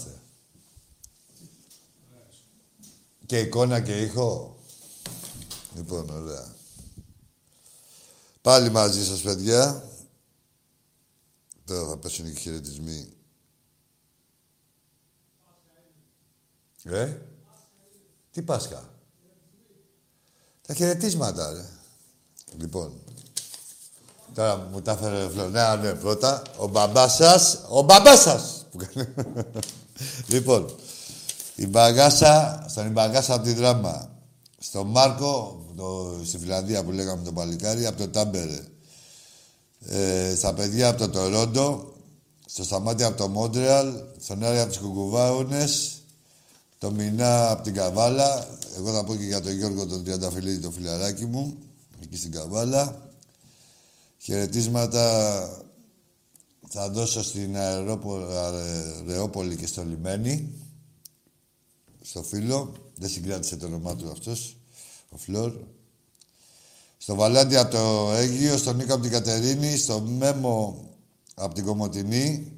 Έτοιμοι 0.00 0.12
είμαστε. 0.12 0.20
Και 3.26 3.40
εικόνα 3.40 3.80
και 3.80 4.00
ήχο. 4.00 4.56
Λοιπόν, 5.74 6.10
ωραία. 6.10 6.54
Πάλι 8.42 8.70
μαζί 8.70 9.04
σας, 9.04 9.20
παιδιά. 9.20 9.90
Τώρα 11.64 11.88
θα 11.88 11.96
πέσουν 11.96 12.26
οι 12.26 12.34
χαιρετισμοί. 12.34 13.10
Ε, 16.82 17.18
τι 18.32 18.42
Πάσχα; 18.42 18.88
Τα 20.66 20.74
χαιρετίσματα, 20.74 21.52
ρε. 21.52 21.64
Λοιπόν, 22.58 22.92
τώρα 24.34 24.56
μου 24.56 24.82
τα 24.82 24.92
έφερε 24.92 25.24
ο 25.24 25.30
Φλό. 25.30 25.48
Ναι, 25.48 25.76
ναι, 25.76 25.94
πρώτα. 25.94 26.42
Ο 26.56 26.68
μπαμπάς 26.68 27.14
σας, 27.14 27.64
ο 27.68 27.82
μπαμπάς 27.82 28.20
σας. 28.20 28.66
που 28.70 28.78
κάνει. 28.78 29.14
Λοιπόν, 30.26 30.74
η 31.54 31.66
μπαγάσα, 31.66 32.64
στον 32.68 32.90
μπαγάσα 32.90 33.34
από 33.34 33.44
τη 33.44 33.52
δράμα. 33.52 34.10
Στον 34.58 34.86
Μάρκο, 34.86 35.64
το, 35.76 36.20
στη 36.24 36.38
Φιλανδία 36.38 36.84
που 36.84 36.92
λέγαμε 36.92 37.22
τον 37.22 37.34
παλικάρι, 37.34 37.86
από 37.86 37.98
το 37.98 38.08
Τάμπερε. 38.08 38.60
Ε, 39.88 40.34
στα 40.36 40.54
παιδιά 40.54 40.88
από 40.88 40.98
το 40.98 41.08
Τορόντο, 41.08 41.92
στο 42.46 42.64
Σταμάτη 42.64 43.04
από 43.04 43.16
το 43.16 43.28
Μόντρεαλ, 43.28 43.92
στον 44.20 44.44
Άρη 44.44 44.58
από 44.58 44.68
τις 44.68 44.78
Κουκουβάουνες, 44.78 46.02
το 46.78 46.90
Μινά 46.90 47.50
από 47.50 47.62
την 47.62 47.74
Καβάλα. 47.74 48.48
Εγώ 48.76 48.92
θα 48.92 49.04
πω 49.04 49.14
και 49.14 49.24
για 49.24 49.40
τον 49.40 49.52
Γιώργο 49.52 49.86
τον 49.86 50.04
Τριανταφυλλίδη, 50.04 50.58
το 50.58 50.70
φιλαράκι 50.70 51.24
μου, 51.24 51.56
εκεί 52.02 52.16
στην 52.16 52.32
Καβάλα. 52.32 53.10
Χαιρετίσματα 54.18 55.65
θα 56.68 56.90
δώσω 56.90 57.22
στην 57.22 57.56
Αερόπολη 59.06 59.56
και 59.56 59.66
στο 59.66 59.84
Λιμένη, 59.84 60.52
στο 62.02 62.22
φίλο. 62.22 62.72
Δεν 62.94 63.08
συγκράτησε 63.08 63.56
το 63.56 63.66
όνομά 63.66 63.96
του 63.96 64.10
αυτός, 64.10 64.56
ο 65.08 65.16
Φλόρ. 65.16 65.52
Στο 66.98 67.14
Βαλάντι 67.14 67.56
από 67.56 67.70
το 67.70 68.12
Αίγυο, 68.12 68.56
στον 68.56 68.76
Νίκο 68.76 68.92
από 68.94 69.02
την 69.02 69.10
Κατερίνη, 69.10 69.76
στο 69.76 70.00
Μέμο 70.00 70.88
από 71.34 71.54
την 71.54 71.64
Κομωτινή 71.64 72.52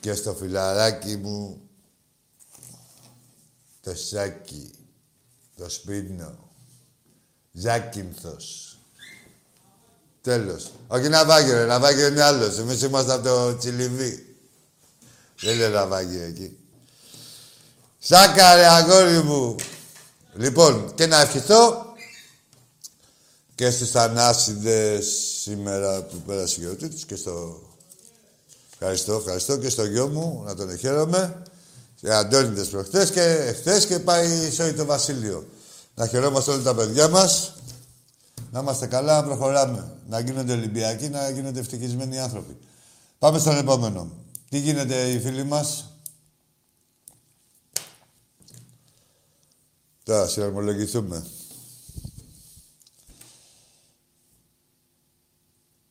και 0.00 0.14
στο 0.14 0.34
φιλαράκι 0.34 1.16
μου 1.16 1.60
το 3.80 3.94
Σάκη, 3.94 4.70
το 5.56 5.68
Σπίνο, 5.68 6.38
Ζάκυνθος. 7.52 8.69
Τέλος. 10.22 10.70
Όχι 10.86 11.08
Ναυάγιο, 11.08 11.54
ρε. 11.54 11.64
Ναυάγιο 11.64 12.06
είναι 12.06 12.22
άλλος. 12.22 12.58
Εμείς 12.58 12.82
είμαστε 12.82 13.12
από 13.12 13.22
το 13.22 13.56
Τσιλιβί. 13.56 14.36
Δεν 15.40 15.54
είναι 15.54 15.68
Ναυάγιο 15.68 16.22
εκεί. 16.22 16.56
Σάκα, 17.98 18.54
ρε, 18.54 18.66
αγόρι 18.66 19.22
μου. 19.22 19.56
Λοιπόν, 20.34 20.94
και 20.94 21.06
να 21.06 21.20
ευχηθώ 21.20 21.94
και 23.54 23.70
στους 23.70 23.90
Θανάσιδες 23.90 25.06
σήμερα 25.42 26.02
που 26.02 26.16
πέρασε 26.16 26.56
η 26.58 26.62
γιορτή 26.62 26.88
τους 26.88 27.04
και 27.04 27.16
στο... 27.16 27.62
Ευχαριστώ, 28.72 29.14
ευχαριστώ 29.14 29.56
και 29.56 29.68
στο 29.68 29.84
γιο 29.84 30.08
μου, 30.08 30.42
να 30.46 30.54
τον 30.54 30.78
χαίρομαι. 30.78 31.42
Σε 32.00 32.14
Αντώνιδες 32.14 32.68
προχτές 32.68 33.10
και 33.10 33.54
χθες 33.58 33.86
και 33.86 33.98
πάει 33.98 34.50
σε 34.50 34.72
το 34.72 34.84
Βασίλειο. 34.84 35.48
Να 35.94 36.06
χαιρόμαστε 36.06 36.50
όλοι 36.50 36.62
τα 36.62 36.74
παιδιά 36.74 37.08
μας. 37.08 37.54
Να 38.50 38.60
είμαστε 38.60 38.86
καλά, 38.86 39.20
να 39.20 39.26
προχωράμε. 39.26 39.90
Να 40.10 40.20
γίνονται 40.20 40.52
Ολυμπιακοί, 40.52 41.08
να 41.08 41.30
γίνονται 41.30 41.60
ευτυχισμένοι 41.60 42.18
άνθρωποι. 42.18 42.56
Πάμε 43.18 43.38
στον 43.38 43.56
επόμενο. 43.56 44.10
Τι 44.48 44.58
γίνεται 44.58 45.10
οι 45.10 45.20
φίλοι 45.20 45.44
μας; 45.44 45.94
Τώρα, 50.02 50.28
συναρμολογηθούμε. 50.28 51.26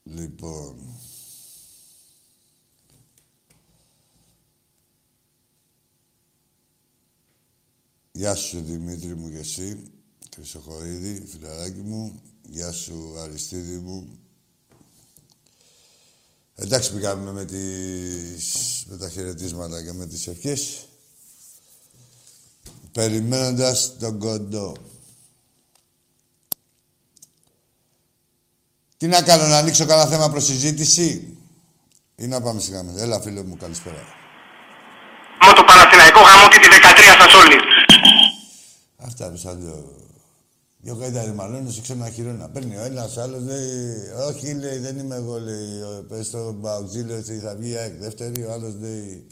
Λοιπόν... 0.03 0.75
Γεια 8.11 8.35
σου 8.35 8.61
Δημήτρη 8.61 9.15
μου 9.15 9.29
και 9.29 9.37
εσύ, 9.37 9.91
Χρυσοχοίδη, 10.35 11.25
φιλαράκι 11.25 11.81
μου. 11.81 12.21
Γεια 12.51 12.71
σου 12.71 13.15
Αριστίδη 13.19 13.77
μου. 13.77 14.19
Εντάξει 16.55 16.93
πήγαμε 16.93 17.31
με, 17.31 17.45
τις, 17.45 18.85
με 18.87 18.97
τα 18.97 19.09
χαιρετίσματα 19.09 19.83
και 19.83 19.93
με 19.93 20.05
τις 20.05 20.27
ευχές. 20.27 20.87
Περιμένοντας 22.91 23.97
τον 23.99 24.19
κοντό. 24.19 24.75
Τι 28.97 29.07
να 29.07 29.21
κάνω, 29.21 29.47
να 29.47 29.57
ανοίξω 29.57 29.85
κανένα 29.85 30.09
θέμα 30.09 30.29
προς 30.29 30.45
συζήτηση; 30.45 31.37
Ή 32.15 32.27
να 32.27 32.41
πάμε 32.41 32.59
σιγά 32.59 32.83
μέσα. 32.83 33.01
Έλα 33.01 33.21
φίλε 33.21 33.43
μου, 33.43 33.57
καλησπέρα. 33.57 34.03
Με 35.47 35.53
το 35.53 35.63
Παναθηναϊκό 35.63 36.19
γάμο 36.19 36.47
και 36.49 36.59
τη 36.59 36.67
13 36.67 37.17
σας 37.19 37.33
όλοι. 37.33 37.55
Αυτά 38.97 39.35
σαν 39.35 39.59
δυο... 39.59 40.07
Δυο 40.81 40.95
καίδα 40.95 41.33
μάλλον 41.33 41.71
σε 41.71 41.81
ξένα 41.81 42.09
χειρόνα. 42.09 42.49
Παίρνει 42.49 42.77
ο 42.77 42.81
ένας, 42.81 43.17
άλλος 43.17 43.43
λέει, 43.43 44.09
όχι 44.27 44.53
λέει, 44.53 44.77
δεν 44.77 44.97
είμαι 44.99 45.15
εγώ 45.15 45.39
λέει, 45.39 45.81
ο- 45.81 46.05
πες 46.09 46.27
στο 46.27 46.51
Μπαουτζή, 46.53 47.01
λέει, 47.03 47.17
ότι 47.17 47.39
θα 47.39 47.55
βγει 47.55 47.69
η 47.69 47.75
ΑΕΚ 47.75 47.99
δεύτερη, 47.99 48.43
ο 48.45 48.51
άλλος 48.51 48.73
λέει... 48.79 49.27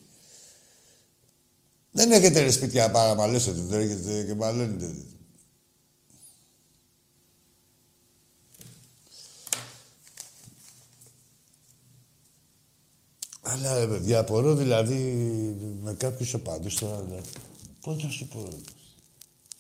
Δεν 1.91 2.11
έχετε 2.11 2.39
ρε 2.39 2.51
σπίτια 2.51 2.85
να 2.87 2.91
παραμαλώσετε, 2.91 3.61
δεν 3.61 3.79
έχετε 3.81 4.23
και 4.23 4.35
μαλώνετε. 4.35 4.93
Αλλά 13.41 13.79
ρε 13.79 13.87
παιδιά, 13.87 14.19
απορώ 14.19 14.55
δηλαδή 14.55 14.95
με 15.81 15.93
κάποιους 15.93 16.33
οπαδούς 16.33 16.75
τώρα, 16.75 17.01
δηλαδή, 17.01 17.29
πώς 17.81 18.03
να 18.03 18.09
σου 18.09 18.27
πω, 18.27 18.43
ρε. 18.49 18.57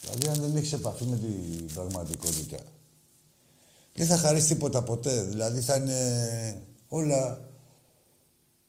Δηλαδή, 0.01 0.27
αν 0.27 0.41
δεν 0.41 0.55
έχεις 0.55 0.73
επαφή 0.73 1.03
με 1.05 1.17
την 1.17 1.65
πραγματικότητα, 1.73 2.57
δεν 3.93 4.07
θα 4.07 4.17
χαρίσει 4.17 4.47
τίποτα 4.47 4.83
ποτέ. 4.83 5.21
Δηλαδή, 5.23 5.61
θα 5.61 5.75
είναι 5.75 6.61
όλα 6.87 7.49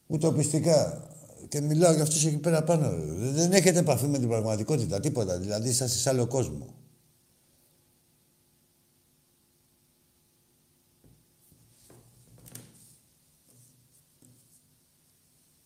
ουτοπιστικά. 0.07 1.03
Και 1.49 1.61
μιλάω 1.61 1.93
για 1.93 2.03
αυτούς 2.03 2.25
εκεί 2.25 2.37
πέρα 2.37 2.63
πάνω. 2.63 2.89
ρε. 2.89 2.97
Δεν- 3.05 3.33
Δεν 3.33 3.51
έχετε 3.53 3.79
επαφή 3.79 4.07
με 4.07 4.19
την 4.19 4.27
πραγματικότητα, 4.27 4.99
τίποτα. 4.99 5.37
Δηλαδή, 5.37 5.69
είσαστε 5.69 5.97
σε 5.97 6.09
άλλο 6.09 6.27
κόσμο. 6.27 6.67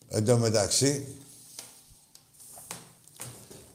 Εν 0.08 0.26
τω 0.26 0.38
μεταξύ, 0.38 1.08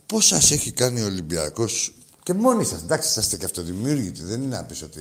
πώς 0.09 0.27
σας 0.27 0.51
έχει 0.51 0.73
κάνει 0.73 1.01
ο 1.01 1.05
Ολυμπιακός 1.05 1.93
και 2.23 2.35
μόνοι 2.35 2.65
σας, 2.65 2.83
εντάξει, 2.83 3.09
είσαστε 3.09 3.37
και 3.37 3.45
αυτοδημιούργητοι, 3.45 4.23
δεν 4.23 4.43
είναι 4.43 4.57
να 4.57 4.65
πεις 4.65 4.83
ότι... 4.83 5.01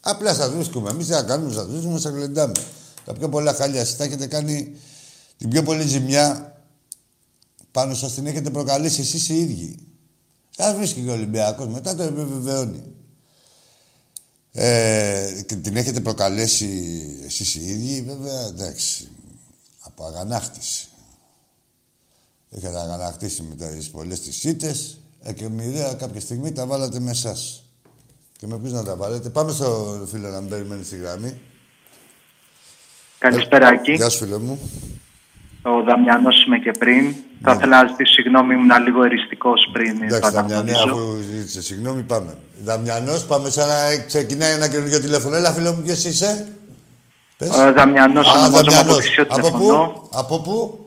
Απλά 0.00 0.34
σας 0.34 0.50
βρίσκουμε, 0.50 0.90
εμείς 0.90 1.06
δεν 1.06 1.16
θα 1.16 1.22
κάνουμε, 1.22 1.52
σας 1.52 1.66
βρίσκουμε, 1.66 1.98
σας 1.98 2.12
γλεντάμε. 2.12 2.52
Τα 3.04 3.12
πιο 3.12 3.28
πολλά 3.28 3.52
χάλια 3.52 3.80
εσείς 3.80 3.96
τα 3.96 4.04
έχετε 4.04 4.26
κάνει 4.26 4.76
την 5.36 5.48
πιο 5.48 5.62
πολύ 5.62 5.86
ζημιά 5.86 6.54
πάνω 7.70 7.94
σας 7.94 8.14
την 8.14 8.26
έχετε 8.26 8.50
προκαλέσει 8.50 9.00
εσείς 9.00 9.28
οι 9.28 9.38
ίδιοι. 9.40 9.78
Σας 10.56 10.74
βρίσκει 10.74 11.00
και 11.00 11.10
ο 11.10 11.12
Ολυμπιακός, 11.12 11.66
μετά 11.66 11.94
το 11.94 12.02
επιβεβαιώνει. 12.02 12.82
Ε, 14.52 15.42
και 15.46 15.56
την 15.56 15.76
έχετε 15.76 16.00
προκαλέσει 16.00 16.68
εσείς 17.24 17.54
οι 17.54 17.64
ίδιοι, 17.64 18.02
βέβαια, 18.02 18.46
εντάξει, 18.46 19.08
από 19.80 20.04
αγανάκτηση. 20.04 20.88
Έχετε 22.56 22.78
αγανακτήσει 22.78 23.42
με 23.42 23.54
τις 23.66 23.90
πολλές 23.90 24.20
τις 24.20 24.44
ήττες 24.44 24.98
ε, 25.22 25.32
και 25.32 25.48
μοιραία 25.48 25.94
κάποια 25.94 26.20
στιγμή 26.20 26.52
τα 26.52 26.66
βάλατε 26.66 27.00
με 27.00 27.10
εσάς. 27.10 27.62
Και 28.38 28.46
με 28.46 28.58
ποιους 28.58 28.72
να 28.72 28.82
τα 28.84 28.96
βάλετε. 28.96 29.28
Πάμε 29.28 29.52
στο 29.52 29.98
φίλο 30.10 30.28
να 30.28 30.40
μην 30.40 30.50
περιμένει 30.50 30.84
στη 30.84 30.96
γραμμή. 30.96 31.40
Καλησπέρα, 33.18 33.68
Άκη. 33.68 33.92
Γεια 33.92 34.08
σου, 34.08 34.18
φίλε 34.18 34.38
μου. 34.38 34.58
Ο 35.62 35.82
Δαμιανός 35.82 36.44
είμαι 36.44 36.58
και 36.58 36.70
πριν. 36.78 37.14
Θα 37.42 37.52
ήθελα 37.52 37.82
να 37.82 37.88
ζητήσω 37.88 38.12
συγγνώμη, 38.12 38.54
ήμουν 38.54 38.82
λίγο 38.84 39.04
εριστικός 39.04 39.68
πριν. 39.72 39.96
Ναι. 39.98 40.04
Εντάξει, 40.06 40.30
το 40.30 40.36
Δαμιανέ, 40.36 40.70
αναγνωρίζω. 40.72 41.08
αφού 41.08 41.20
ζήτησε 41.22 41.62
συγγνώμη, 41.62 42.02
πάμε. 42.02 42.34
Δαμιανός, 42.64 43.24
πάμε 43.26 43.50
σαν 43.50 43.68
να 43.68 44.04
ξεκινάει 44.06 44.52
ένα 44.52 44.68
καινούργιο 44.68 45.00
τηλέφωνο. 45.00 45.36
Έλα, 45.36 45.52
φίλο 45.52 45.72
μου, 45.72 45.82
ποιος 45.82 46.04
είσαι; 46.04 46.48
Πες. 47.36 47.48
Ο 47.48 47.72
Δαμιανός, 47.72 48.26
Α, 48.28 48.30
ονομάζομαι 48.32 48.58
από 48.58 48.70
Δαμιανός. 48.70 49.04
Θησίο 49.04 49.22
Από 49.22 49.34
τηλεφωνώ. 49.34 49.86
πού, 49.86 50.08
από 50.12 50.40
πού; 50.40 50.83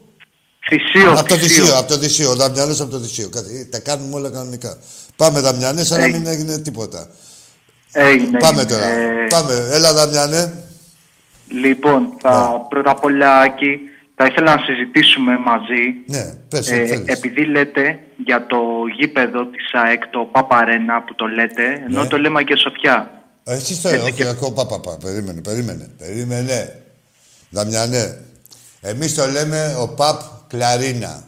Θησίο, 0.70 1.12
από 1.12 1.28
το 1.30 1.36
Θησίο. 1.36 1.64
Δυσίο, 1.64 1.78
από 1.78 1.88
το 1.88 1.98
Δυσίο. 1.98 2.30
Ο 2.30 2.36
Δαμιανός 2.36 2.80
από 2.82 2.92
το 2.92 3.00
Δυσίο. 3.00 3.30
Κάτι- 3.30 3.68
Τα 3.72 3.80
κάνουμε 3.80 4.16
όλα 4.16 4.30
κανονικά. 4.30 4.78
Πάμε, 5.16 5.40
Δαμιανέ, 5.40 5.84
σαν 5.84 6.00
να 6.00 6.04
Έγινε. 6.06 6.20
μην 6.20 6.28
έγινε 6.28 6.58
τίποτα. 6.60 7.08
Έγινε, 7.92 8.38
Πάμε 8.40 8.62
έγινε. 8.62 8.74
τώρα. 8.74 8.86
Ε, 8.88 9.28
Πάμε. 9.30 9.68
Έλα, 9.72 9.94
Δαμιανέ. 9.94 10.64
Λοιπόν, 11.62 12.14
θα, 12.22 12.50
Ναι. 12.52 12.68
πρώτα 12.70 12.92
απ' 12.92 13.04
όλα, 13.04 13.40
Άκη, 13.40 13.80
θα 14.16 14.26
ήθελα 14.26 14.56
να 14.56 14.62
συζητήσουμε 14.64 15.38
μαζί. 15.38 15.84
Ναι, 16.08 16.34
πες, 16.50 16.72
Ε, 16.72 16.86
θέλεις. 16.86 17.02
επειδή 17.06 17.46
λέτε 17.46 18.00
για 18.26 18.46
το 18.48 18.58
γήπεδο 19.00 19.46
της 19.46 19.74
ΑΕΚ, 19.74 20.08
το 20.08 20.20
Παπαρένα 20.32 21.04
που 21.04 21.16
το 21.16 21.26
λέτε, 21.26 21.84
ενώ 21.90 22.02
Ναι. 22.02 22.08
το 22.08 22.18
λέμε 22.18 22.44
και 22.44 22.56
Σοφιά. 22.56 23.12
Εσύ 23.44 23.82
το 23.82 23.90
Έτσι 23.90 24.02
όχι, 24.04 24.12
και- 24.12 24.24
εγώ, 24.24 24.52
πα, 24.52 24.66
πα, 24.66 24.80
πα, 24.80 24.98
περίμενε, 24.98 25.42
περίμενε, 25.42 25.90
περίμενε. 25.98 26.82
Δαμιανέ, 27.50 28.18
εμείς 28.88 29.14
το 29.14 29.28
λέμε 29.28 29.76
ο 29.80 29.88
Παπ 29.88 30.22
Κλαρίνα. 30.48 31.24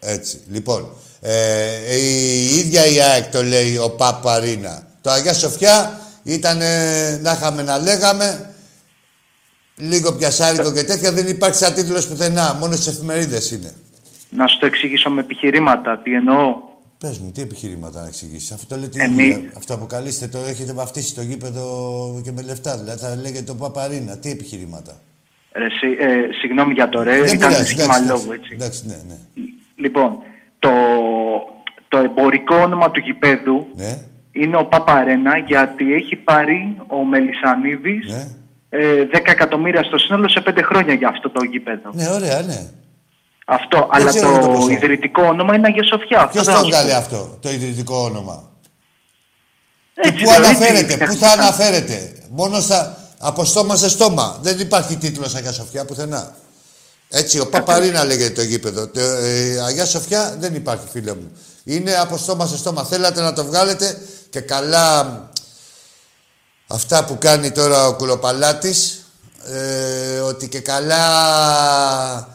Έτσι, 0.00 0.40
λοιπόν. 0.50 0.88
Ε, 1.20 1.96
η 1.96 2.44
ίδια 2.58 2.86
η 2.86 3.00
ΑΕΚ 3.00 3.30
το 3.30 3.42
λέει 3.42 3.76
ο 3.76 3.90
Παπ 3.90 4.28
Αρίνα. 4.28 4.86
Το 5.00 5.10
Αγία 5.10 5.34
Σοφιά 5.34 6.00
ήταν 6.22 6.58
να 7.22 7.32
είχαμε 7.32 7.62
να 7.62 7.78
λέγαμε 7.78 8.54
λίγο 9.76 10.12
πιασάρικο 10.12 10.72
και 10.72 10.84
τέτοια. 10.84 11.12
Δεν 11.12 11.28
υπάρχει 11.28 11.56
σαν 11.56 11.74
τίτλος 11.74 12.06
πουθενά, 12.06 12.56
μόνο 12.60 12.72
στις 12.74 12.86
εφημερίδες 12.86 13.50
είναι. 13.50 13.74
Να 14.30 14.46
σου 14.46 14.58
το 14.58 14.66
εξηγήσω 14.66 15.10
με 15.10 15.20
επιχειρήματα, 15.20 15.98
τι 15.98 16.14
εννοώ. 16.14 16.66
Πες 16.98 17.18
μου, 17.18 17.30
τι 17.30 17.40
επιχειρήματα 17.40 18.00
να 18.00 18.06
εξηγήσεις. 18.06 18.52
Αυτό 18.52 18.74
το 18.74 18.80
λέτε 18.80 19.02
Εμείς- 19.02 19.36
ήδη. 19.36 19.50
Αυτό 19.56 19.74
αποκαλείστε 19.74 20.26
το 20.28 20.38
έχετε 20.38 20.72
βαφτίσει 20.72 21.14
το 21.14 21.22
γήπεδο 21.22 22.20
και 22.24 22.32
με 22.32 22.42
λεφτά. 22.42 22.76
Δηλαδή 22.78 23.00
θα 23.00 23.16
λέγεται 23.16 23.42
το 23.42 23.54
Παπαρίνα. 23.54 24.16
Τι 24.16 24.30
επιχειρήματα. 24.30 25.00
Ρε, 25.52 25.64
εσύ, 25.64 25.86
ε, 25.98 26.32
συγγνώμη 26.40 26.72
για 26.72 26.88
το 26.88 27.02
ρε, 27.02 27.18
Δεν 27.20 27.34
ήταν 27.34 27.48
πειράζει, 27.48 27.64
σχήμα 27.66 27.84
εντάξει, 27.84 28.04
λόγου, 28.08 28.32
εντάξει. 28.32 28.40
έτσι. 28.42 28.54
Εντάξει, 28.54 28.86
ναι, 28.86 28.94
ναι. 29.08 29.16
Λοιπόν, 29.76 30.18
το, 30.58 30.70
το 31.88 31.98
εμπορικό 31.98 32.56
όνομα 32.56 32.90
του 32.90 33.00
γηπέδου 33.00 33.66
Ναι, 33.76 33.98
είναι 34.32 34.56
ο 34.56 34.64
Παπαρένα 34.64 35.38
γιατί 35.38 35.94
έχει 35.94 36.16
πάρει 36.16 36.76
ο 36.86 37.04
Μελισανίδης 37.04 38.06
ναι. 38.08 38.26
ε, 38.68 39.06
10 39.12 39.20
εκατομμύρια 39.24 39.82
στο 39.82 39.98
σύνολο 39.98 40.28
σε 40.28 40.42
5 40.46 40.58
χρόνια 40.62 40.94
για 40.94 41.08
αυτό 41.08 41.30
το 41.30 41.44
γήπεδο. 41.44 41.90
Ναι, 41.92 42.08
ωραία, 42.08 42.42
ναι. 42.42 42.70
Αυτό, 43.50 43.88
αλλά 43.92 44.08
ξέρω 44.08 44.32
το 44.32 44.46
το 44.46 44.52
ποσό. 44.52 44.70
ιδρυτικό 44.70 45.22
όνομα 45.22 45.54
είναι 45.54 45.66
Αγία 45.66 45.84
Σοφιά. 45.84 46.18
Αυτό 46.18 46.30
Ποιος 46.32 46.44
δεν 46.44 46.54
το 46.54 46.60
θα 46.60 46.64
σου 46.64 46.70
βγάλε 46.70 46.90
πω. 46.90 46.96
αυτό, 46.96 47.38
το 47.42 47.50
ιδρυτικό 47.50 47.96
όνομα; 47.96 48.50
Και 49.94 50.08
Έτσι, 50.08 50.24
πού 50.24 50.30
θεωρείται, 50.30 50.48
αναφέρεται, 50.48 50.92
πού 50.92 50.98
θα 50.98 51.06
ξεχάσαμε. 51.06 51.42
αναφέρεται; 51.42 52.12
Μόνο 52.30 52.60
στα, 52.60 52.96
από 53.18 53.44
στόμα 53.44 53.76
σε 53.76 53.88
στόμα. 53.88 54.38
Δεν 54.42 54.60
υπάρχει 54.60 54.96
τίτλος 54.96 55.34
Αγία 55.34 55.52
Σοφιά 55.52 55.84
πουθενά. 55.84 56.34
Έτσι, 57.08 57.38
ο 57.38 57.46
Παπαρίνα 57.46 58.04
λέγεται 58.04 58.34
το 58.34 58.42
γήπεδο. 58.42 58.86
Το, 58.86 59.00
ε, 59.00 59.60
Αγία 59.60 59.86
Σοφιά 59.86 60.36
δεν 60.40 60.54
υπάρχει, 60.54 60.84
φίλε 60.90 61.14
μου. 61.14 61.30
Είναι 61.64 61.94
από 61.94 62.16
στόμα 62.16 62.46
σε 62.46 62.56
στόμα. 62.56 62.84
Θέλατε 62.84 63.20
να 63.20 63.32
το 63.32 63.44
βγάλετε 63.44 63.98
και 64.30 64.40
καλά 64.40 65.30
αυτά 66.66 67.04
που 67.04 67.18
κάνει 67.18 67.50
τώρα 67.50 67.86
ο 67.86 67.94
Κουλοπαλάτης, 67.94 69.04
ε, 69.46 70.18
ότι 70.18 70.48
και 70.48 70.60
καλά 70.60 70.98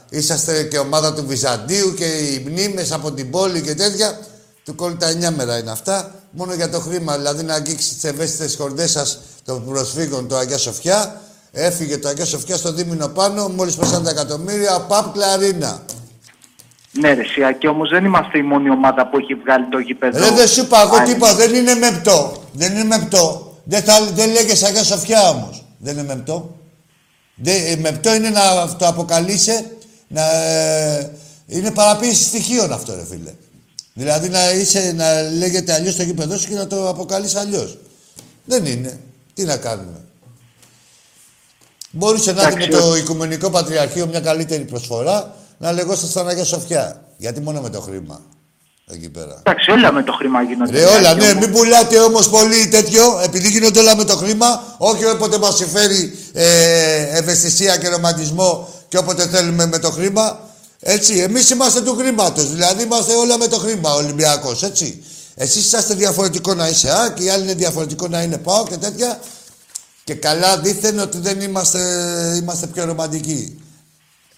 είσαστε 0.10 0.64
και 0.64 0.78
ομάδα 0.78 1.14
του 1.14 1.26
Βυζαντίου 1.28 1.94
και 1.94 2.06
οι 2.06 2.46
μνήμες 2.48 2.92
από 2.92 3.12
την 3.12 3.32
πόλη 3.32 3.62
και 3.62 3.76
τέτοια. 3.76 4.20
Του 4.66 4.76
κόλλει 4.76 4.96
τα 4.96 5.08
εννιά 5.08 5.32
μέρα 5.32 5.58
είναι 5.58 5.72
αυτά. 5.72 6.16
Μόνο 6.32 6.54
για 6.54 6.70
το 6.70 6.80
χρήμα, 6.80 7.18
δηλαδή 7.18 7.44
να 7.44 7.54
αγγίξει 7.54 7.94
τις 7.94 8.04
ευαίσθητες 8.04 8.56
χορδές 8.56 8.92
σας 8.92 9.20
των 9.46 9.66
προσφύγων 9.66 10.28
του 10.28 10.36
Αγία 10.36 10.58
Σοφιά. 10.58 11.22
Έφυγε 11.52 11.98
το 11.98 12.08
Αγία 12.08 12.26
Σοφιά 12.26 12.58
στο 12.58 12.74
δίμηνο 12.74 13.08
πάνω, 13.08 13.48
μόλις 13.48 13.76
πέσαν 13.76 14.04
τα 14.04 14.10
εκατομμύρια, 14.10 14.80
παπ 14.80 15.14
κλαρίνα. 15.14 15.82
Ναι, 16.92 17.14
ρε, 17.14 17.24
Σιακή, 17.24 17.68
όμως 17.68 17.90
δεν 17.90 18.06
είμαστε 18.06 18.38
η 18.38 18.42
μόνη 18.42 18.70
ομάδα 18.70 19.10
που 19.10 19.18
έχει 19.18 19.36
βγάλει 19.36 19.68
το 19.70 19.80
γήπεδο. 19.80 20.20
Ρε 20.20 20.32
δεν 20.32 20.48
σου 20.48 20.62
είπα, 20.62 20.82
εγώ 20.82 20.96
Άλλη. 20.96 21.06
τι 21.06 21.12
είπα, 21.12 21.36
δεν 21.36 21.54
είναι 21.54 21.76
μεπτό. 21.76 22.44
Δεν 22.52 22.72
είναι 22.72 22.84
μεπτό. 22.84 23.54
Δεν, 23.64 23.84
θα, 23.84 24.04
δεν 24.14 24.32
λέγεσαι 24.32 24.66
Αγία 24.66 24.84
Σοφιά 24.84 25.30
όμως. 25.30 25.66
Δεν 25.78 25.94
είναι 25.98 26.16
μεπτό. 26.16 26.58
Δεν, 27.36 27.66
ε, 27.66 27.76
μεπτό 27.76 28.16
είναι 28.16 28.30
να 28.30 28.76
το 28.76 28.88
αποκαλείσαι, 28.88 29.66
να, 30.08 30.22
ε, 30.22 31.12
είναι 31.48 31.72
παραποίηση 31.72 32.24
στοιχείων 32.24 32.72
αυτό 32.72 32.96
ρε 32.96 33.06
φίλε. 33.06 33.34
Δηλαδή 33.94 34.30
να, 34.30 34.52
είσαι, 34.52 34.94
να 34.96 35.22
λέγεται 35.22 35.74
αλλιώς 35.74 35.96
το 35.96 36.04
γήπεδο 36.04 36.38
σου 36.38 36.50
και 36.50 36.56
να 36.56 36.68
το 36.68 36.90
αποκαλείς 36.90 37.36
αλλιώς. 37.36 37.78
Δεν 38.46 38.66
είναι. 38.66 39.00
Τι 39.34 39.44
να 39.44 39.58
κάνουμε. 39.58 40.02
Μπορούσε 41.92 42.32
να 42.32 42.42
Εντάξει, 42.42 42.58
έχουμε 42.70 42.80
το 42.82 42.90
ο- 42.90 42.96
Οικουμενικό 42.96 43.50
Πατριαρχείο 43.50 44.08
μια 44.08 44.20
καλύτερη 44.20 44.64
προσφορά 44.64 45.36
να 45.58 45.72
λεγόσασταν 45.72 46.28
Αγία 46.28 46.44
Σοφιά. 46.46 47.02
Γιατί 47.18 47.40
μόνο 47.42 47.62
με 47.62 47.70
το 47.70 47.82
χρήμα. 47.82 48.22
Εκεί 48.92 49.10
πέρα. 49.10 49.42
Εντάξει, 49.46 49.72
όλα 49.72 49.92
με 49.92 50.04
το 50.04 50.12
χρήμα 50.12 50.42
γίνονται. 50.42 50.72
Ρε 50.80 50.86
όλα, 50.86 51.00
Σιακή, 51.00 51.20
ναι, 51.20 51.30
όμως. 51.32 51.46
μην 51.46 51.52
πουλάτε 51.54 52.00
όμως 52.00 52.30
πολύ 52.30 52.68
τέτοιο, 52.68 53.20
επειδή 53.24 53.50
γίνονται 53.50 53.80
όλα 53.80 53.96
με 53.96 54.04
το 54.04 54.16
χρήμα, 54.16 54.76
όχι 54.78 55.06
όποτε 55.06 55.38
μας 55.38 55.56
συμφέρει 55.56 56.18
ε, 56.34 57.18
ευαισθησία 57.18 57.78
και 57.78 57.88
ρομαντισμό 57.88 58.70
και 58.88 58.98
όποτε 58.98 59.28
θέλουμε 59.28 59.66
με 59.66 59.80
το 59.80 59.92
χρήμα. 59.92 60.40
Έτσι, 60.80 61.18
εμείς 61.18 61.50
είμαστε 61.50 61.82
του 61.82 61.96
χρήματος. 61.96 62.50
Δηλαδή 62.52 62.84
είμαστε 62.84 63.14
όλα 63.14 63.38
με 63.38 63.48
το 63.48 63.58
χρήμα, 63.58 63.94
Ολυμπιακός, 63.94 64.64
έτσι. 64.64 65.04
Εσείς 65.36 65.66
είσαστε 65.66 65.94
διαφορετικό 65.94 66.54
να 66.54 66.68
είσαι 66.68 66.90
Α 66.92 67.10
και 67.16 67.24
οι 67.24 67.30
άλλοι 67.30 67.44
είναι 67.44 67.54
διαφορετικό 67.54 68.08
να 68.08 68.22
είναι 68.24 68.38
ΠΑΟ 68.38 68.64
και 68.68 68.78
τέτοια. 68.78 69.20
Και 70.04 70.14
καλά 70.14 70.60
δίθεν 70.60 71.00
ότι 71.00 71.18
δεν 71.18 71.42
είμαστε, 71.42 71.80
είμαστε 72.42 72.68
πιο 72.68 72.86
ρομαντικοί. 72.86 73.58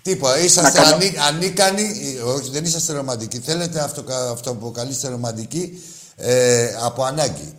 Τίποτα. 0.01 0.39
Είσαστε 0.39 0.79
κάνω- 0.79 0.95
ανή, 0.95 1.13
ανίκανοι. 1.27 2.15
ε, 2.17 2.21
Όχι, 2.21 2.49
δεν 2.49 2.63
είσαστε 2.63 2.93
ρομαντικοί. 2.93 3.39
Θέλετε 3.39 3.79
αυτό, 3.79 4.03
αυτό 4.31 4.51
που 4.53 4.57
αποκαλείστε 4.67 5.07
ρομαντικοί 5.07 5.81
ε, 6.15 6.67
από 6.81 7.03
ανάγκη. 7.03 7.53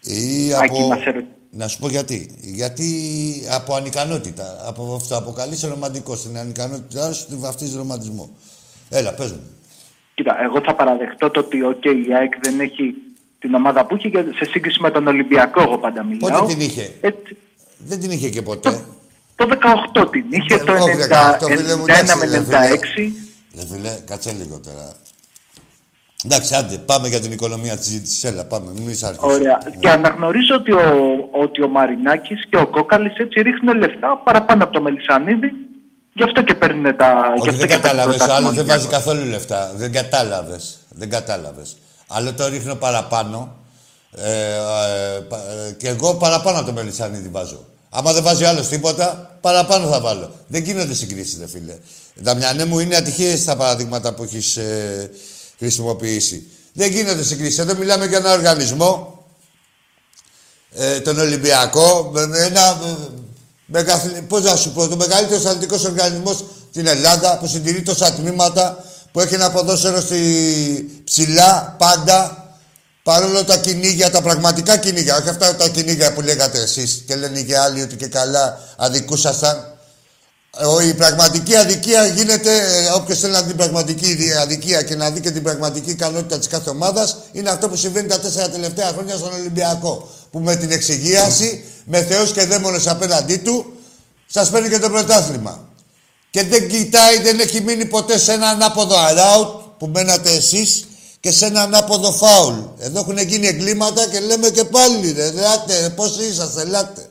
Ή 0.00 0.54
Άκη, 0.54 0.64
από... 0.76 0.86
να 0.88 0.96
σε 0.96 1.10
ρω- 1.10 1.24
Να 1.50 1.68
σου 1.68 1.78
πω 1.78 1.88
γιατί. 1.88 2.30
Γιατί 2.40 3.02
από 3.50 3.74
ανικανότητα. 3.74 4.56
Από 4.64 4.94
αυτό 4.94 5.16
αποκαλείσαι 5.16 5.66
ρομαντικός. 5.66 6.18
Στην 6.18 6.38
ανικανότητά 6.38 7.12
σου 7.12 7.26
τη 7.26 7.34
βαφτίζει 7.36 7.76
ρομαντισμό. 7.76 8.30
Έλα, 8.88 9.14
πες 9.14 9.30
μου. 9.30 9.40
Κοίτα, 10.18 10.42
εγώ 10.42 10.60
θα 10.64 10.74
παραδεχτώ 10.74 11.30
το 11.30 11.40
ότι 11.40 11.58
okay, 11.70 12.08
η 12.08 12.14
ΑΕΚ 12.14 12.32
δεν 12.40 12.60
έχει 12.60 12.94
την 13.38 13.54
ομάδα 13.54 13.86
που 13.86 13.96
είχε 13.96 14.08
και 14.08 14.24
σε 14.34 14.44
σύγκριση 14.44 14.80
με 14.82 14.90
τον 14.90 15.06
Ολυμπιακό, 15.06 15.62
εγώ 15.62 15.78
πάντα 15.78 16.04
μιλάω. 16.04 16.40
Πότε 16.40 16.52
την 16.52 16.60
είχε; 16.60 16.92
Έτσι, 17.00 17.36
Δεν 17.78 18.00
την 18.00 18.10
είχε 18.10 18.28
και 18.28 18.42
ποτέ. 18.42 18.84
το 19.36 19.48
18 19.94 20.10
την 20.10 20.24
είχε, 20.28 20.58
το 20.58 20.72
Όχι, 20.72 20.90
90 21.40 21.44
18, 21.44 21.56
φίλε 21.56 21.76
μου, 21.76 21.84
91 21.84 21.88
εντάξει, 21.88 22.16
με 22.16 22.26
ρε, 22.26 22.38
96. 22.38 23.12
Ρε 23.56 23.66
φίλε, 23.66 23.90
κάτσε 24.06 24.32
λίγο 24.32 24.60
τώρα. 24.60 24.92
Εντάξει, 26.24 26.54
άντε, 26.54 26.76
πάμε 26.76 27.08
για 27.08 27.20
την 27.20 27.32
οικονομία 27.32 27.76
της 27.76 27.86
συζήτησης. 27.86 28.24
Έλα, 28.24 28.44
πάμε, 28.44 28.72
μην 28.76 28.88
είσαι 28.88 29.06
αρχής. 29.06 29.22
Ωραία. 29.22 29.60
Ναι. 29.64 29.76
Και 29.78 29.88
αναγνωρίζω 29.88 30.54
ότι 30.54 30.72
ο, 30.72 30.84
ότι 31.30 31.62
ο 31.62 31.68
Μαρινάκης 31.68 32.46
και 32.50 32.56
ο 32.56 32.66
Κόκαλης 32.66 33.16
έτσι 33.16 33.40
ρίχνουν 33.40 33.76
λεφτά 33.76 34.20
παραπάνω 34.24 34.64
από 34.64 34.72
το 34.72 34.80
Μελισανίδη. 34.80 35.52
Γι' 36.18 36.24
αυτό 36.24 36.42
και 36.42 36.54
παίρνουν 36.54 36.96
τα. 36.96 37.32
γι' 37.34 37.40
Όχι, 37.40 37.48
αυτό 37.48 37.66
δεν 37.66 37.68
και 37.68 37.78
παίρνει 37.78 37.82
κατάλαβες. 37.82 38.16
το 38.18 38.24
Ο 38.30 38.34
άλλος 38.34 38.54
δεν 38.54 38.64
πρωτάθλημα 38.64 38.74
βάζει 38.74 38.86
καθόλου 38.88 39.24
λεφτά. 39.24 39.72
Δεν 39.76 39.92
κατάλαβες. 39.92 40.78
Δεν 40.88 41.10
κατάλαβες. 41.10 41.76
Άλλο 42.06 42.32
το 42.32 42.48
ρίχνω 42.48 42.74
παραπάνω. 42.74 43.56
Ε, 44.16 44.32
ε, 44.54 45.18
πα- 45.28 45.42
ε, 45.68 45.72
και 45.72 45.88
εγώ 45.88 46.14
παραπάνω 46.14 46.56
από 46.58 46.66
το 46.66 46.72
Μελισανίδη 46.72 47.28
βάζω. 47.28 47.64
Άμα 47.90 48.12
δεν 48.12 48.22
βάζει 48.22 48.44
άλλος 48.44 48.68
τίποτα, 48.68 49.38
παραπάνω 49.40 49.88
θα 49.88 50.00
βάλω. 50.00 50.30
Δεν 50.46 50.62
γίνονται 50.62 50.94
συγκρίσεις, 50.94 51.38
δε 51.38 51.46
φίλε. 51.48 51.76
Δαμιανέ 52.14 52.64
μου, 52.64 52.78
είναι 52.78 52.96
ατυχίε 52.96 53.36
τα 53.38 53.56
παραδείγματα 53.56 54.14
που 54.14 54.22
έχεις 54.22 54.56
ε, 54.56 55.10
χρησιμοποιήσει. 55.58 56.46
Δεν 56.72 56.90
γίνονται 56.90 57.22
συγκρίσεις. 57.22 57.58
Εδώ 57.58 57.74
μιλάμε 57.76 58.06
για 58.06 58.18
ένα 58.18 58.32
οργανισμό, 58.32 59.24
ε, 60.74 61.00
τον 61.00 61.18
Ολυμπιακό, 61.18 62.10
με, 62.12 62.26
με 62.26 62.38
ένα. 62.38 62.78
Ε, 63.68 63.80
μεγαθυ- 63.80 64.22
πώς 64.22 64.42
να 64.42 64.56
σου 64.56 64.72
πω, 64.72 64.88
το 64.88 64.96
μεγαλύτερος 64.96 65.44
αθλητικός 65.44 65.84
οργανισμός 65.84 66.44
στην 66.70 66.86
Ελλάδα 66.86 67.38
που 67.38 67.46
συντηρεί 67.46 67.82
τόσα 67.82 68.12
τμήματα, 68.12 68.84
που 69.12 69.20
έχει 69.20 69.34
ένα 69.34 69.50
ποδόσφαιρο 69.50 70.00
στη 70.00 70.20
ψηλά 71.04 71.74
πάντα. 71.78 72.42
Παρόλο 73.02 73.44
τα 73.44 73.56
κυνήγια, 73.56 74.10
τα 74.10 74.22
πραγματικά 74.22 74.76
κυνήγια, 74.76 75.16
όχι 75.16 75.28
αυτά 75.28 75.56
τα 75.56 75.68
κυνήγια 75.68 76.12
που 76.12 76.20
λέγατε 76.20 76.58
εσείς 76.60 77.02
και 77.06 77.16
λένε 77.16 77.40
και 77.42 77.58
άλλοι 77.58 77.82
ότι 77.82 77.96
και 77.96 78.06
καλά 78.06 78.58
αδικούσασταν. 78.76 79.76
Ε, 80.80 80.86
Η 80.86 80.94
πραγματική 80.94 81.56
αδικία 81.56 82.06
γίνεται, 82.06 82.50
όποιος 82.94 83.18
θέλει 83.18 83.32
να 83.32 83.40
δει 83.42 83.46
την 83.48 83.56
πραγματική 83.56 84.14
δι- 84.14 84.32
αδικία 84.36 84.82
και 84.82 84.94
να 84.94 85.10
δει 85.10 85.20
και 85.20 85.30
την 85.30 85.42
πραγματική 85.42 85.90
ικανότητα 85.90 86.38
της 86.38 86.46
κάθε 86.48 86.70
ομάδας, 86.70 87.16
είναι 87.32 87.50
αυτό 87.50 87.68
που 87.68 87.76
συμβαίνει 87.76 88.08
τα 88.08 88.18
τέσσερα 88.18 88.48
τελευταία 88.48 88.88
χρόνια 88.88 89.16
στον 89.16 89.32
Ολυμπιακό. 89.32 90.08
Που 90.30 90.38
με 90.38 90.56
την 90.56 90.70
εξυγίαση, 90.70 91.64
με 91.88 92.02
θεού 92.02 92.32
και 92.32 92.44
δαίμονες 92.44 92.86
απέναντί 92.86 93.36
του, 93.36 93.72
σας 94.26 94.50
παίρνει 94.50 94.68
και 94.68 94.78
το 94.78 94.90
πρωτάθλημα. 94.90 95.68
Και 96.30 96.42
δεν 96.44 96.68
κοιτάει, 96.68 97.18
δεν 97.22 97.40
έχει 97.40 97.60
μείνει 97.60 97.84
ποτέ 97.84 98.18
σε 98.18 98.32
ένα 98.32 98.48
ανάποδο 98.48 98.96
around 98.96 99.60
που 99.78 99.86
μένατε 99.86 100.30
εσείς 100.30 100.88
και 101.20 101.30
σε 101.30 101.46
ένα 101.46 101.62
ανάποδο 101.62 102.12
φάουλ. 102.12 102.54
Εδώ 102.78 103.00
έχουν 103.00 103.18
γίνει 103.18 103.46
εγκλήματα 103.46 104.08
και 104.08 104.20
λέμε 104.20 104.50
και 104.50 104.64
πάλι, 104.64 105.12
ρε, 105.12 105.26
ελάτε, 105.26 105.92
πώς 105.96 106.18
είσαστε, 106.18 106.60
ελάτε. 106.60 107.08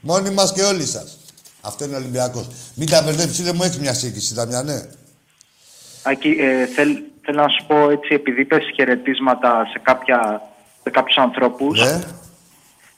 Μόνοι 0.00 0.30
μας 0.30 0.52
και 0.52 0.62
όλοι 0.62 0.86
σας. 0.86 1.18
Αυτό 1.60 1.84
είναι 1.84 1.94
ο 1.94 1.98
Ολυμπιακός. 1.98 2.46
Μην 2.74 2.88
τα 2.90 3.02
μπερδέψει, 3.02 3.42
δεν 3.42 3.54
μου 3.56 3.62
έχει 3.62 3.80
μια 3.80 3.94
σύγκριση, 3.94 4.34
Δαμιανέ. 4.34 4.90
Άκη, 6.02 6.28
ε, 6.28 6.66
θέλ, 6.66 6.98
θέλω 7.22 7.42
να 7.42 7.48
σου 7.48 7.64
πω 7.66 7.90
έτσι, 7.90 8.14
επειδή 8.14 8.44
πες 8.44 8.64
χαιρετίσματα 8.74 9.68
σε, 9.72 9.80
κάποια, 9.82 10.42
σε 10.82 10.90
κάποιους 10.90 11.16
ανθρώπους, 11.16 11.80
Ναι. 11.80 12.00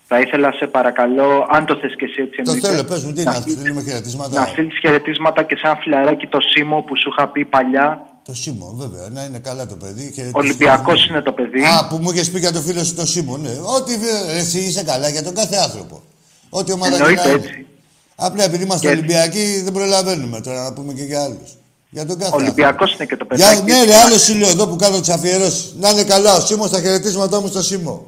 Θα 0.08 0.20
ήθελα, 0.20 0.52
σε 0.52 0.66
παρακαλώ, 0.66 1.46
αν 1.50 1.66
το 1.66 1.74
θες 1.80 1.94
και 1.98 2.04
εσύ 2.04 2.20
έτσι 2.22 2.36
Το 2.42 2.50
εννοείται, 2.50 2.68
θέλω, 2.68 2.84
πες 2.84 3.04
μου, 3.04 3.12
τι 3.12 3.22
να 3.24 3.32
να 3.32 3.36
στείλεις- 3.40 3.58
στείλουμε 3.58 3.82
χαιρετίσματα. 3.82 4.40
να 4.40 4.46
στείλεις 4.46 4.78
χαιρετίσματα 4.82 5.42
και 5.42 5.56
σε 5.56 5.66
ένα 5.66 5.76
φιλαράκι 5.82 6.26
το 6.26 6.38
Σίμω 6.40 6.78
που 6.86 6.96
σου 6.96 7.08
είχα 7.12 7.28
πει 7.28 7.44
παλιά. 7.44 8.06
Το 8.24 8.34
Σίμω, 8.34 8.74
βέβαια, 8.82 9.08
να 9.16 9.22
είναι 9.24 9.38
καλά 9.38 9.66
το 9.66 9.74
παιδί. 9.76 10.00
χαιρετίσματα. 10.02 10.38
Ολυμπιακός 10.38 11.06
είναι 11.08 11.22
το 11.22 11.32
παιδί. 11.32 11.62
Α, 11.64 11.86
που 11.88 11.96
μου 12.02 12.10
είχες 12.10 12.30
πει 12.30 12.38
για 12.38 12.52
το 12.52 12.60
φίλο 12.60 12.84
σου 12.84 12.94
το 12.94 13.06
Σίμω, 13.06 13.36
ναι. 13.36 13.50
Ό,τι 13.76 13.92
ε, 13.94 14.38
εσύ 14.40 14.58
είσαι 14.58 14.82
καλά 14.82 15.08
για 15.08 15.22
τον 15.22 15.34
κάθε 15.34 15.56
άνθρωπο. 15.56 16.02
Ό,τι 16.50 16.72
ομάδα 16.72 16.90
και 16.96 17.02
Εννοείται 17.02 17.22
να 17.22 17.28
είναι. 17.30 17.38
έτσι. 17.44 17.66
Απλά 18.16 18.44
επειδή 18.44 18.64
είμαστε 18.64 18.86
Και- 18.86 18.92
Ολυμπιακοί 18.92 19.60
δεν 19.64 19.72
προλαβαίνουμε 19.72 20.40
τώρα 20.40 20.62
να 20.62 20.72
πούμε 20.72 20.92
και 20.92 21.02
για 21.02 21.22
άλλους. 21.22 21.50
Για 21.90 22.06
τον 22.06 22.18
κάθε 22.18 22.34
Ολυμπιακός 22.36 22.90
άνθρωπο. 22.90 22.94
είναι 22.96 23.06
και 23.06 23.16
το 23.16 23.26
Για, 23.34 23.48
παιδάκι. 23.48 23.70
ναι, 23.72 23.84
ρε, 23.92 23.96
άλλο 24.00 24.18
σου 24.18 24.34
λέω 24.38 24.48
εδώ 24.48 24.66
που 24.68 24.76
κάνω 24.76 25.00
τις 25.00 25.08
αφιερώσεις. 25.08 25.74
Να 25.80 25.88
είναι 25.90 26.04
καλά 26.04 26.34
ο 26.36 26.40
Σίμω, 26.40 26.68
τα 26.68 26.80
χαιρετίσματά 26.80 27.40
μου 27.40 27.46
στο 27.46 27.62
Σίμω. 27.62 28.06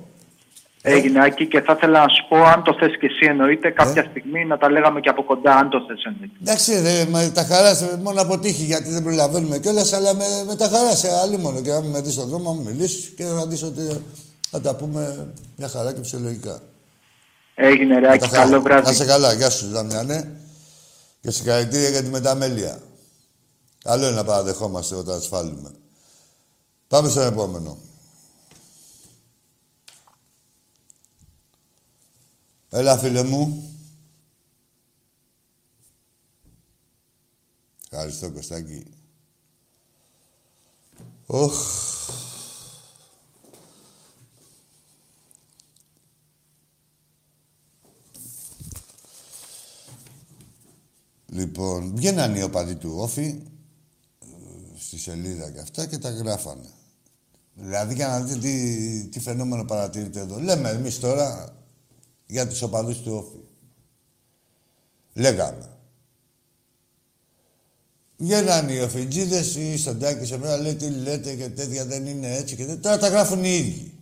Έγινε 0.96 1.24
Άκη 1.24 1.46
και 1.46 1.60
θα 1.60 1.72
ήθελα 1.76 2.02
να 2.02 2.08
σου 2.08 2.26
πω, 2.28 2.36
αν 2.36 2.62
το 2.62 2.76
θες 2.78 2.98
και 3.00 3.06
εσύ 3.06 3.24
Ε. 3.26 3.30
εννοείται, 3.30 3.70
κάποια 3.70 4.06
στιγμή 4.10 4.44
να 4.44 4.58
τα 4.58 4.70
λέγαμε 4.70 5.00
και 5.00 5.08
από 5.08 5.22
κοντά, 5.24 5.56
αν 5.56 5.68
το 5.70 5.78
θες 5.88 6.04
εννοείται. 6.04 6.36
Εντάξει, 6.42 6.80
ρε, 6.80 7.04
με 7.10 7.30
τα 7.34 7.42
χαράς 7.44 7.84
μόνο 8.02 8.20
από 8.22 8.38
τύχη 8.38 8.62
γιατί 8.64 8.90
δεν 8.90 9.02
προλαβαίνουμε 9.02 9.58
κιόλας, 9.58 9.92
αλλά 9.92 10.14
με, 10.14 10.24
με 10.46 10.56
τα 10.56 10.68
χαράς 10.68 10.98
σε 10.98 11.08
άλλη 11.22 11.38
μόνο. 11.38 11.60
Και 11.60 11.70
να 11.70 11.80
με 11.82 12.00
δεις 12.00 12.12
στον 12.12 12.28
δρόμο, 12.28 12.50
να 12.50 12.56
μου 12.60 12.62
μιλήσεις 12.70 13.12
και 13.16 13.24
θα 13.24 13.46
δεις 13.46 13.62
ότι 13.62 13.82
θα 14.50 14.60
τα 14.60 14.74
πούμε 14.76 15.32
μια 15.56 15.68
χαρά 15.68 15.92
και 15.92 16.00
φυσιολογικά. 16.02 16.60
Έγινε 17.54 17.94
ρε 17.94 18.00
Με 18.00 18.08
Άκη, 18.08 18.18
τα 18.18 18.28
χαρά. 18.28 18.42
καλό 18.42 18.60
βράδυ. 18.62 18.86
Να 18.86 18.92
σε 18.92 19.04
καλά, 19.04 19.32
γεια 19.32 19.50
σου, 19.50 19.68
Δαμιανέ. 19.68 20.30
Και 21.20 21.30
συγχαρητήρια 21.30 21.88
για 21.88 22.02
τη 22.02 22.08
μεταμέλεια. 22.08 22.78
Καλό 23.84 24.06
είναι 24.06 24.14
να 24.16 24.24
παραδεχόμαστε 24.24 24.94
όταν 24.94 25.16
ασφάλουμε. 25.16 25.70
Πάμε 26.88 27.08
στον 27.08 27.26
επόμενο. 27.26 27.78
Έλα, 32.70 32.98
φίλε 32.98 33.22
μου. 33.22 33.72
Ευχαριστώ, 37.90 38.30
Κωστάκη. 38.30 38.86
Οχ. 41.26 41.86
Λοιπόν, 51.26 51.94
βγαίναν 51.94 52.34
οι 52.34 52.42
οπαδοί 52.42 52.74
του 52.74 52.92
Όφη 52.96 53.42
ε, 54.20 54.26
στη 54.78 54.98
σελίδα 54.98 55.50
και 55.50 55.60
αυτά 55.60 55.86
και 55.86 55.98
τα 55.98 56.10
γράφανε. 56.10 56.68
Δηλαδή 57.54 57.94
για 57.94 58.08
να 58.08 58.20
δείτε 58.20 58.38
τι, 58.38 59.08
τι 59.08 59.20
φαινόμενο 59.20 59.64
παρατηρείται 59.64 60.20
εδώ. 60.20 60.40
Λέμε 60.40 60.68
εμείς 60.68 60.98
τώρα 60.98 61.57
για 62.28 62.48
τους 62.48 62.62
οπαδούς 62.62 62.98
του 62.98 63.12
Όφη. 63.12 63.44
Λέγαμε. 65.12 65.68
Βγαίναν 68.16 68.68
οι 68.68 68.80
οφιτζίδες 68.80 69.54
ή 69.54 69.72
η 69.72 69.76
Σαντάκη 69.76 70.26
σε 70.26 70.36
μένα 70.36 70.56
λέει 70.56 70.74
τι 70.74 70.90
λέτε 70.90 71.34
και 71.34 71.48
τέτοια 71.48 71.84
δεν 71.84 72.06
είναι 72.06 72.36
έτσι 72.36 72.56
και 72.56 72.64
τέτοια. 72.64 72.80
Τώρα 72.80 72.98
τα 72.98 73.08
γράφουν 73.08 73.44
οι 73.44 73.56
ίδιοι. 73.56 73.92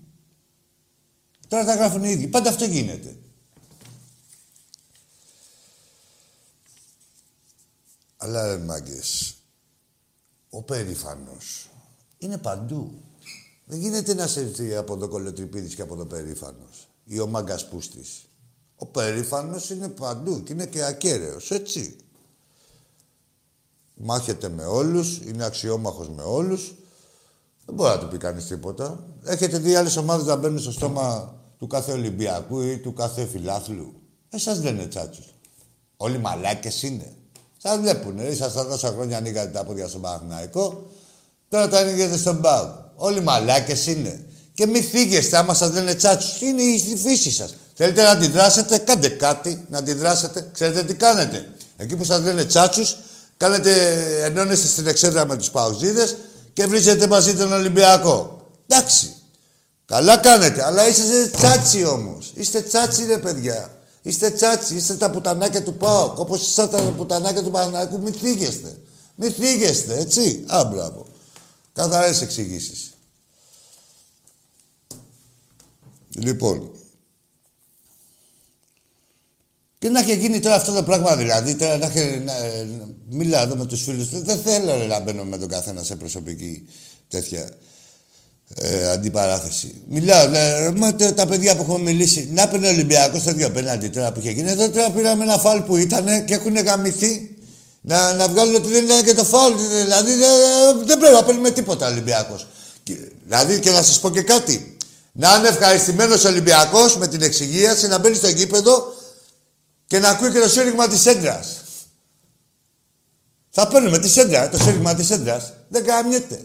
Τώρα 1.48 1.64
τα 1.64 1.74
γράφουν 1.74 2.04
οι 2.04 2.10
ίδιοι. 2.10 2.26
Πάντα 2.26 2.50
αυτό 2.50 2.64
γίνεται. 2.64 3.16
Αλλά 8.16 8.46
ρε 8.46 8.58
μάγκες, 8.58 9.34
ο 10.50 10.62
περήφανος 10.62 11.70
είναι 12.18 12.38
παντού. 12.38 12.94
Δεν 13.64 13.78
γίνεται 13.78 14.14
να 14.14 14.26
σε 14.26 14.40
έρθει 14.40 14.76
από 14.76 14.96
το 14.96 15.08
κολοτριπίδης 15.08 15.74
και 15.74 15.82
από 15.82 15.96
το 15.96 16.06
περήφανος. 16.06 16.85
Ή 17.08 17.20
ο 17.20 17.26
μάγκας 17.26 17.68
πούστης. 17.68 18.28
Ο 18.76 18.86
περήφανος 18.86 19.70
είναι 19.70 19.88
παντού 19.88 20.42
και 20.42 20.52
είναι 20.52 20.66
και 20.66 20.84
ακέραιος, 20.84 21.50
έτσι. 21.50 21.96
Μάχεται 23.94 24.48
με 24.48 24.64
όλους, 24.64 25.18
είναι 25.18 25.44
αξιόμαχος 25.44 26.08
με 26.08 26.22
όλους. 26.22 26.74
Δεν 27.64 27.74
μπορεί 27.74 27.90
να 27.90 27.98
του 27.98 28.08
πει 28.08 28.16
κανείς 28.16 28.46
τίποτα. 28.46 29.06
Έχετε 29.24 29.58
δει 29.58 29.74
άλλες 29.74 29.96
ομάδες 29.96 30.26
να 30.26 30.36
μπαίνουν 30.36 30.58
στο 30.58 30.72
στόμα 30.72 31.34
του 31.58 31.66
κάθε 31.66 31.92
Ολυμπιακού 31.92 32.60
ή 32.60 32.78
του 32.78 32.92
κάθε 32.92 33.26
φιλάθλου. 33.26 33.94
Εσάς 34.30 34.60
δεν 34.60 34.74
είναι 34.74 34.86
τσάτσους. 34.86 35.34
Όλοι 35.96 36.18
μαλάκες 36.18 36.82
είναι. 36.82 37.16
Σας 37.56 37.78
βλέπουνε. 37.78 38.22
Ήσασταν 38.22 38.68
τόσα 38.68 38.88
χρόνια 38.88 39.16
ανοίγατε 39.16 39.50
τα 39.50 39.64
πόδια 39.64 39.88
στον 39.88 40.00
Παναθηναϊκό. 40.00 40.90
Τώρα 41.48 41.68
τα 41.68 41.78
ανοίγετε 41.78 42.16
στον 42.16 42.40
Πάου. 42.40 42.68
Όλοι 42.94 43.20
μαλάκες 43.20 43.86
είναι. 43.86 44.26
Και 44.56 44.66
μη 44.66 44.82
φύγεστε 44.82 45.36
άμα 45.36 45.54
σας 45.54 45.72
λένε 45.72 45.94
τσάτσους. 45.94 46.40
Είναι 46.40 46.62
η 46.62 46.96
φύση 47.02 47.30
σας. 47.30 47.54
Θέλετε 47.74 48.02
να 48.02 48.10
αντιδράσετε, 48.10 48.78
κάντε 48.78 49.08
κάτι 49.08 49.64
να 49.70 49.78
αντιδράσετε. 49.78 50.50
Ξέρετε 50.52 50.82
τι 50.82 50.94
κάνετε. 50.94 51.48
Εκεί 51.76 51.96
που 51.96 52.04
σας 52.04 52.20
λένε 52.22 52.44
τσάτσους, 52.44 52.96
κάνετε, 53.36 53.72
ενώνεστε 54.24 54.66
στην 54.66 54.86
εξέδρα 54.86 55.26
με 55.26 55.36
τους 55.36 55.50
Παουζίδες 55.50 56.16
και 56.52 56.66
βρίζετε 56.66 57.06
μαζί 57.06 57.34
τον 57.34 57.52
Ολυμπιακό. 57.52 58.46
Εντάξει. 58.66 59.14
Καλά 59.86 60.16
κάνετε, 60.16 60.64
αλλά 60.64 60.88
είστε 60.88 61.30
τσάτσι 61.36 61.84
όμως. 61.84 62.32
Είστε 62.34 62.60
τσάτσι 62.60 63.04
ρε 63.06 63.18
παιδιά. 63.18 63.70
Είστε 64.02 64.30
τσάτσι, 64.30 64.74
είστε 64.74 64.94
τα 64.94 65.10
πουτανάκια 65.10 65.62
του 65.62 65.74
ΠΑΟΚ. 65.74 66.18
Όπως 66.18 66.46
είστε 66.46 66.66
τα 66.66 66.78
πουτανάκια 66.78 67.42
του 67.42 67.50
Παναθηναϊκού, 67.50 68.00
μην 68.00 68.12
θίγεστε. 68.12 68.76
Μην 69.14 69.32
θίγεστε, 69.32 69.98
έτσι. 69.98 70.44
Α, 70.46 70.64
μπράβο. 70.64 71.06
Καθαρές 71.72 72.22
εξηγήσεις. 72.22 72.90
Λοιπόν. 76.18 76.70
Και 79.78 79.88
να 79.88 80.00
έχει 80.00 80.16
γίνει 80.16 80.40
τώρα 80.40 80.54
αυτό 80.54 80.72
το 80.72 80.82
πράγμα 80.82 81.16
δηλαδή, 81.16 81.54
τώρα 81.54 81.76
να 81.76 81.86
έχει, 81.86 82.18
να, 82.18 82.36
ε, 82.36 82.68
μιλάω 83.08 83.42
εδώ 83.42 83.56
με 83.56 83.66
τους 83.66 83.82
φίλους, 83.82 84.10
δεν, 84.10 84.24
δεν 84.24 84.38
θέλω 84.38 84.76
ρε, 84.76 84.86
να 84.86 85.00
μπαίνω 85.00 85.24
με 85.24 85.38
τον 85.38 85.48
καθένα 85.48 85.82
σε 85.82 85.96
προσωπική 85.96 86.68
τέτοια 87.08 87.48
ε, 88.54 88.90
αντιπαράθεση. 88.90 89.74
Μιλάω, 89.88 90.34
ε, 90.34 90.72
μα, 90.76 90.94
τα, 90.94 91.14
τα 91.14 91.26
παιδιά 91.26 91.56
που 91.56 91.62
έχω 91.62 91.78
μιλήσει, 91.78 92.28
να 92.32 92.48
πήρε 92.48 92.66
ο 92.66 92.70
Ολυμπιακός 92.70 93.20
στο 93.20 93.32
δύο 93.32 93.50
πέναντι 93.50 93.88
τώρα 93.88 94.12
που 94.12 94.20
είχε 94.20 94.30
γίνει, 94.30 94.50
εδώ 94.50 94.70
τώρα 94.70 94.90
πήραμε 94.90 95.24
ένα 95.24 95.38
φάλ 95.38 95.62
που 95.62 95.76
ήταν 95.76 96.24
και 96.24 96.34
έχουν 96.34 96.56
γαμηθεί 96.56 97.36
να, 97.80 98.12
να 98.12 98.28
βγάλουν 98.28 98.54
ότι 98.54 98.68
δεν 98.68 98.84
ήταν 98.84 99.04
και 99.04 99.14
το 99.14 99.24
φάλ, 99.24 99.52
δηλαδή 99.82 100.12
δεν, 100.14 100.86
δεν 100.86 100.98
πρέπει 100.98 101.14
να 101.14 101.24
παίρνουμε 101.24 101.50
τίποτα 101.50 101.86
ο 101.86 101.90
Ολυμπιακός. 101.90 102.46
Και, 102.82 102.96
δηλαδή 103.24 103.60
και 103.60 103.70
να 103.70 103.82
σας 103.82 104.00
πω 104.00 104.10
και 104.10 104.22
κάτι, 104.22 104.75
να 105.18 105.36
είναι 105.36 105.48
ευχαριστημένος 105.48 106.24
ο 106.24 106.28
Ολυμπιακός 106.28 106.96
με 106.96 107.06
την 107.06 107.22
εξυγίαση, 107.22 107.86
να 107.86 107.98
μπαίνει 107.98 108.14
στο 108.14 108.28
γήπεδο 108.28 108.94
και 109.86 109.98
να 109.98 110.08
ακούει 110.08 110.32
και 110.32 110.40
το 110.40 110.48
σύρριγμα 110.48 110.88
της 110.88 111.06
έντρας. 111.06 111.60
Θα 113.50 113.68
παίρνουμε 113.68 113.98
τη 113.98 114.08
σέντρα, 114.08 114.48
το 114.48 114.58
σύρριγμα 114.58 114.94
της 114.94 115.10
έντρας. 115.10 115.52
Δεν 115.68 115.84
καμιέται. 115.84 116.44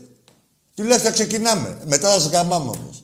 Τουλάχιστον 0.76 1.14
ξεκινάμε. 1.14 1.78
Μετά 1.86 2.12
θα 2.12 2.20
σε 2.20 2.30
καμάμε 2.30 2.70
όμως. 2.70 3.04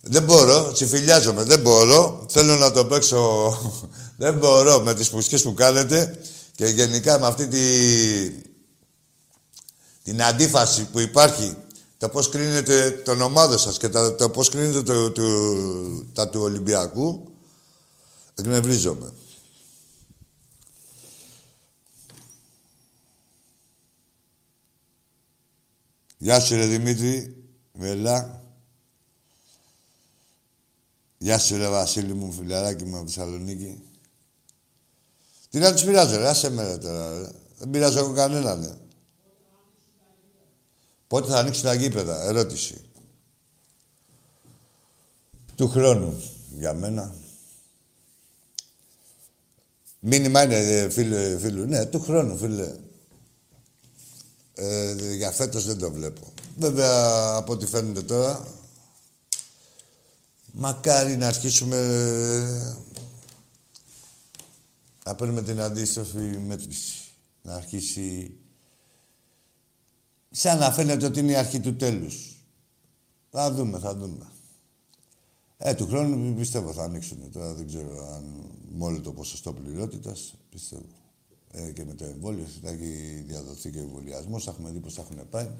Δεν 0.00 0.22
μπορώ, 0.22 0.72
τσιφιλιάζομαι, 0.72 1.42
δεν 1.42 1.60
μπορώ. 1.60 2.26
Θέλω 2.30 2.56
να 2.56 2.72
το 2.72 2.84
παίξω. 2.84 3.58
δεν 4.16 4.34
μπορώ 4.34 4.80
με 4.80 4.94
τις 4.94 5.08
πουσκές 5.08 5.42
που 5.42 5.54
κάνετε 5.54 6.18
και 6.54 6.66
γενικά 6.66 7.18
με 7.18 7.26
αυτή 7.26 7.46
τη... 7.46 7.58
την 10.02 10.22
αντίφαση 10.22 10.84
που 10.84 11.00
υπάρχει 11.00 11.56
το 12.00 12.08
πώς 12.08 12.28
κρίνετε 12.28 12.90
τον 12.90 13.20
ομάδο 13.20 13.58
σας 13.58 13.78
και 13.78 13.88
τα, 13.88 14.14
το 14.14 14.30
πώς 14.30 14.48
κρίνετε 14.48 14.82
το, 14.82 15.10
το, 15.10 15.22
τα 16.04 16.28
του 16.28 16.40
Ολυμπιακού 16.40 17.32
εκνευρίζομαι. 18.34 19.12
Γεια 26.18 26.40
σου 26.40 26.56
ρε 26.56 26.66
Δημήτρη, 26.66 27.44
Βελά. 27.72 28.42
Γεια 31.18 31.38
σου 31.38 31.56
ρε 31.56 31.68
Βασίλη 31.68 32.14
μου, 32.14 32.32
φιλαράκι 32.32 32.84
μου 32.84 32.96
από 32.96 33.06
Θεσσαλονίκη. 33.06 33.82
Τι 35.50 35.58
να 35.58 35.72
τους 35.72 35.84
πειράζω 35.84 36.16
ρε, 36.16 36.28
άσε 36.28 36.50
με 36.50 36.66
ρε 36.66 36.78
τώρα 36.78 37.18
ρε. 37.18 37.30
Δεν 37.58 37.70
πειράζω 37.70 37.98
εγώ 37.98 38.12
κανέναν 38.12 38.60
ρε. 38.60 38.89
Πότε 41.10 41.28
θα 41.30 41.38
ανοίξει 41.38 41.62
τα 41.62 41.74
γήπεδα, 41.74 42.22
ερώτηση. 42.22 42.80
Του 45.54 45.68
χρόνου, 45.68 46.22
για 46.56 46.74
μένα. 46.74 47.14
Μήνυμα 50.00 50.42
είναι, 50.42 50.56
ε, 50.56 50.90
φίλε, 50.90 51.38
φίλου. 51.38 51.66
Ναι, 51.66 51.86
του 51.86 52.00
χρόνου, 52.00 52.36
φίλε. 52.36 52.74
Ε, 54.54 55.14
για 55.14 55.30
φέτος 55.30 55.64
δεν 55.66 55.78
το 55.78 55.90
βλέπω. 55.90 56.32
Βέβαια, 56.56 57.34
από 57.34 57.52
ό,τι 57.52 57.66
φαίνεται 57.66 58.02
τώρα, 58.02 58.46
μακάρι 60.52 61.16
να 61.16 61.26
αρχίσουμε 61.26 61.76
ε, 61.76 62.76
να 65.04 65.14
παίρνουμε 65.14 65.42
την 65.42 65.60
αντίστροφη 65.60 66.18
μέτρηση. 66.18 66.98
Να 67.42 67.54
αρχίσει 67.54 68.39
σαν 70.30 70.58
να 70.58 70.70
φαίνεται 70.72 71.06
ότι 71.06 71.18
είναι 71.18 71.32
η 71.32 71.36
αρχή 71.36 71.60
του 71.60 71.76
τέλους. 71.76 72.34
Θα 73.30 73.52
δούμε, 73.52 73.78
θα 73.78 73.94
δούμε. 73.94 74.26
Ε, 75.58 75.74
του 75.74 75.86
χρόνου 75.86 76.34
πιστεύω 76.34 76.72
θα 76.72 76.82
ανοίξουν. 76.82 77.32
Τώρα 77.32 77.52
δεν 77.54 77.66
ξέρω 77.66 78.14
αν 78.14 78.24
με 78.70 78.84
όλο 78.84 79.00
το 79.00 79.12
ποσοστό 79.12 79.52
πληρότητας. 79.52 80.34
Πιστεύω. 80.50 80.84
Ε, 81.52 81.70
και 81.70 81.84
με 81.84 81.94
το 81.94 82.04
εμβόλιο 82.04 82.46
θα 82.64 82.70
έχει 82.70 83.24
διαδοθεί 83.26 83.70
και 83.70 83.78
ο 83.78 83.82
εμβολιασμός. 83.82 84.44
Θα 84.44 84.50
έχουμε 84.50 84.70
δει 84.70 84.78
πώς 84.78 84.94
θα 84.94 85.02
έχουν 85.02 85.28
πάει. 85.30 85.50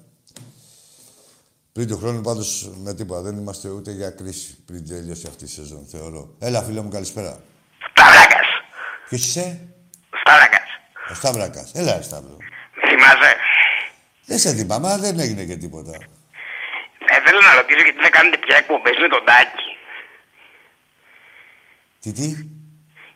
Πριν 1.73 1.87
του 1.87 1.97
χρόνου 1.97 2.21
πάντως 2.21 2.71
με 2.83 2.95
τίποτα. 2.95 3.21
Δεν 3.21 3.37
είμαστε 3.37 3.69
ούτε 3.69 3.93
για 3.93 4.11
κρίση 4.11 4.57
πριν 4.65 4.89
τελειώσει 4.89 5.27
αυτή 5.27 5.45
η 5.45 5.49
σεζόν, 5.49 5.87
θεωρώ. 5.87 6.35
Έλα, 6.39 6.63
φίλε 6.63 6.81
μου, 6.81 6.89
καλησπέρα. 6.89 7.41
Σταυράκας. 7.91 8.47
Ποιος 9.09 9.27
είσαι, 9.27 9.69
Σταυράκας. 10.21 10.69
ο 11.11 11.15
Σταύρακα. 11.15 11.69
Έλα, 11.73 11.97
ρε, 11.97 12.03
Σταύρο. 12.03 12.37
Με 12.37 12.89
θυμάσαι. 12.89 13.37
Δεν 14.31 14.39
σε 14.39 14.51
θυμάμαι, 14.55 14.87
αλλά 14.89 14.99
δεν 15.07 15.19
έγινε 15.25 15.45
και 15.45 15.57
τίποτα. 15.57 15.95
Ε, 17.13 17.17
θέλω 17.25 17.41
να 17.49 17.53
ρωτήσω 17.59 17.83
γιατί 17.87 18.01
δεν 18.07 18.11
κάνετε 18.17 18.37
πια 18.45 18.57
εκπομπές 18.57 18.97
με 19.05 19.09
τον 19.15 19.23
Τάκη. 19.29 19.69
Τι, 22.03 22.11
τι; 22.19 22.27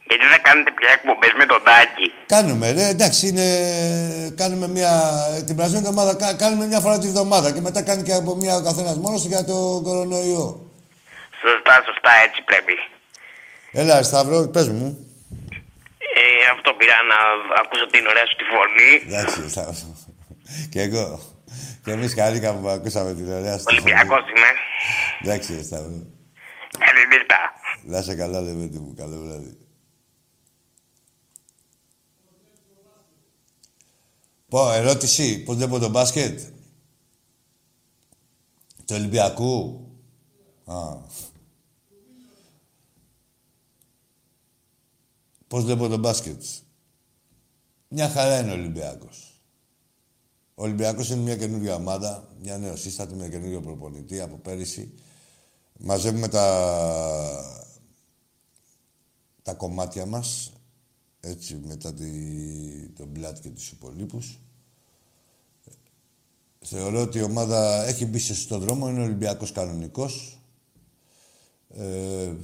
Γιατί 0.09 0.25
δεν 0.33 0.43
κάνετε 0.47 0.71
πια 0.79 0.91
εκπομπές 0.99 1.33
με 1.41 1.47
τον 1.53 1.63
Τάκη. 1.69 2.07
Κάνουμε, 2.35 2.67
ρε, 2.77 2.87
εντάξει, 2.95 3.23
είναι... 3.29 3.47
Κάνουμε 4.37 4.67
μια... 4.69 4.93
Την 5.47 5.57
περασμένη 5.57 5.85
εβδομάδα 5.87 6.13
κα- 6.23 6.37
κάνουμε 6.43 6.65
μια 6.67 6.81
φορά 6.81 6.99
τη 6.99 7.09
βδομάδα 7.09 7.49
και 7.53 7.61
μετά 7.61 7.83
κάνει 7.83 8.03
και 8.03 8.15
από 8.21 8.35
μια 8.35 8.55
ο 8.57 8.63
καθένας 8.63 8.97
μόνος 9.05 9.23
του 9.23 9.29
για 9.29 9.45
το 9.45 9.57
κορονοϊό. 9.87 10.47
Σωστά, 11.43 11.75
σωστά, 11.89 12.13
έτσι 12.27 12.43
πρέπει. 12.51 12.75
Έλα, 13.73 13.95
ρε, 13.97 14.03
Σταύρο, 14.03 14.49
πες 14.55 14.69
μου. 14.69 14.89
Ε, 16.17 16.23
αυτό 16.55 16.69
πήρα 16.79 16.97
να 17.13 17.19
ακούσω 17.61 17.87
την 17.87 18.07
ωραία 18.07 18.27
σου 18.29 18.37
τη 18.41 18.45
φωνή. 18.53 18.91
Εντάξει, 19.07 19.41
ρε, 19.43 19.49
Σταύρο. 19.49 20.04
Και 20.71 20.81
εγώ. 20.83 21.21
Και 21.85 21.91
εμείς 21.91 22.15
χαρήκαμε 22.15 22.61
που 22.61 22.69
ακούσαμε 22.69 23.15
την 23.15 23.33
ωραία 23.33 23.59
σου. 23.59 23.65
Ολυμπιακός 23.69 24.19
είμαι. 24.21 24.51
Εντάξει, 25.23 25.55
ρε, 25.55 25.63
Σταύρο. 25.63 26.07
Καλή 26.79 27.07
νύχτα. 27.09 27.37
Να 27.85 27.99
είσαι 27.99 28.15
καλά, 28.15 28.41
Λεβέντη 28.41 28.79
μου. 28.79 28.95
Καλό 28.95 29.21
βράδυ. 29.21 29.59
Πω, 34.49 34.73
ερώτηση. 34.73 35.43
Πώς 35.43 35.57
βλέπω 35.57 35.79
το 35.79 35.89
μπάσκετ; 35.89 36.41
Του 38.77 38.95
Ολυμπιακού; 38.95 39.87
Α. 40.65 40.97
Πώς 45.49 45.65
βλέπω 45.65 45.89
το 45.89 45.97
μπάσκετ; 45.97 46.43
Μια 47.89 48.09
χαρά 48.09 48.39
είναι 48.39 48.51
ο 48.51 48.55
Ολυμπιακός. 48.55 49.24
Ο 50.55 50.63
Ολυμπιακός 50.63 51.11
είναι 51.11 51.23
μια 51.23 51.37
καινούργια 51.37 51.75
ομάδα, 51.75 52.29
μια 52.43 52.59
νεοσύστατη 52.59 53.15
με 53.15 53.29
καινούργιο 53.29 53.61
προπονητή 53.61 54.21
από 54.21 54.37
πέρυσι. 54.37 54.93
Μαζεύουμε 55.79 56.29
τα, 56.29 56.47
τα 59.43 59.55
κομμάτια 59.55 60.07
μας, 60.07 60.53
έτσι, 61.21 61.61
μετά 61.65 61.95
τη, 61.95 62.09
τον 62.89 63.09
Μπλάτ 63.09 63.39
και 63.41 63.49
τους 63.49 63.71
υπολείπους. 63.71 64.41
Θεωρώ 66.61 67.01
ότι 67.01 67.19
η 67.19 67.23
ομάδα 67.23 67.85
έχει 67.85 68.07
μπει 68.07 68.19
σε 68.19 68.35
σωστό 68.35 68.59
δρόμο, 68.59 68.89
είναι 68.89 69.01
ο 69.01 69.05
Ολυμπιακός 69.05 69.53
κανονικός. 69.53 70.39
Ε, 71.69 72.35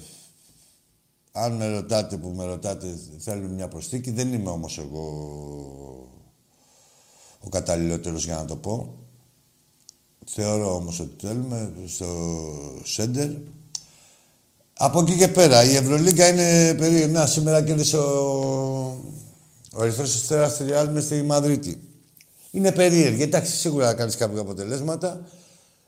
αν 1.33 1.53
με 1.57 1.69
ρωτάτε 1.69 2.17
που 2.17 2.29
με 2.29 2.45
ρωτάτε, 2.45 2.99
θέλουμε 3.19 3.49
μια 3.49 3.69
προσθήκη. 3.69 4.11
Δεν 4.11 4.33
είμαι 4.33 4.51
όμως 4.51 4.79
εγώ 4.79 6.10
ο 7.41 7.49
καταλληλότερος 7.49 8.25
για 8.25 8.37
να 8.37 8.45
το 8.45 8.57
πω. 8.57 8.95
Θεωρώ 10.27 10.75
όμως 10.75 11.01
ότι 11.01 11.27
θέλουμε 11.27 11.73
στο 11.87 12.07
σέντερ. 12.85 13.31
Από 14.73 15.01
εκεί 15.01 15.17
και 15.17 15.29
πέρα, 15.29 15.65
η 15.65 15.77
Ευρωλίγκα 15.77 16.29
είναι 16.29 16.75
περίεργη. 16.75 17.13
Να, 17.13 17.27
σήμερα 17.27 17.63
κέρδισε 17.63 17.97
ο, 17.99 18.09
ο 19.73 19.83
Ερυθρός 19.83 20.15
Αστέρας 20.15 20.53
στη 20.53 20.65
Real 20.69 20.89
μες 20.93 21.05
στη 21.05 21.23
Μαδρίτη. 21.23 21.81
Είναι 22.51 22.73
περίεργη. 22.73 23.23
Εντάξει, 23.23 23.57
σίγουρα 23.57 23.87
θα 23.87 23.95
κάνεις 23.95 24.17
κάποια 24.17 24.41
αποτελέσματα. 24.41 25.29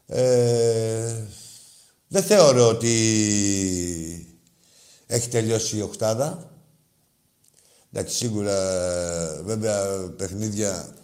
Ε, 0.06 1.14
δεν 2.08 2.22
θεωρώ 2.22 2.68
ότι 2.68 2.92
έχει 5.06 5.28
τελειώσει 5.28 5.76
η 5.76 5.82
οκτάδα. 5.82 6.50
Εντάξει, 7.92 8.16
σίγουρα, 8.16 8.56
βέβαια, 9.44 10.08
παιχνίδια 10.16 10.94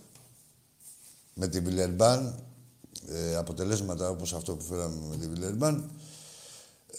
με 1.39 1.49
τη 1.49 1.61
Βιλερμπάν, 1.61 2.35
ε, 3.09 3.37
αποτελέσματα 3.37 4.11
όπως 4.11 4.33
αυτό 4.33 4.55
που 4.55 4.65
φέραμε 4.65 4.97
με 5.11 5.17
τη 5.17 5.29
Βιλερμπάν, 5.29 5.91
ε, 6.91 6.97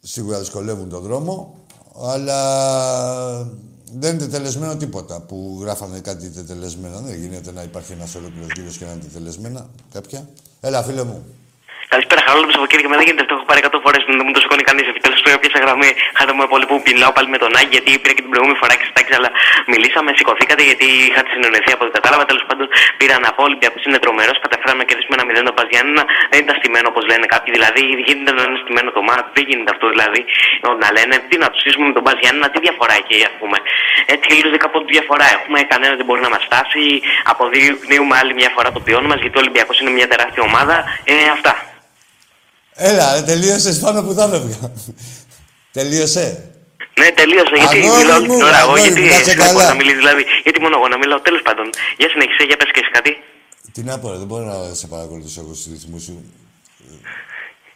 σίγουρα 0.00 0.38
δυσκολεύουν 0.38 0.88
τον 0.88 1.02
δρόμο, 1.02 1.54
αλλά 2.02 3.44
δεν 3.92 4.14
είναι 4.14 4.24
τετελεσμένο 4.24 4.76
τίποτα 4.76 5.20
που 5.20 5.58
γράφανε 5.60 6.00
κάτι 6.00 6.30
τετελεσμένα. 6.30 7.00
Δεν 7.00 7.20
γίνεται 7.20 7.52
να 7.52 7.62
υπάρχει 7.62 7.92
ένας 7.92 8.14
ολόκληρος 8.14 8.48
γύρος 8.56 8.78
και 8.78 8.84
να 8.84 8.92
είναι 8.92 9.00
τετελεσμένα 9.00 9.70
κάποια. 9.92 10.28
Έλα, 10.60 10.82
φίλε 10.82 11.04
μου. 11.04 11.24
Καλησπέρα, 11.94 12.20
χαρόλο 12.26 12.44
από 12.46 12.52
Σαββατοκύριακο. 12.54 12.90
Με 12.92 12.96
δεν 13.00 13.06
γίνεται 13.08 13.24
αυτό. 13.26 13.34
Έχω 13.38 13.46
πάρει 13.50 13.60
100 13.66 13.84
φορές 13.84 14.00
που 14.04 14.10
δεν 14.18 14.24
μου 14.28 14.34
το 14.36 14.40
σηκώνει 14.44 14.64
κανείς. 14.70 14.84
Επιτέλους 14.92 15.20
τώρα 15.24 15.38
πιάσα 15.42 15.60
γραμμή. 15.64 15.90
Χάρη 16.18 16.32
μου 16.36 16.44
πολύ 16.52 16.66
που 16.70 16.76
μιλάω 16.88 17.12
πάλι 17.16 17.28
με 17.34 17.38
τον 17.42 17.50
Άγγι, 17.60 17.72
γιατί 17.76 17.90
πήρα 18.02 18.14
και 18.16 18.22
την 18.26 18.30
προηγούμενη 18.32 18.58
φορά 18.62 18.72
και 18.78 18.86
στάξει, 18.90 19.12
αλλά 19.18 19.30
μιλήσαμε, 19.72 20.08
σηκωθήκατε 20.18 20.62
γιατί 20.68 20.86
είχατε 21.08 21.28
συνεννοηθεί 21.34 21.70
από 21.76 21.82
ό,τι 21.84 21.92
κατάλαβα. 21.98 22.22
Τέλος 22.30 22.44
πάντων 22.48 22.66
πήρα 23.00 23.14
να 23.24 23.28
πω 23.34 23.40
Ολυμπιακό 23.50 23.78
είναι 23.88 23.98
τρομερός. 24.04 24.36
Καταφέραμε 24.44 24.80
να 24.82 24.86
κερδίσουμε 24.88 25.14
ένα 25.18 25.24
0 25.30 25.48
το 25.50 25.54
Παζιάννα. 25.58 26.02
Δεν 26.32 26.38
ήταν 26.44 26.54
στημένο 26.60 26.86
όπως 26.92 27.04
λένε 27.10 27.26
κάποιοι. 27.34 27.50
Δηλαδή 27.56 27.82
γίνεται 28.06 28.32
να 28.38 28.42
είναι 28.46 28.58
στημένο 28.64 28.88
το 28.96 29.02
μάτι. 29.08 29.28
Δεν 29.36 29.44
γίνεται 29.48 29.70
αυτό 29.74 29.86
δηλαδή. 29.94 30.20
Να 30.82 30.88
λένε 30.96 31.14
τι 31.28 31.36
να 31.42 31.46
τους 31.50 31.60
στήσουμε 31.62 31.84
με 31.90 31.94
τον 31.98 32.04
Παζιάννα, 32.08 32.46
τι 32.52 32.58
διαφορά 32.66 32.94
έχει 33.00 33.16
ας 33.30 33.34
πούμε. 33.40 33.56
Έτσι 34.12 34.24
και 34.28 34.34
λίγο 34.38 34.48
δεκαπόντου 34.56 34.88
διαφορά 34.96 35.26
έχουμε. 35.36 35.58
Κανένα 35.72 35.94
δεν 36.00 36.06
μπορεί 36.06 36.20
να 36.26 36.32
μας 36.34 36.42
φτάσει. 36.48 36.82
Αποδεικνύουμε 37.32 38.14
άλλη 38.20 38.32
μια 38.40 38.50
φορά 38.54 38.68
το 38.76 38.80
ποιόν 38.86 39.04
μας 39.10 39.18
γιατί 39.24 39.36
ο 39.38 39.42
Ολυμπιακός 39.44 39.76
είναι 39.80 39.92
μια 39.98 40.08
τεράστια 40.12 40.42
ομάδα. 40.50 40.76
Ε, 41.12 41.14
αυτά. 41.38 41.54
Έλα, 42.88 43.06
ρε, 43.14 43.22
τελείωσες 43.30 43.76
πάνω 43.84 43.98
που 44.04 44.12
θα 44.18 44.24
έφευγα. 44.28 44.58
Τελείωσε. 45.78 46.26
Ναι, 47.00 47.08
τελείωσε. 47.20 47.54
Γιατί 47.62 47.78
Αγόρι 47.78 47.98
μιλάω 48.02 48.18
όλη 48.18 48.28
μου, 48.28 48.36
την 48.38 48.46
ώρα. 48.48 48.58
Εγώ 48.64 48.66
αγόρι 48.66 48.80
γιατί 48.86 49.00
μου, 49.00 49.08
κάτσε 49.14 49.32
δεν 49.32 49.36
μπορεί 49.36 49.56
καλά. 49.56 49.68
να 49.72 49.78
μιλήσεις, 49.80 50.00
δηλαδή. 50.04 50.22
Γιατί 50.44 50.58
μόνο 50.64 50.74
εγώ 50.78 50.88
να 50.94 50.98
μιλάω. 51.02 51.20
Τέλος 51.28 51.42
πάντων. 51.46 51.66
Για 52.00 52.08
συνέχισε, 52.12 52.42
για 52.50 52.56
πες 52.60 52.70
και 52.74 52.80
εσύ 52.82 52.90
κάτι. 52.96 53.12
Τι 53.74 53.80
να 53.88 53.94
πω, 54.00 54.06
ρε, 54.12 54.18
δεν 54.22 54.28
μπορώ 54.30 54.44
να 54.52 54.58
σε 54.80 54.86
παρακολουθήσω 54.94 55.38
εγώ 55.44 55.52
στους 55.58 55.68
ρυθμούς 55.74 56.02
σου. 56.06 56.14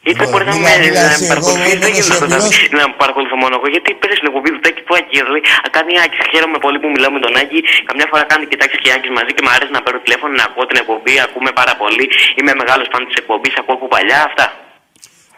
Γιατί 0.04 0.18
δεν 0.22 0.28
μπορεί 0.32 0.44
να 0.50 0.54
Μίλα, 0.56 0.68
με 0.68 0.84
μίλα, 0.84 1.02
να 1.08 1.12
εσύ, 1.14 1.22
με 1.22 1.28
παρακολουθείς. 1.32 1.64
εγώ 1.64 1.72
Δεν 1.72 1.76
είμαι 1.76 1.88
γίνεται 1.96 2.12
αυτό 2.14 2.26
δηλαδή, 2.26 2.48
σιωπηλός. 2.54 2.78
να 2.78 2.82
με 2.90 2.94
παρακολουθώ 3.02 3.36
μόνο 3.42 3.54
εγώ. 3.58 3.66
Γιατί 3.74 3.88
πήρε 4.00 4.14
στην 4.18 4.26
εκπομπή 4.30 4.48
του 4.54 4.60
Τάκη 4.64 4.80
που 4.86 4.92
Άκης. 4.98 5.20
Δηλαδή, 5.28 5.42
κάνει 5.76 5.92
Άκης. 6.04 6.20
Χαίρομαι 6.32 6.58
πολύ 6.64 6.78
που 6.82 6.88
μιλάω 6.94 7.12
με 7.16 7.20
τον 7.24 7.32
Άκη. 7.42 7.60
Καμιά 7.88 8.06
φορά 8.10 8.22
κάνει 8.30 8.44
κοιτάξεις 8.52 8.78
και 8.82 8.90
Άκης 8.96 9.10
μαζί 9.18 9.30
και 9.36 9.42
μου 9.44 9.52
αρέσει 9.56 9.72
να 9.76 9.80
παίρνω 9.84 10.00
τηλέφωνο 10.06 10.32
να 10.40 10.44
ακούω 10.48 10.64
την 10.70 10.78
εκπομπή. 10.82 11.14
Ακούμε 11.26 11.50
πάρα 11.60 11.74
πολύ. 11.82 12.06
Είμαι 12.38 12.52
μεγάλος 12.60 12.86
φαν 12.92 13.02
της 13.08 13.16
εκπομπής. 13.22 13.52
Ακούω 13.60 13.74
από 13.78 13.86
παλιά. 13.94 14.20
Αυτά. 14.30 14.46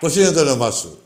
Πώς 0.01 0.17
είναι 0.17 0.31
το 0.31 0.41
όνομά 0.41 0.71
σου; 0.71 0.99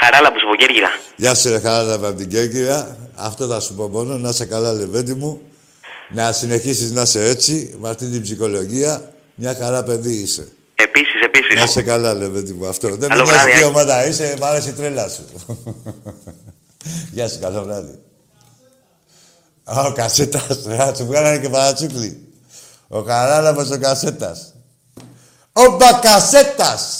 Χαράλα 0.00 0.32
που 0.32 0.38
σου 0.40 0.46
πω, 0.46 0.56
Κέρκυρα. 0.56 0.88
Γεια 1.16 1.34
σου, 1.34 1.48
ρε 1.48 1.60
χαρά 1.60 1.92
από 1.92 2.12
την 2.12 2.28
Κέρκυρα. 2.28 2.96
Αυτό 3.14 3.46
θα 3.46 3.60
σου 3.60 3.74
πω 3.74 3.88
μόνο. 3.88 4.16
Να 4.18 4.28
είσαι 4.28 4.44
καλά, 4.44 4.72
Λεβέντη 4.72 5.14
μου. 5.14 5.40
Να 6.12 6.32
συνεχίσεις 6.32 6.90
να 6.92 7.02
είσαι 7.02 7.24
έτσι, 7.28 7.76
με 7.80 7.88
αυτή 7.90 8.06
την 8.10 8.22
ψυχολογία. 8.22 9.12
Μια 9.34 9.54
χαρά 9.60 9.82
παιδί 9.82 10.12
είσαι. 10.12 10.48
Επίσης, 10.74 11.20
επίσης. 11.24 11.54
Να 11.54 11.62
είσαι 11.62 11.82
καλά, 11.82 12.14
Λεβέντη 12.14 12.52
μου. 12.52 12.66
Αυτό. 12.66 12.88
Δεν 12.96 13.08
Καλό 13.08 13.24
με 13.24 13.30
νοιάζει 13.30 13.44
βράδυ, 13.44 13.52
τι 13.52 13.64
Άκη. 13.64 13.68
ομάδα 13.68 14.06
είσαι, 14.06 14.36
μ' 14.40 14.44
άρεσε 14.44 14.68
η 14.68 14.72
τρέλα 14.72 15.08
σου. 15.08 15.24
Γεια 17.14 17.28
σου, 17.28 17.38
καλό 17.40 17.62
βράδυ. 17.62 17.98
Α, 19.64 19.80
ο 19.86 19.92
κασέτας, 19.92 20.64
ρε, 20.66 20.94
σου 20.96 21.06
βγάλανε 21.06 21.38
και 21.38 21.48
παρατσούκλι. 21.48 22.28
Ο 22.88 23.00
Χαράλαμπος 23.00 23.70
ο 23.70 23.78
κασέτας. 23.78 24.54
Ο 25.52 25.76
Μπακασέτας! 25.76 26.99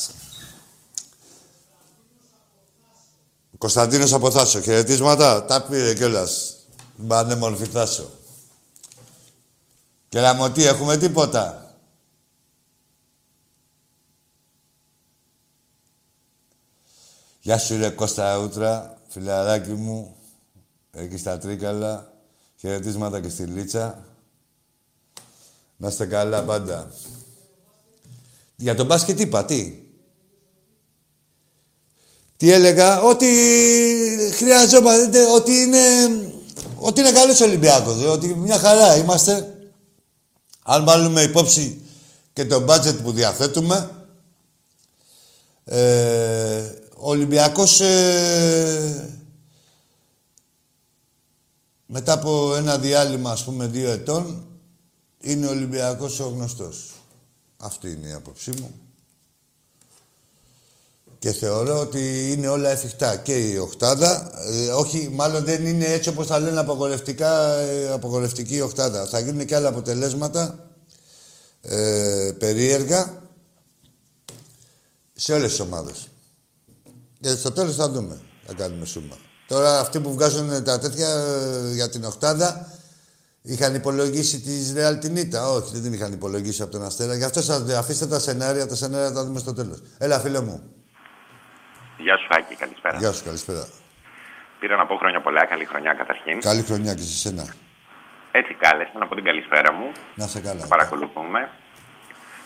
Κωνσταντίνος 3.60 4.12
από 4.12 4.30
Θάσο. 4.30 4.60
Χαιρετίσματα. 4.60 5.44
Τα 5.44 5.62
πήρε 5.62 5.94
κιόλας. 5.94 6.56
Πανέμορφη 7.06 7.64
Θάσο. 7.64 8.10
Και 10.08 10.20
Ραμωτή, 10.20 10.64
έχουμε 10.64 10.96
τίποτα; 10.96 11.74
Γεια 17.40 17.58
σου 17.58 17.76
ρε 17.76 17.90
Κώστα 17.90 18.38
Ούτρα, 18.38 18.98
φιλαράκι 19.08 19.72
μου, 19.72 20.16
εκεί 20.90 21.16
στα 21.16 21.38
Τρίκαλα. 21.38 22.12
Χαιρετίσματα 22.56 23.20
και 23.20 23.28
στη 23.28 23.42
Λίτσα. 23.42 24.04
Να 25.76 25.88
είστε 25.88 26.06
καλά 26.06 26.42
πάντα. 26.42 26.90
Για 28.56 28.74
τον 28.74 28.86
μπάσκετ 28.86 29.20
είπα, 29.20 29.44
τι; 29.44 29.89
Τι 32.40 32.52
έλεγα, 32.52 33.02
ότι 33.02 33.26
χρειαζόμαστε, 34.32 35.32
ότι 35.32 35.52
είναι, 35.52 35.78
ότι 36.76 37.00
είναι 37.00 37.12
καλός 37.12 37.40
Ολυμπιάκος, 37.40 38.02
ε, 38.02 38.06
ότι 38.06 38.34
μια 38.34 38.58
χαρά 38.58 38.96
είμαστε. 38.96 39.54
Αν 40.62 40.84
βάλουμε 40.84 41.22
υπόψη 41.22 41.80
και 42.32 42.44
το 42.44 42.60
μπάτζετ 42.60 43.00
που 43.00 43.12
διαθέτουμε, 43.12 43.90
ε, 45.64 46.60
ο 46.96 47.10
Ολυμπιακός 47.10 47.80
ε, 47.80 49.18
μετά 51.86 52.12
από 52.12 52.54
ένα 52.54 52.78
διάλειμμα, 52.78 53.30
ας 53.30 53.44
πούμε, 53.44 53.66
δύο 53.66 53.90
ετών, 53.90 54.46
είναι 55.20 55.46
ο 55.46 55.50
Ολυμπιακός 55.50 56.20
ο 56.20 56.28
γνωστός. 56.28 56.90
Αυτή 57.56 57.90
είναι 57.90 58.08
η 58.08 58.12
άποψή 58.12 58.50
μου. 58.50 58.89
Και 61.20 61.32
θεωρώ 61.32 61.80
ότι 61.80 62.32
είναι 62.32 62.48
όλα 62.48 62.70
εφικτά. 62.70 63.16
Και 63.16 63.38
η 63.38 63.56
οχτάδα, 63.56 64.30
ε, 64.46 64.68
όχι, 64.68 65.08
μάλλον 65.12 65.44
δεν 65.44 65.66
είναι 65.66 65.84
έτσι 65.84 66.08
όπως 66.08 66.26
θα 66.26 66.38
λένε 66.38 66.60
απογορευτικά, 66.60 67.52
ε, 67.52 67.92
απογορευτική 67.92 68.54
η 68.54 68.60
οχτάδα. 68.60 69.06
Θα 69.06 69.18
γίνουν 69.18 69.46
και 69.46 69.54
άλλα 69.54 69.68
αποτελέσματα, 69.68 70.70
ε, 71.60 72.32
περίεργα, 72.38 73.22
σε 75.12 75.32
όλες 75.32 75.50
τις 75.50 75.60
ομάδες. 75.60 76.08
Και 77.20 77.30
στο 77.30 77.52
τέλος 77.52 77.76
θα 77.76 77.88
δούμε, 77.90 78.20
θα 78.46 78.54
κάνουμε 78.54 78.86
σούμα. 78.86 79.16
Τώρα 79.48 79.80
αυτοί 79.80 80.00
που 80.00 80.12
βγάζουν 80.12 80.64
τα 80.64 80.78
τέτοια 80.78 81.08
ε, 81.08 81.74
για 81.74 81.88
την 81.88 82.04
οχτάδα, 82.04 82.74
Είχαν 83.42 83.74
υπολογίσει 83.74 84.40
τη 84.40 84.72
Ρεάλ 84.72 84.98
την 84.98 85.16
ήττα. 85.16 85.50
Όχι, 85.50 85.72
δεν 85.72 85.82
την 85.82 85.92
είχαν 85.92 86.12
υπολογίσει 86.12 86.62
από 86.62 86.70
τον 86.70 86.84
Αστέρα. 86.84 87.14
Γι' 87.14 87.24
αυτό 87.24 87.42
σας 87.42 87.68
αφήστε 87.68 88.06
τα 88.06 88.18
σενάρια, 88.18 88.66
τα 88.66 88.76
σενάρια 88.76 89.12
τα 89.12 89.24
δούμε 89.24 89.38
στο 89.38 89.52
τέλος. 89.52 89.82
Έλα, 89.98 90.20
φίλε 90.20 90.40
μου. 90.40 90.79
Γεια 92.04 92.16
σου, 92.16 92.26
Άκη, 92.30 92.54
καλησπέρα. 92.54 92.96
Γεια 92.98 93.12
σου, 93.12 93.24
καλησπέρα. 93.24 93.64
Πήρα 94.60 94.76
να 94.76 94.86
πω 94.86 94.96
χρόνια 94.96 95.20
πολλά, 95.20 95.44
καλή 95.46 95.64
χρονιά 95.64 95.92
καταρχήν. 95.92 96.40
Καλή 96.40 96.62
χρονιά 96.62 96.94
και 96.94 97.02
σε 97.02 97.16
σένα. 97.24 97.44
Έτσι 98.32 98.54
κάλεσα 98.54 98.92
να 98.98 99.06
πω 99.06 99.14
την 99.14 99.24
καλησπέρα 99.24 99.72
μου. 99.72 99.86
Να 100.14 100.26
σε 100.26 100.40
καλά. 100.40 100.60
Να 100.60 100.66
παρακολουθούμε. 100.66 101.40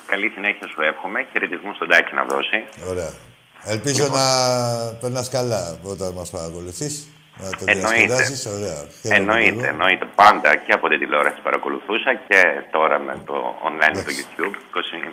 Καλή 0.06 0.28
συνέχεια 0.34 0.66
σου 0.68 0.80
εύχομαι. 0.82 1.26
Χαιρετισμούς 1.32 1.76
στον 1.76 1.88
Τάκη 1.88 2.14
να 2.14 2.24
δώσει. 2.24 2.58
Ωραία. 2.88 3.12
Ελπίζω 3.64 4.04
να 4.18 4.24
περνάς 5.00 5.28
καλά 5.30 5.78
όταν 5.82 6.12
μας 6.12 6.30
παρακολουθείς. 6.30 7.08
Να 7.42 7.50
το 7.50 7.64
Εννοείται. 7.66 7.88
διασκεδάσεις, 7.96 8.46
ωραία. 8.46 8.78
Χαίρομαι 9.00 9.16
Εννοείται, 9.20 9.52
πολύ. 9.54 9.66
εννοείται. 9.66 10.06
Πάντα 10.14 10.56
και 10.56 10.72
από 10.72 10.88
την 10.88 10.98
τηλεόραση 10.98 11.40
παρακολουθούσα 11.42 12.10
και 12.28 12.40
τώρα 12.70 12.98
με 12.98 13.14
το 13.26 13.36
online, 13.68 13.94
με 13.98 14.02
το 14.08 14.12
YouTube. 14.18 14.54
20, 14.76 15.12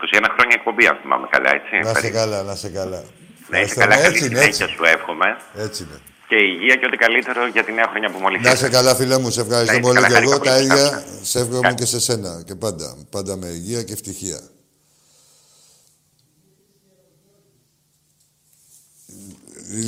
21 0.00 0.28
χρόνια 0.34 0.54
εκπομπή, 0.58 0.86
αν 0.86 0.96
θυμάμαι 1.02 1.26
καλά, 1.30 1.50
έτσι. 1.58 1.74
Να 1.88 1.94
σε 1.94 2.10
καλά, 2.10 2.42
να 2.42 2.54
σε 2.54 2.68
καλά. 2.70 3.02
Να 3.50 3.60
είσαι 3.60 3.72
Ευχαριστώ. 3.72 3.80
καλά, 3.80 3.94
καλή 4.02 4.06
Έτσι 4.14 4.24
είναι, 4.26 4.34
συνέχεια 4.40 4.64
έτσι. 4.64 4.76
σου 4.76 4.84
εύχομαι. 4.84 5.26
Έτσι 5.66 5.82
είναι. 5.82 5.98
Και 6.28 6.36
υγεία 6.36 6.74
και 6.76 6.86
ό,τι 6.86 6.96
καλύτερο 6.96 7.46
για 7.46 7.64
τη 7.64 7.72
νέα 7.72 7.86
χρονιά 7.90 8.10
που 8.10 8.18
μόλις 8.18 8.40
Να 8.42 8.48
σε 8.48 8.54
ήρθε. 8.64 8.68
καλά, 8.68 8.94
φίλε 8.94 9.18
μου. 9.18 9.30
Σε 9.30 9.40
ευχαριστώ 9.40 9.72
Να 9.72 9.78
είσαι 9.78 9.86
πολύ 9.88 10.00
καλά, 10.00 10.08
και 10.08 10.14
εγώ. 10.24 10.30
χάρηκα 10.30 10.50
Τα 10.50 10.54
πολύ. 10.54 10.64
ίδια 10.64 10.84
Ευχαριστώ. 10.84 11.24
σε 11.24 11.38
εύχομαι 11.40 11.74
και 11.74 11.84
σε 11.84 12.00
σένα. 12.00 12.42
Και 12.46 12.54
πάντα. 12.54 12.96
Πάντα 13.10 13.36
με 13.36 13.46
υγεία 13.46 13.82
και 13.82 13.92
ευτυχία. 13.92 14.40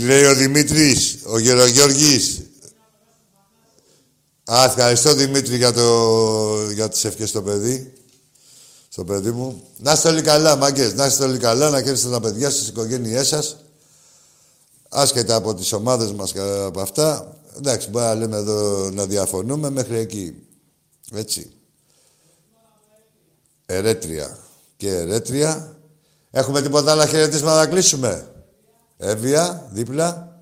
Λέει 0.04 0.24
ο 0.24 0.34
Δημήτρης, 0.34 1.18
ο 1.26 1.38
Γερογιώργης. 1.38 2.42
Α, 4.52 4.64
ευχαριστώ 4.64 5.14
Δημήτρη 5.14 5.56
για, 5.56 5.72
το, 5.72 6.70
για 6.70 6.88
τις 6.88 7.04
ευχές 7.04 7.28
στο 7.28 7.42
παιδί. 7.42 7.92
Στο 8.92 9.04
παιδί 9.04 9.30
μου. 9.30 9.62
Να 9.78 9.92
είστε 9.92 10.08
όλοι 10.08 10.22
καλά, 10.22 10.56
μάγκες. 10.56 10.94
Να 10.94 11.06
είστε 11.06 11.24
όλοι 11.24 11.38
καλά, 11.38 11.70
να 11.70 11.82
κέρδισετε 11.82 12.12
τα 12.12 12.20
παιδιά 12.20 12.50
σας, 12.50 12.58
τις 12.58 12.68
οικογένειές 12.68 13.28
σας. 13.28 13.56
Άσχετα 14.88 15.34
από 15.34 15.54
τις 15.54 15.72
ομάδες 15.72 16.12
μας 16.12 16.32
και 16.32 16.40
από 16.40 16.80
αυτά. 16.80 17.36
Εντάξει, 17.56 17.88
μπορεί 17.88 18.04
να 18.04 18.14
λέμε 18.14 18.36
εδώ 18.36 18.90
να 18.90 19.06
διαφωνούμε 19.06 19.70
μέχρι 19.70 19.98
εκεί. 19.98 20.46
Έτσι. 21.12 21.52
Ερέτρια 23.66 24.38
και 24.76 24.96
ερέτρια. 24.96 25.76
Έχουμε 26.30 26.62
τίποτα 26.62 26.90
άλλα 26.90 27.06
χαιρετίσματα 27.06 27.56
να 27.56 27.66
κλείσουμε; 27.66 28.34
Εύβοια, 28.96 29.68
δίπλα. 29.70 30.40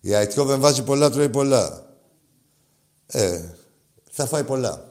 Η 0.00 0.12
Αιτκόβεν 0.14 0.60
βάζει 0.60 0.82
πολλά, 0.82 1.10
τρώει 1.10 1.28
πολλά. 1.28 1.86
Ε, 3.06 3.42
θα 4.10 4.26
φάει 4.26 4.44
πολλά. 4.44 4.85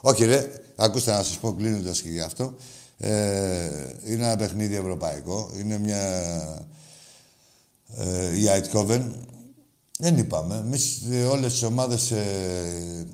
Όχι 0.00 0.24
ρε, 0.24 0.50
ακούστε 0.76 1.10
να 1.10 1.22
σας 1.22 1.38
πω 1.38 1.52
κλείνοντας 1.52 2.02
και 2.02 2.08
γι' 2.08 2.20
αυτό. 2.20 2.54
Ε, 2.96 3.94
είναι 4.04 4.24
ένα 4.24 4.36
παιχνίδι 4.36 4.74
ευρωπαϊκό. 4.74 5.50
Είναι 5.58 5.78
μια... 5.78 6.02
Ε, 7.96 8.36
η 8.38 8.48
Αιτκόβεν. 8.48 9.26
Δεν 9.98 10.18
είπαμε. 10.18 10.56
Εμείς 10.56 11.02
ε, 11.10 11.24
όλες 11.24 11.52
τις 11.52 11.62
ομάδες 11.62 12.10
ε, 12.10 13.06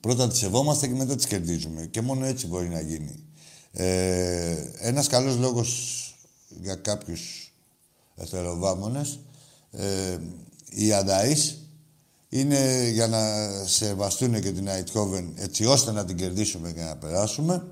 πρώτα 0.00 0.28
τις 0.28 0.38
σεβόμαστε 0.38 0.86
και 0.86 0.94
μετά 0.94 1.16
τις 1.16 1.26
κερδίζουμε. 1.26 1.86
Και 1.86 2.00
μόνο 2.00 2.26
έτσι 2.26 2.46
μπορεί 2.46 2.68
να 2.68 2.80
γίνει. 2.80 3.24
Ε, 3.72 4.56
ένας 4.78 5.06
καλός 5.06 5.36
λόγος 5.36 6.00
για 6.48 6.74
κάποιους 6.74 7.52
εθεροβάμονες 8.14 9.18
ε, 9.70 10.18
οι 10.70 10.88
Ανταΐς 10.92 11.54
είναι 12.40 12.88
για 12.88 13.08
να 13.08 13.18
σεβαστούν 13.66 14.40
και 14.40 14.52
την 14.52 14.66
Αιτχόβεν 14.68 15.32
έτσι 15.36 15.64
ώστε 15.66 15.92
να 15.92 16.04
την 16.04 16.16
κερδίσουμε 16.16 16.72
και 16.72 16.80
να 16.82 16.96
περάσουμε 16.96 17.66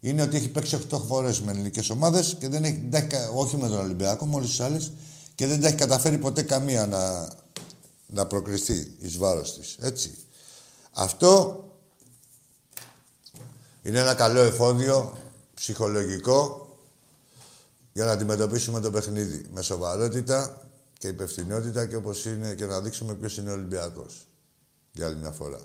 είναι 0.00 0.22
ότι 0.22 0.36
έχει 0.36 0.48
παίξει 0.48 0.78
8 0.90 1.00
φορές 1.06 1.40
με 1.40 1.50
ελληνικές 1.52 1.90
ομάδες 1.90 2.36
και 2.38 2.48
δεν 2.48 2.64
έχει, 2.64 2.86
δεν 2.90 3.00
έχει 3.00 3.10
κα- 3.10 3.30
όχι 3.30 3.56
με 3.56 3.68
τον 3.68 3.78
Ολυμπιακό, 3.78 4.26
με 4.26 4.34
όλες 4.34 4.48
τις 4.48 4.60
άλλες 4.60 4.92
και 5.34 5.46
δεν 5.46 5.60
τα 5.60 5.66
έχει 5.66 5.76
καταφέρει 5.76 6.18
ποτέ 6.18 6.42
καμία 6.42 6.86
να, 6.86 7.28
να 8.06 8.26
προκριθεί 8.26 8.94
εις 8.98 9.16
βάρος 9.16 9.54
της. 9.58 9.76
Έτσι. 9.80 10.14
Αυτό 10.92 11.64
είναι 13.82 13.98
ένα 13.98 14.14
καλό 14.14 14.40
εφόδιο 14.40 15.18
ψυχολογικό 15.54 16.68
για 17.92 18.04
να 18.04 18.12
αντιμετωπίσουμε 18.12 18.80
το 18.80 18.90
παιχνίδι 18.90 19.44
με 19.54 19.62
σοβαρότητα 19.62 20.69
και 21.00 21.08
υπευθυνότητα 21.08 21.86
και 21.86 21.96
όπως 21.96 22.24
είναι 22.24 22.54
και 22.54 22.66
να 22.66 22.80
δείξουμε 22.80 23.14
ποιος 23.14 23.36
είναι 23.36 23.50
ο 23.50 23.52
Ολυμπιακός. 23.52 24.26
Για 24.92 25.06
άλλη 25.06 25.16
μια 25.16 25.30
φορά. 25.30 25.60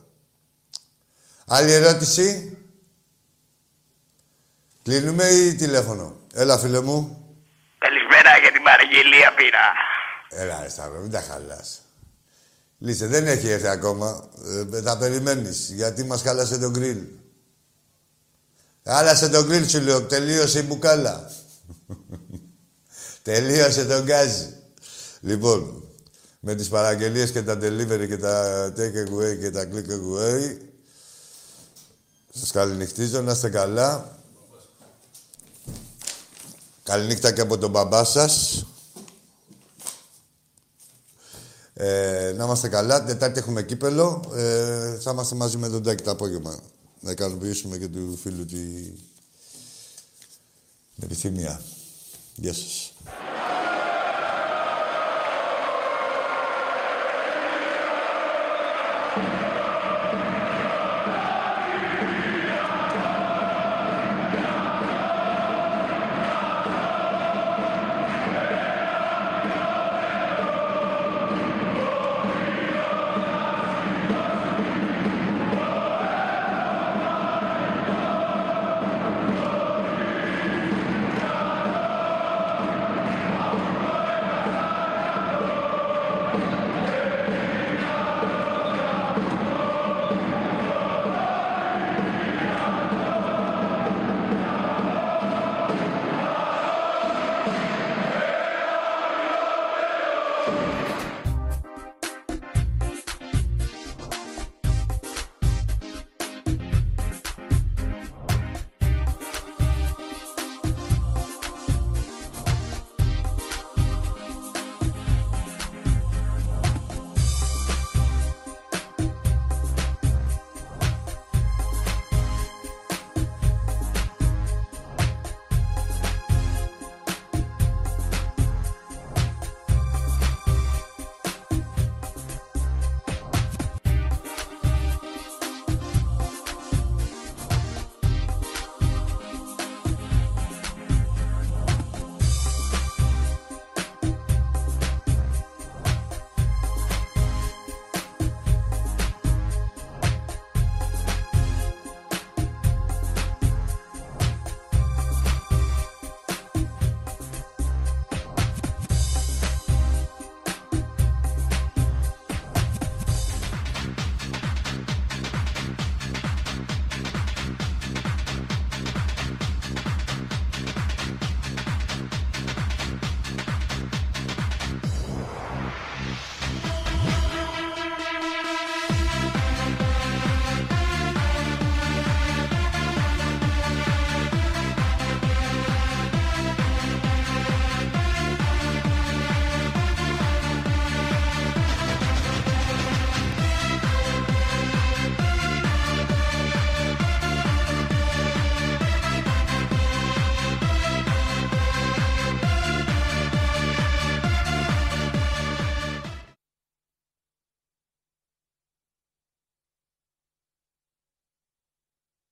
Άλλη 1.45 1.71
ερώτηση. 1.71 2.57
Κλείνουμε 4.83 5.23
ή 5.23 5.55
τηλέφωνο. 5.55 6.17
Έλα, 6.33 6.57
φίλε 6.57 6.81
μου. 6.81 7.25
Καλησπέρα 7.77 8.37
για 8.37 8.51
την 8.51 8.63
παραγγελία 8.63 9.33
πήρα. 9.35 9.73
Έλα, 10.29 10.61
ρε 10.61 10.69
Σταύρο, 10.69 10.99
μην 10.99 11.11
τα 11.11 11.21
χαλάς. 11.21 11.81
Λύσε, 12.77 13.07
δεν 13.07 13.27
έχει 13.27 13.47
έρθει 13.49 13.67
ακόμα. 13.67 14.29
Ε, 14.71 14.81
θα 14.81 14.97
περιμένεις, 14.97 15.71
γιατί 15.71 16.03
μας 16.03 16.21
χάλασε 16.21 16.57
τον 16.57 16.71
γκριλ. 16.71 17.03
Χάλασε 18.83 19.29
τον 19.29 19.45
γκριλ, 19.45 19.67
σου 19.67 19.81
λέω. 19.81 20.01
Τελείωσε 20.03 20.59
η 20.59 20.65
μπουκάλα. 20.67 21.31
Τελείωσε 23.23 23.85
τον 23.85 24.03
γκάζι. 24.03 24.64
Λοιπόν, 25.25 25.83
με 26.39 26.55
τις 26.55 26.67
παραγγελίες 26.67 27.31
και 27.31 27.43
τα 27.43 27.57
delivery 27.61 28.05
και 28.07 28.17
τα 28.17 28.67
take 28.77 29.09
away 29.09 29.39
και 29.39 29.51
τα 29.51 29.67
click 29.71 29.89
away, 29.89 30.57
σας 32.33 32.51
καληνυχτίζω, 32.51 33.21
να 33.21 33.31
είστε 33.31 33.49
καλά. 33.49 34.19
Καληνύχτα 36.83 37.31
και 37.31 37.41
από 37.41 37.57
τον 37.57 37.69
μπαμπά 37.69 38.03
σας. 38.03 38.65
Ε, 41.73 42.33
να 42.37 42.43
είμαστε 42.43 42.67
καλά. 42.67 43.03
Τετάρτη 43.03 43.39
έχουμε 43.39 43.63
κύπελο. 43.63 44.31
Ε, 44.33 44.97
θα 44.99 45.11
είμαστε 45.11 45.35
μαζί 45.35 45.57
με 45.57 45.69
τον 45.69 45.83
Τάκη 45.83 46.03
το 46.03 46.11
απόγευμα. 46.11 46.59
Να 46.99 47.11
ικανοποιήσουμε 47.11 47.77
και 47.77 47.87
του 47.87 48.19
φίλου 48.21 48.45
τη... 48.45 48.55
την 50.95 51.03
επιθυμία. 51.03 51.61
Γεια 52.35 52.53
σας. 52.53 52.94